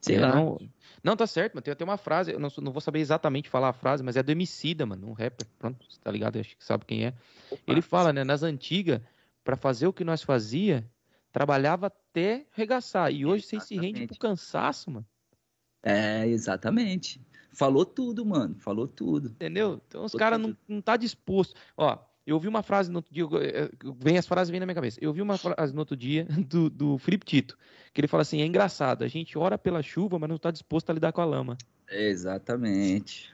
[0.00, 0.34] Sei é, lá.
[0.34, 0.58] Não,
[1.04, 3.68] não, tá certo, mas tem até uma frase, eu não, não, vou saber exatamente falar
[3.68, 6.36] a frase, mas é do Emicida, mano, um rapper, pronto, tá ligado?
[6.36, 7.14] Eu acho que sabe quem é.
[7.50, 9.02] Opa, Ele fala, né, nas antigas,
[9.44, 10.82] para fazer o que nós fazia,
[11.30, 15.06] trabalhava até regaçar, e hoje você se rende pro cansaço, mano.
[15.82, 17.20] É, exatamente.
[17.52, 19.28] Falou tudo, mano, falou tudo.
[19.28, 19.82] Entendeu?
[19.86, 21.54] Então os caras não, não tá disposto.
[21.76, 24.74] Ó, eu ouvi uma frase no outro dia, eh, vem as frases vêm na minha
[24.74, 24.98] cabeça.
[25.00, 27.58] Eu ouvi uma frase no outro dia do, do Felipe Tito,
[27.92, 30.90] que ele fala assim: é engraçado, a gente ora pela chuva, mas não está disposto
[30.90, 31.58] a lidar com a lama.
[31.90, 33.32] Exatamente.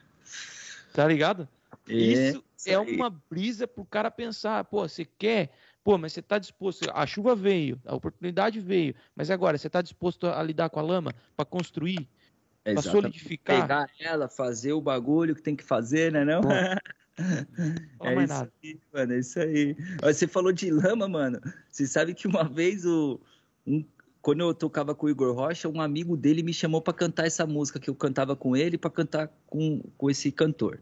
[0.92, 1.48] Tá ligado?
[1.88, 5.50] É, isso é uma brisa pro cara pensar, pô, você quer,
[5.84, 9.80] pô, mas você tá disposto, a chuva veio, a oportunidade veio, mas agora você tá
[9.80, 12.08] disposto a lidar com a lama para construir,
[12.64, 16.40] para solidificar, pegar ela, fazer o bagulho que tem que fazer, né, não?
[18.02, 18.52] é isso nada.
[18.62, 19.76] aí, mano, é isso aí.
[20.02, 21.40] Você falou de lama, mano.
[21.70, 23.20] Você sabe que uma vez o,
[23.66, 23.84] um,
[24.22, 27.46] quando eu tocava com o Igor Rocha, um amigo dele me chamou para cantar essa
[27.46, 30.80] música que eu cantava com ele, para cantar com, com esse cantor.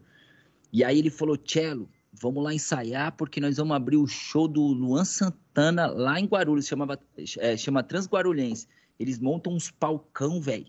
[0.71, 4.61] E aí ele falou: Cello, vamos lá ensaiar, porque nós vamos abrir o show do
[4.61, 6.99] Luan Santana lá em Guarulhos, chamava,
[7.37, 8.67] é, chama Transguarulhense.
[8.99, 10.67] Eles montam uns palcão, velho,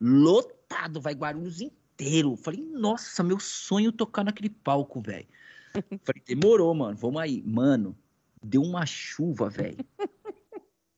[0.00, 2.36] lotado, vai Guarulhos inteiro inteiro.
[2.36, 5.26] Falei, nossa, meu sonho tocar naquele palco, velho.
[6.04, 7.42] Falei, demorou, mano, vamos aí.
[7.42, 7.98] Mano,
[8.42, 9.84] deu uma chuva, velho.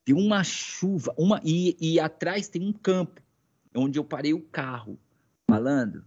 [0.06, 1.14] Deu uma chuva.
[1.16, 1.40] Uma...
[1.42, 3.20] E, e atrás tem um campo,
[3.74, 4.98] onde eu parei o carro.
[5.48, 6.04] Falando.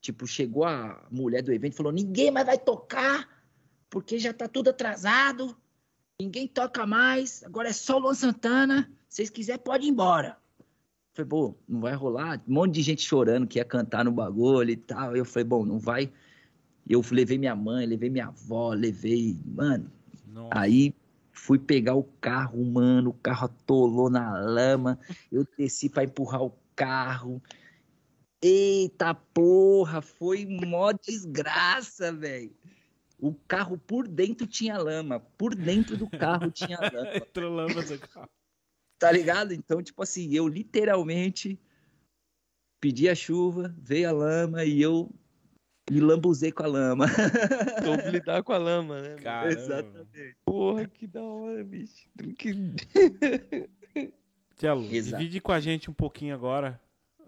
[0.00, 3.28] Tipo, chegou a mulher do evento e falou: ninguém mais vai tocar,
[3.88, 5.56] porque já tá tudo atrasado.
[6.20, 7.42] Ninguém toca mais.
[7.44, 8.90] Agora é só o Luan Santana.
[9.08, 10.36] Se vocês quiserem, pode ir embora.
[11.14, 12.42] Falei, pô, não vai rolar.
[12.48, 15.14] Um monte de gente chorando que ia cantar no bagulho e tal.
[15.14, 16.10] Eu falei, bom, não vai.
[16.88, 19.38] Eu levei minha mãe, levei minha avó, levei.
[19.44, 19.90] Mano.
[20.26, 20.58] Nossa.
[20.58, 20.94] Aí
[21.30, 23.10] fui pegar o carro, mano.
[23.10, 24.98] O carro atolou na lama.
[25.30, 27.42] Eu desci para empurrar o carro.
[28.40, 32.52] Eita porra, foi mó desgraça, velho.
[33.20, 35.20] O carro por dentro tinha lama.
[35.20, 37.16] Por dentro do carro tinha lama.
[37.16, 38.28] Entrou lama no carro.
[39.02, 39.52] Tá ligado?
[39.52, 41.58] Então, tipo assim, eu literalmente
[42.80, 45.12] pedi a chuva, veio a lama e eu
[45.90, 47.06] me lambuzei com a lama.
[47.84, 49.16] Soube lidar com a lama, né?
[49.16, 49.58] Caramba.
[49.58, 50.36] Exatamente.
[50.44, 52.08] Porra, que da hora, bicho.
[52.38, 52.54] Que...
[54.56, 56.80] Tchelo, divide com a gente um pouquinho agora.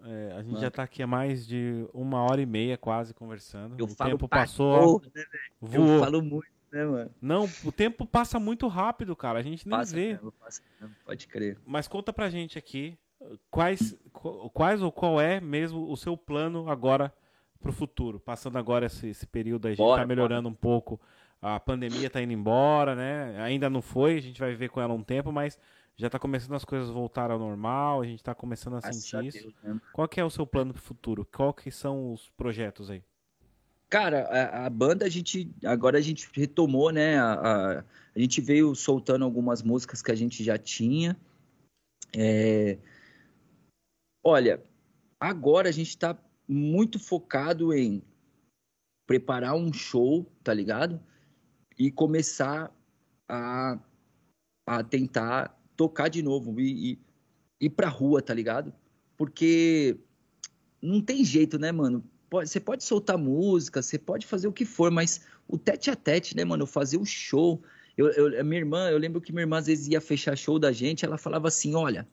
[0.05, 0.61] É, a gente Mano.
[0.61, 3.75] já tá aqui há mais de uma hora e meia quase conversando.
[3.77, 5.01] Eu o tempo passou.
[5.01, 5.25] Porra, né,
[5.59, 5.95] voou.
[5.95, 7.11] Eu falo muito né, mano?
[7.21, 9.39] Não, o tempo passa muito rápido, cara.
[9.39, 10.19] A gente nem passa, vê.
[10.39, 10.61] passa,
[11.05, 11.57] pode crer.
[11.65, 12.97] Mas conta pra gente aqui
[13.49, 13.97] quais,
[14.53, 17.13] quais ou qual é mesmo o seu plano agora
[17.59, 18.19] pro futuro?
[18.19, 20.53] Passando agora esse, esse período a gente bora, tá melhorando bora.
[20.53, 20.99] um pouco.
[21.41, 23.39] A pandemia tá indo embora, né?
[23.41, 25.59] Ainda não foi, a gente vai viver com ela um tempo, mas
[25.95, 29.39] já tá começando as coisas voltar ao normal, a gente tá começando a sentir isso.
[29.39, 29.79] Deus, né?
[29.93, 31.25] Qual que é o seu plano pro futuro?
[31.25, 33.03] Qual que são os projetos aí?
[33.95, 37.17] Cara, a, a, banda a gente agora a gente retomou, né?
[37.17, 41.17] A, a, a, gente veio soltando algumas músicas que a gente já tinha.
[42.13, 42.77] É...
[44.21, 44.61] Olha,
[45.17, 48.03] agora a gente está muito focado em
[49.07, 50.99] preparar um show, tá ligado?
[51.79, 52.75] E começar
[53.29, 53.79] a,
[54.67, 56.99] a tentar tocar de novo e,
[57.61, 58.73] e ir pra rua, tá ligado?
[59.15, 59.97] Porque
[60.81, 62.03] não tem jeito, né, mano?
[62.29, 65.95] Pode, você pode soltar música, você pode fazer o que for, mas o tete a
[65.95, 66.65] tete, né, mano?
[66.65, 67.61] Fazer o show.
[67.97, 70.71] Eu, eu, minha irmã, eu lembro que minha irmã às vezes ia fechar show da
[70.71, 72.07] gente, ela falava assim: olha,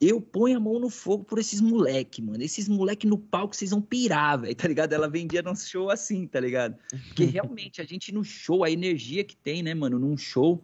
[0.00, 2.42] eu ponho a mão no fogo por esses moleque, mano.
[2.42, 4.92] Esses moleque no palco, vocês vão pirar, velho, tá ligado?
[4.92, 6.76] Ela vendia num show assim, tá ligado?
[7.08, 10.62] Porque realmente a gente no show, a energia que tem, né, mano, num show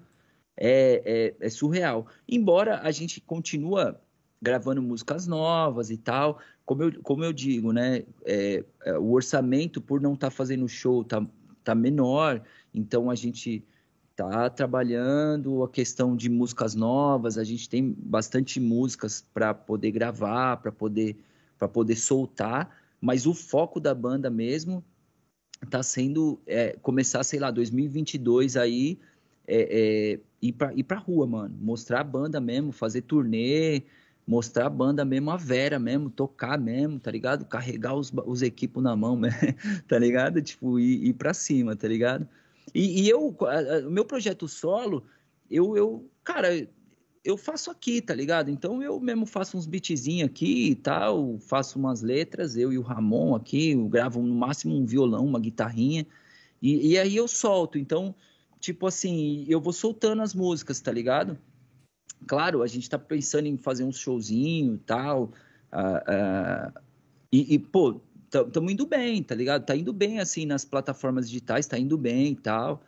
[0.57, 2.07] é, é, é surreal.
[2.29, 4.01] Embora a gente continua
[4.41, 6.41] gravando músicas novas e tal,
[6.73, 8.03] como eu, como eu digo, né?
[8.25, 11.25] É, é, o orçamento, por não estar tá fazendo show, tá,
[11.63, 12.43] tá menor,
[12.73, 13.63] então a gente
[14.17, 20.57] tá trabalhando a questão de músicas novas, a gente tem bastante músicas para poder gravar,
[20.59, 21.17] para poder,
[21.59, 24.83] para poder soltar, mas o foco da banda mesmo
[25.69, 28.99] tá sendo é, começar, sei lá, 2022 aí,
[29.47, 31.55] é, é, ir, para ir pra rua, mano.
[31.61, 33.83] Mostrar a banda mesmo, fazer turnê,
[34.27, 37.45] mostrar a banda mesmo, a vera mesmo, tocar mesmo, tá ligado?
[37.45, 39.21] Carregar os, os equipos na mão,
[39.89, 40.41] tá ligado?
[40.41, 42.29] Tipo, ir, ir pra cima, tá ligado?
[42.75, 43.37] E, e eu,
[43.87, 45.05] o meu projeto solo,
[45.51, 46.69] eu, eu, cara,
[47.25, 48.51] eu faço aqui, tá ligado?
[48.51, 52.83] Então eu mesmo faço uns beatzinhos aqui e tal, faço umas letras, eu e o
[52.83, 56.07] Ramon aqui, eu gravo no máximo um violão, uma guitarrinha,
[56.61, 57.79] e, e aí eu solto.
[57.79, 58.15] Então,
[58.61, 61.39] tipo assim, eu vou soltando as músicas, tá ligado?
[62.27, 65.33] Claro, a gente tá pensando em fazer um showzinho tal,
[65.73, 66.81] uh, uh,
[67.31, 69.65] e, e, pô, estamos indo bem, tá ligado?
[69.65, 72.83] Tá indo bem, assim, nas plataformas digitais, tá indo bem e tal.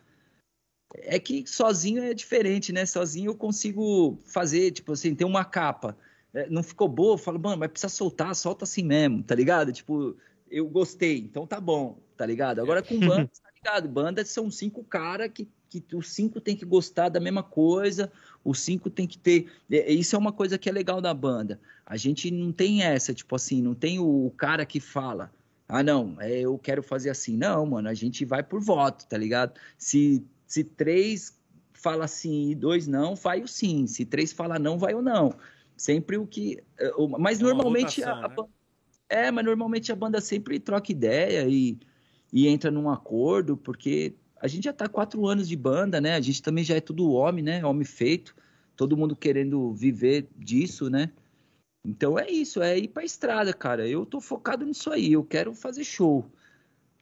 [0.97, 2.87] É que sozinho é diferente, né?
[2.87, 5.97] Sozinho eu consigo fazer, tipo assim, ter uma capa.
[6.33, 9.73] É, não ficou boa, eu falo, mano, mas precisa soltar, solta assim mesmo, tá ligado?
[9.73, 10.17] Tipo,
[10.51, 12.61] eu gostei, então tá bom, tá ligado?
[12.61, 13.89] Agora com banda, tá ligado?
[13.89, 18.11] Banda são cinco caras que, que os cinco tem que gostar da mesma coisa,
[18.45, 19.51] os cinco tem que ter.
[19.71, 21.59] É, isso é uma coisa que é legal da banda.
[21.87, 25.33] A gente não tem essa, tipo assim, não tem o, o cara que fala,
[25.69, 27.37] ah, não, é, eu quero fazer assim.
[27.37, 29.59] Não, mano, a gente vai por voto, tá ligado?
[29.79, 31.39] Se, se três
[31.73, 33.87] fala sim e dois não, vai o sim.
[33.87, 35.35] Se três fala não, vai o não.
[35.77, 36.63] Sempre o que.
[37.19, 38.01] Mas é normalmente.
[38.01, 38.49] Votação, a, né?
[39.09, 41.79] É, mas normalmente a banda sempre troca ideia e,
[42.33, 46.15] e entra num acordo, porque a gente já tá quatro anos de banda, né?
[46.15, 47.65] A gente também já é tudo homem, né?
[47.65, 48.35] Homem feito.
[48.77, 51.11] Todo mundo querendo viver disso, né?
[51.85, 53.87] Então é isso, é ir pra estrada, cara.
[53.87, 56.25] Eu tô focado nisso aí, eu quero fazer show,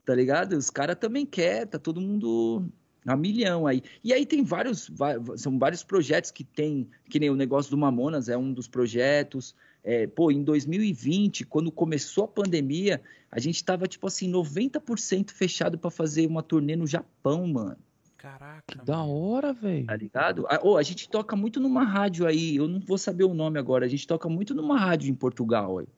[0.04, 0.54] tá ligado?
[0.56, 2.64] Os caras também querem, tá todo mundo
[3.06, 3.82] a milhão aí.
[4.02, 4.90] E aí tem vários,
[5.36, 9.54] são vários projetos que tem, que nem o negócio do Mamonas é um dos projetos.
[9.84, 15.76] É, pô, em 2020, quando começou a pandemia, a gente tava, tipo assim, 90% fechado
[15.76, 17.78] para fazer uma turnê no Japão, mano.
[18.16, 18.62] Caraca.
[18.68, 19.86] Que da hora, velho.
[19.86, 20.46] Tá ligado?
[20.48, 23.58] Ah, oh, a gente toca muito numa rádio aí, eu não vou saber o nome
[23.58, 25.88] agora, a gente toca muito numa rádio em Portugal aí.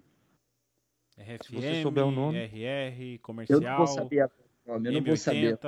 [1.18, 2.38] RFM, Se você souber o nome.
[2.38, 3.60] RR, comercial.
[3.60, 4.30] Eu não vou saber
[4.66, 5.58] eu não vou saber.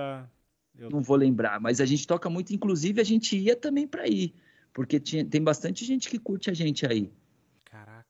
[0.78, 0.90] Eu...
[0.90, 4.34] Não vou lembrar, mas a gente toca muito, inclusive a gente ia também para ir,
[4.74, 7.10] porque tinha, tem bastante gente que curte a gente aí.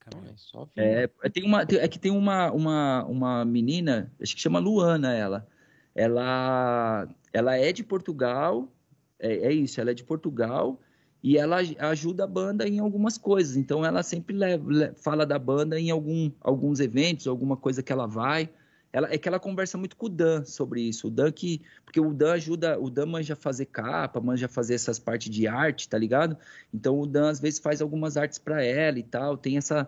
[0.07, 0.33] Caraca, meu.
[0.33, 4.59] É, só é, tem uma, é que tem uma, uma, uma menina, acho que chama
[4.59, 5.47] Luana ela.
[5.95, 8.73] Ela ela é de Portugal,
[9.19, 10.81] é, é, isso, ela é de Portugal
[11.23, 13.57] e ela ajuda a banda em algumas coisas.
[13.57, 18.07] Então ela sempre leva, fala da banda em algum, alguns eventos, alguma coisa que ela
[18.07, 18.49] vai.
[18.97, 21.09] Ela, é que ela conversa muito com o Dan sobre isso.
[21.09, 21.61] O Dan que.
[21.85, 22.81] Porque o Dan ajuda.
[22.81, 26.35] O Dan manja fazer capa, manja fazer essas partes de arte, tá ligado?
[26.73, 29.37] Então o Dan às vezes faz algumas artes para ela e tal.
[29.37, 29.87] Tem essa.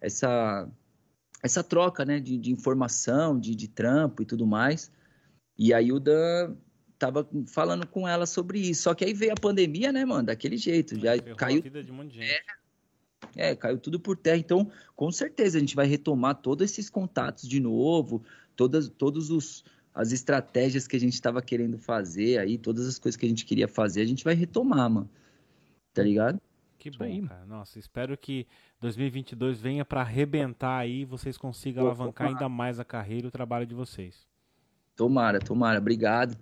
[0.00, 0.68] essa
[1.40, 4.90] essa troca, né, de, de informação, de, de trampo e tudo mais.
[5.56, 6.56] E aí o Dan
[6.98, 8.82] tava falando com ela sobre isso.
[8.82, 10.24] Só que aí veio a pandemia, né, mano?
[10.24, 10.98] Daquele jeito.
[10.98, 11.62] Já Ferrou caiu.
[11.88, 12.32] Um monte de gente.
[13.36, 14.36] É, é, caiu tudo por terra.
[14.36, 18.22] Então, com certeza, a gente vai retomar todos esses contatos de novo,
[18.58, 19.64] todas, todos os
[19.94, 23.44] as estratégias que a gente estava querendo fazer aí, todas as coisas que a gente
[23.44, 25.10] queria fazer, a gente vai retomar, mano.
[25.92, 26.40] Tá ligado?
[26.78, 27.22] Que bom, aí.
[27.22, 27.44] cara.
[27.46, 28.46] Nossa, espero que
[28.80, 32.44] 2022 venha para arrebentar aí, vocês consigam Pô, alavancar tomara.
[32.44, 34.26] ainda mais a carreira e o trabalho de vocês.
[34.94, 35.78] Tomara, tomara.
[35.78, 36.36] Obrigado.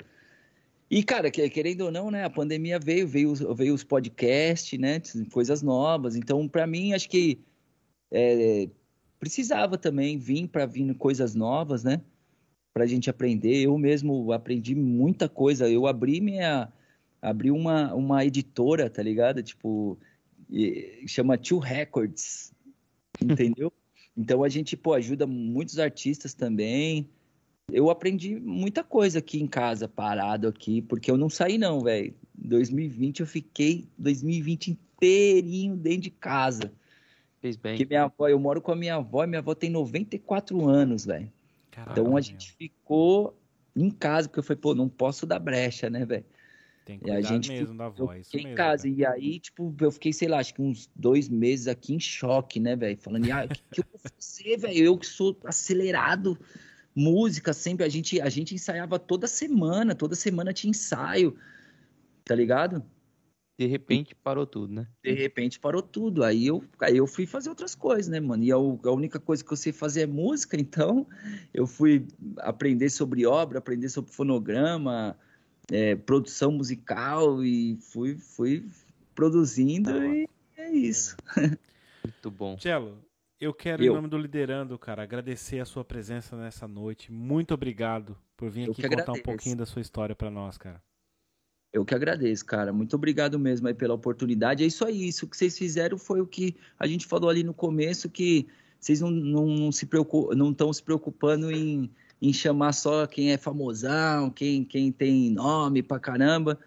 [0.90, 5.00] E, cara, querendo ou não, né, a pandemia veio, veio, veio os podcasts, né,
[5.32, 6.14] coisas novas.
[6.14, 7.40] Então, para mim, acho que
[8.10, 8.68] é,
[9.18, 12.00] precisava também vir para vir coisas novas, né,
[12.72, 13.62] para a gente aprender.
[13.62, 15.68] Eu mesmo aprendi muita coisa.
[15.68, 16.72] Eu abri minha,
[17.20, 19.42] abri uma, uma editora, tá ligado?
[19.42, 19.98] Tipo,
[21.06, 22.52] chama Two Records,
[23.22, 23.72] entendeu?
[24.16, 27.08] então a gente, pô, ajuda muitos artistas também
[27.72, 32.14] eu aprendi muita coisa aqui em casa, parado aqui, porque eu não saí não, velho.
[32.34, 36.72] 2020 eu fiquei 2020 inteirinho dentro de casa.
[37.46, 37.76] Fez bem.
[37.76, 41.04] Porque minha avó, eu moro com a minha avó e minha avó tem 94 anos,
[41.04, 41.30] velho.
[41.92, 43.38] Então a gente ficou
[43.74, 46.24] em casa, porque eu falei, pô, não posso dar brecha, né, velho?
[46.84, 48.50] Tem que cuidar a gente mesmo da avó, isso mesmo.
[48.50, 48.94] em casa, cara.
[48.96, 52.58] e aí, tipo, eu fiquei, sei lá, acho que uns dois meses aqui em choque,
[52.58, 52.96] né, velho?
[52.96, 54.84] Falando, ah, o que, que eu vou fazer, velho?
[54.84, 56.38] Eu que sou acelerado,
[56.94, 61.36] música sempre, a gente, a gente ensaiava toda semana, toda semana tinha ensaio,
[62.24, 62.82] tá ligado?
[63.58, 64.86] De repente parou tudo, né?
[65.02, 66.22] De repente parou tudo.
[66.22, 68.44] Aí eu, aí eu fui fazer outras coisas, né, mano?
[68.44, 71.06] E a, a única coisa que eu sei fazer é música, então
[71.54, 72.06] eu fui
[72.38, 75.16] aprender sobre obra, aprender sobre fonograma,
[75.70, 78.64] é, produção musical e fui, fui
[79.14, 81.16] produzindo tá e é isso.
[82.04, 82.58] Muito bom.
[82.58, 82.98] Cello,
[83.40, 83.92] eu quero, eu.
[83.92, 87.10] em nome do Liderando, cara, agradecer a sua presença nessa noite.
[87.10, 89.18] Muito obrigado por vir aqui contar agradeço.
[89.18, 90.82] um pouquinho da sua história para nós, cara.
[91.76, 92.72] Eu que agradeço, cara.
[92.72, 94.64] Muito obrigado mesmo aí pela oportunidade.
[94.64, 97.52] É isso aí, isso que vocês fizeram foi o que a gente falou ali no
[97.52, 98.46] começo, que
[98.80, 99.86] vocês não, não, não se
[100.34, 101.90] não estão se preocupando em,
[102.22, 106.58] em chamar só quem é famosão, quem, quem tem nome pra caramba.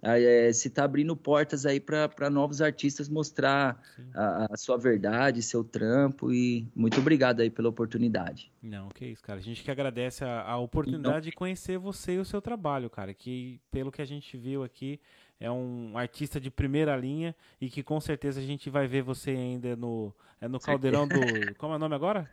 [0.00, 3.82] É, se está abrindo portas aí para novos artistas mostrar
[4.14, 8.52] a, a, sua verdade, seu trampo e muito obrigado aí pela oportunidade.
[8.62, 9.40] Não, que isso, cara.
[9.40, 13.12] A gente que agradece a, a oportunidade de conhecer você e o seu trabalho, cara.
[13.12, 15.00] Que pelo que a gente viu aqui
[15.40, 19.30] é um artista de primeira linha e que com certeza a gente vai ver você
[19.30, 21.14] ainda no é no caldeirão do
[21.58, 22.30] como é o nome agora?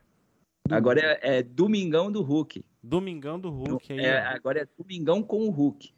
[0.69, 2.63] Agora é, é Domingão do Hulk.
[2.81, 3.93] Domingão do Hulk.
[3.93, 5.91] Aí, é, agora é Domingão com o Hulk.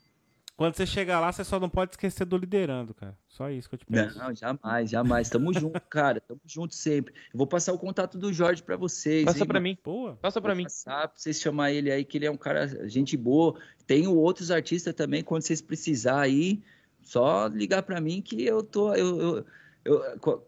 [0.58, 3.16] Quando você chegar lá, você só não pode esquecer do liderando, cara.
[3.28, 4.18] Só isso que eu te peço.
[4.18, 5.30] Não, jamais, jamais.
[5.30, 6.20] Tamo junto, cara.
[6.20, 7.14] Tamo junto sempre.
[7.32, 9.24] Eu vou passar o contato do Jorge para vocês.
[9.24, 9.78] Passa para mim.
[9.84, 10.16] Boa.
[10.16, 10.64] Passa para mim.
[10.64, 13.54] Passar pra vocês chamar ele aí, que ele é um cara, gente boa.
[13.86, 16.60] Tenho outros artistas também, quando vocês precisar aí,
[17.04, 18.96] só ligar para mim que eu tô.
[18.96, 19.46] Eu, eu,
[19.86, 20.48] eu,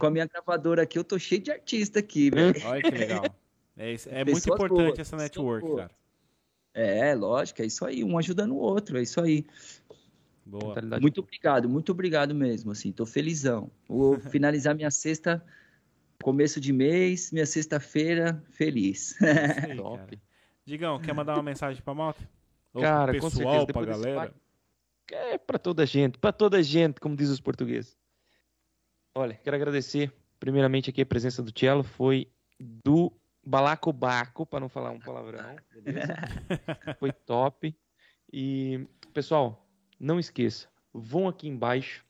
[0.00, 2.54] com a minha gravadora aqui, eu tô cheio de artista aqui, velho.
[2.64, 3.24] Olha que legal.
[3.82, 5.90] É, é muito importante boas, essa network, cara.
[6.72, 9.44] É, lógico, é isso aí, um ajudando o outro, é isso aí.
[10.46, 10.74] Boa.
[11.00, 13.70] Muito obrigado, muito obrigado mesmo, assim, tô felizão.
[13.88, 15.44] Vou finalizar minha sexta,
[16.22, 19.16] começo de mês, minha sexta-feira, feliz.
[19.22, 20.20] Aí, Top.
[20.64, 22.20] Digão, quer mandar uma mensagem pra malta?
[22.72, 24.34] Ou cara, pro pessoal, com certeza, pra galera?
[25.12, 27.98] É pra toda gente, pra toda gente, como diz os portugueses.
[29.16, 32.28] Olha, quero agradecer primeiramente aqui a presença do Cello, foi
[32.58, 33.12] do
[33.44, 36.14] balacobaco, para não falar um palavrão, beleza?
[36.98, 37.74] Foi top.
[38.32, 39.66] E, pessoal,
[39.98, 42.04] não esqueça, vão aqui embaixo,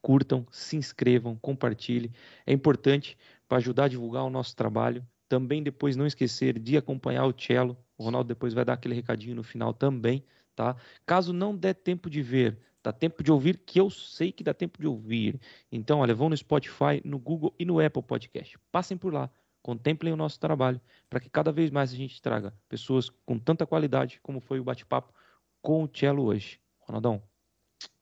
[0.00, 2.12] curtam, se inscrevam, compartilhem.
[2.46, 3.18] É importante
[3.48, 5.06] para ajudar a divulgar o nosso trabalho.
[5.28, 7.76] Também depois não esquecer de acompanhar o Cello.
[7.98, 10.24] O Ronaldo depois vai dar aquele recadinho no final também,
[10.54, 10.76] tá?
[11.04, 14.54] Caso não der tempo de ver, dá tempo de ouvir, que eu sei que dá
[14.54, 15.40] tempo de ouvir.
[15.72, 18.56] Então, olha, vão no Spotify, no Google e no Apple Podcast.
[18.70, 19.28] Passem por lá
[19.66, 20.80] contemplem o nosso trabalho,
[21.10, 24.64] para que cada vez mais a gente traga pessoas com tanta qualidade como foi o
[24.64, 25.12] bate-papo
[25.60, 26.60] com o Cello hoje.
[26.78, 27.20] Ronaldão,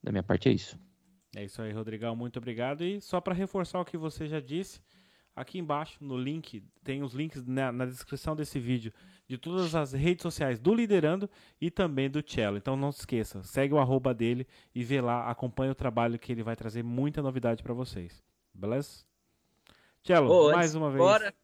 [0.02, 0.78] da minha parte é isso.
[1.34, 2.84] É isso aí, Rodrigão, muito obrigado.
[2.84, 4.78] E só para reforçar o que você já disse,
[5.34, 8.92] aqui embaixo no link, tem os links na, na, descrição desse vídeo
[9.26, 12.58] de todas as redes sociais do Liderando e também do Cello.
[12.58, 16.30] Então não se esqueça, segue o arroba dele e vê lá, acompanha o trabalho que
[16.30, 18.22] ele vai trazer muita novidade para vocês.
[18.52, 19.02] Beleza?
[20.02, 20.98] Cello, Ô, mais uma vez.
[20.98, 21.34] Bora.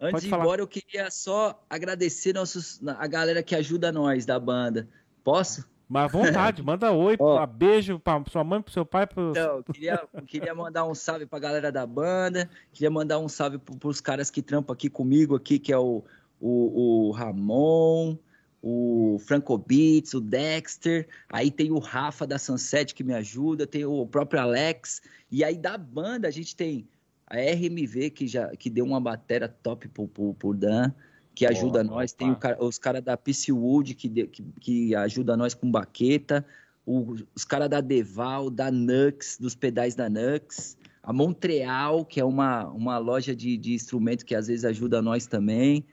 [0.00, 0.44] Antes Pode de ir falar.
[0.44, 4.88] embora, eu queria só agradecer nossos, a galera que ajuda nós da banda.
[5.22, 5.68] Posso?
[5.86, 7.46] Mas à vontade, manda oi, oh.
[7.46, 9.06] beijo pra sua mãe, pro seu pai.
[9.06, 9.30] Pro...
[9.30, 13.76] Então, queria, queria mandar um salve pra galera da banda, queria mandar um salve pro,
[13.76, 16.02] pros caras que trampam aqui comigo, aqui, que é o,
[16.40, 18.16] o, o Ramon,
[18.62, 23.84] o Franco Beats, o Dexter, aí tem o Rafa da Sunset que me ajuda, tem
[23.84, 26.88] o próprio Alex, e aí da banda a gente tem
[27.30, 30.92] a RMV, que já que deu uma bateria top pro, pro, pro Dan,
[31.32, 32.12] que ajuda nós.
[32.12, 36.44] Tem os caras da PC Wood, que, que, que ajuda nós com baqueta.
[36.84, 40.76] O, os caras da Deval, da Nux, dos pedais da Nux.
[41.02, 45.26] A Montreal, que é uma, uma loja de, de instrumento que às vezes ajuda nós
[45.26, 45.84] também.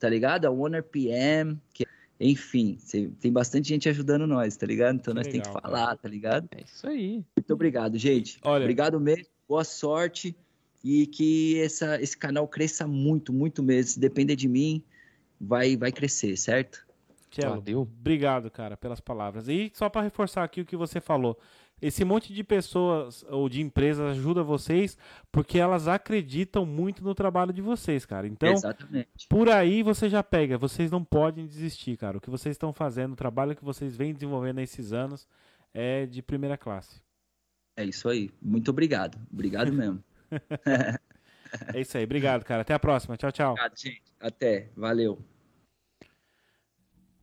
[0.00, 0.46] Tá ligado?
[0.46, 1.86] A Honor PM, que
[2.18, 2.78] enfim,
[3.20, 4.96] tem bastante gente ajudando nós, tá ligado?
[4.96, 5.96] Então que nós temos que falar, cara.
[5.98, 6.48] tá ligado?
[6.50, 7.22] É isso aí.
[7.36, 8.38] Muito obrigado, gente.
[8.42, 9.26] Olha, obrigado mesmo.
[9.46, 10.34] Boa sorte
[10.86, 13.90] e que essa, esse canal cresça muito, muito mesmo.
[13.90, 14.84] Se depender de mim,
[15.40, 16.86] vai, vai crescer, certo?
[17.28, 19.48] Tchelo, obrigado, cara, pelas palavras.
[19.48, 21.36] E só para reforçar aqui o que você falou,
[21.82, 24.96] esse monte de pessoas ou de empresas ajuda vocês
[25.32, 28.28] porque elas acreditam muito no trabalho de vocês, cara.
[28.28, 29.26] Então, Exatamente.
[29.28, 30.56] por aí você já pega.
[30.56, 32.16] Vocês não podem desistir, cara.
[32.18, 35.26] O que vocês estão fazendo, o trabalho que vocês vêm desenvolvendo nesses anos
[35.74, 37.02] é de primeira classe.
[37.76, 38.30] É isso aí.
[38.40, 39.18] Muito obrigado.
[39.32, 40.02] Obrigado mesmo.
[41.74, 42.04] É isso aí.
[42.04, 42.62] Obrigado, cara.
[42.62, 43.16] Até a próxima.
[43.16, 43.52] Tchau, tchau.
[43.52, 44.02] Obrigado, gente.
[44.20, 44.70] Até.
[44.76, 45.18] Valeu.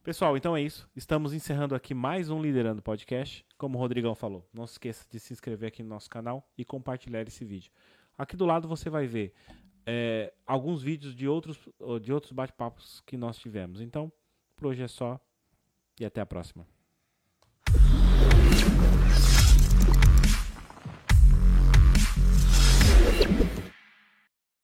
[0.04, 0.90] Pessoal, então é isso.
[0.96, 3.46] Estamos encerrando aqui mais um Liderando Podcast.
[3.58, 6.66] Como o Rodrigão falou, não se esqueça de se inscrever aqui no nosso canal e
[6.66, 7.72] compartilhar esse vídeo.
[8.18, 9.34] Aqui do lado você vai ver
[9.86, 11.58] é, alguns vídeos de outros,
[12.02, 13.80] de outros bate-papos que nós tivemos.
[13.80, 14.12] Então,
[14.58, 15.20] por hoje é só
[15.98, 16.68] e até a próxima.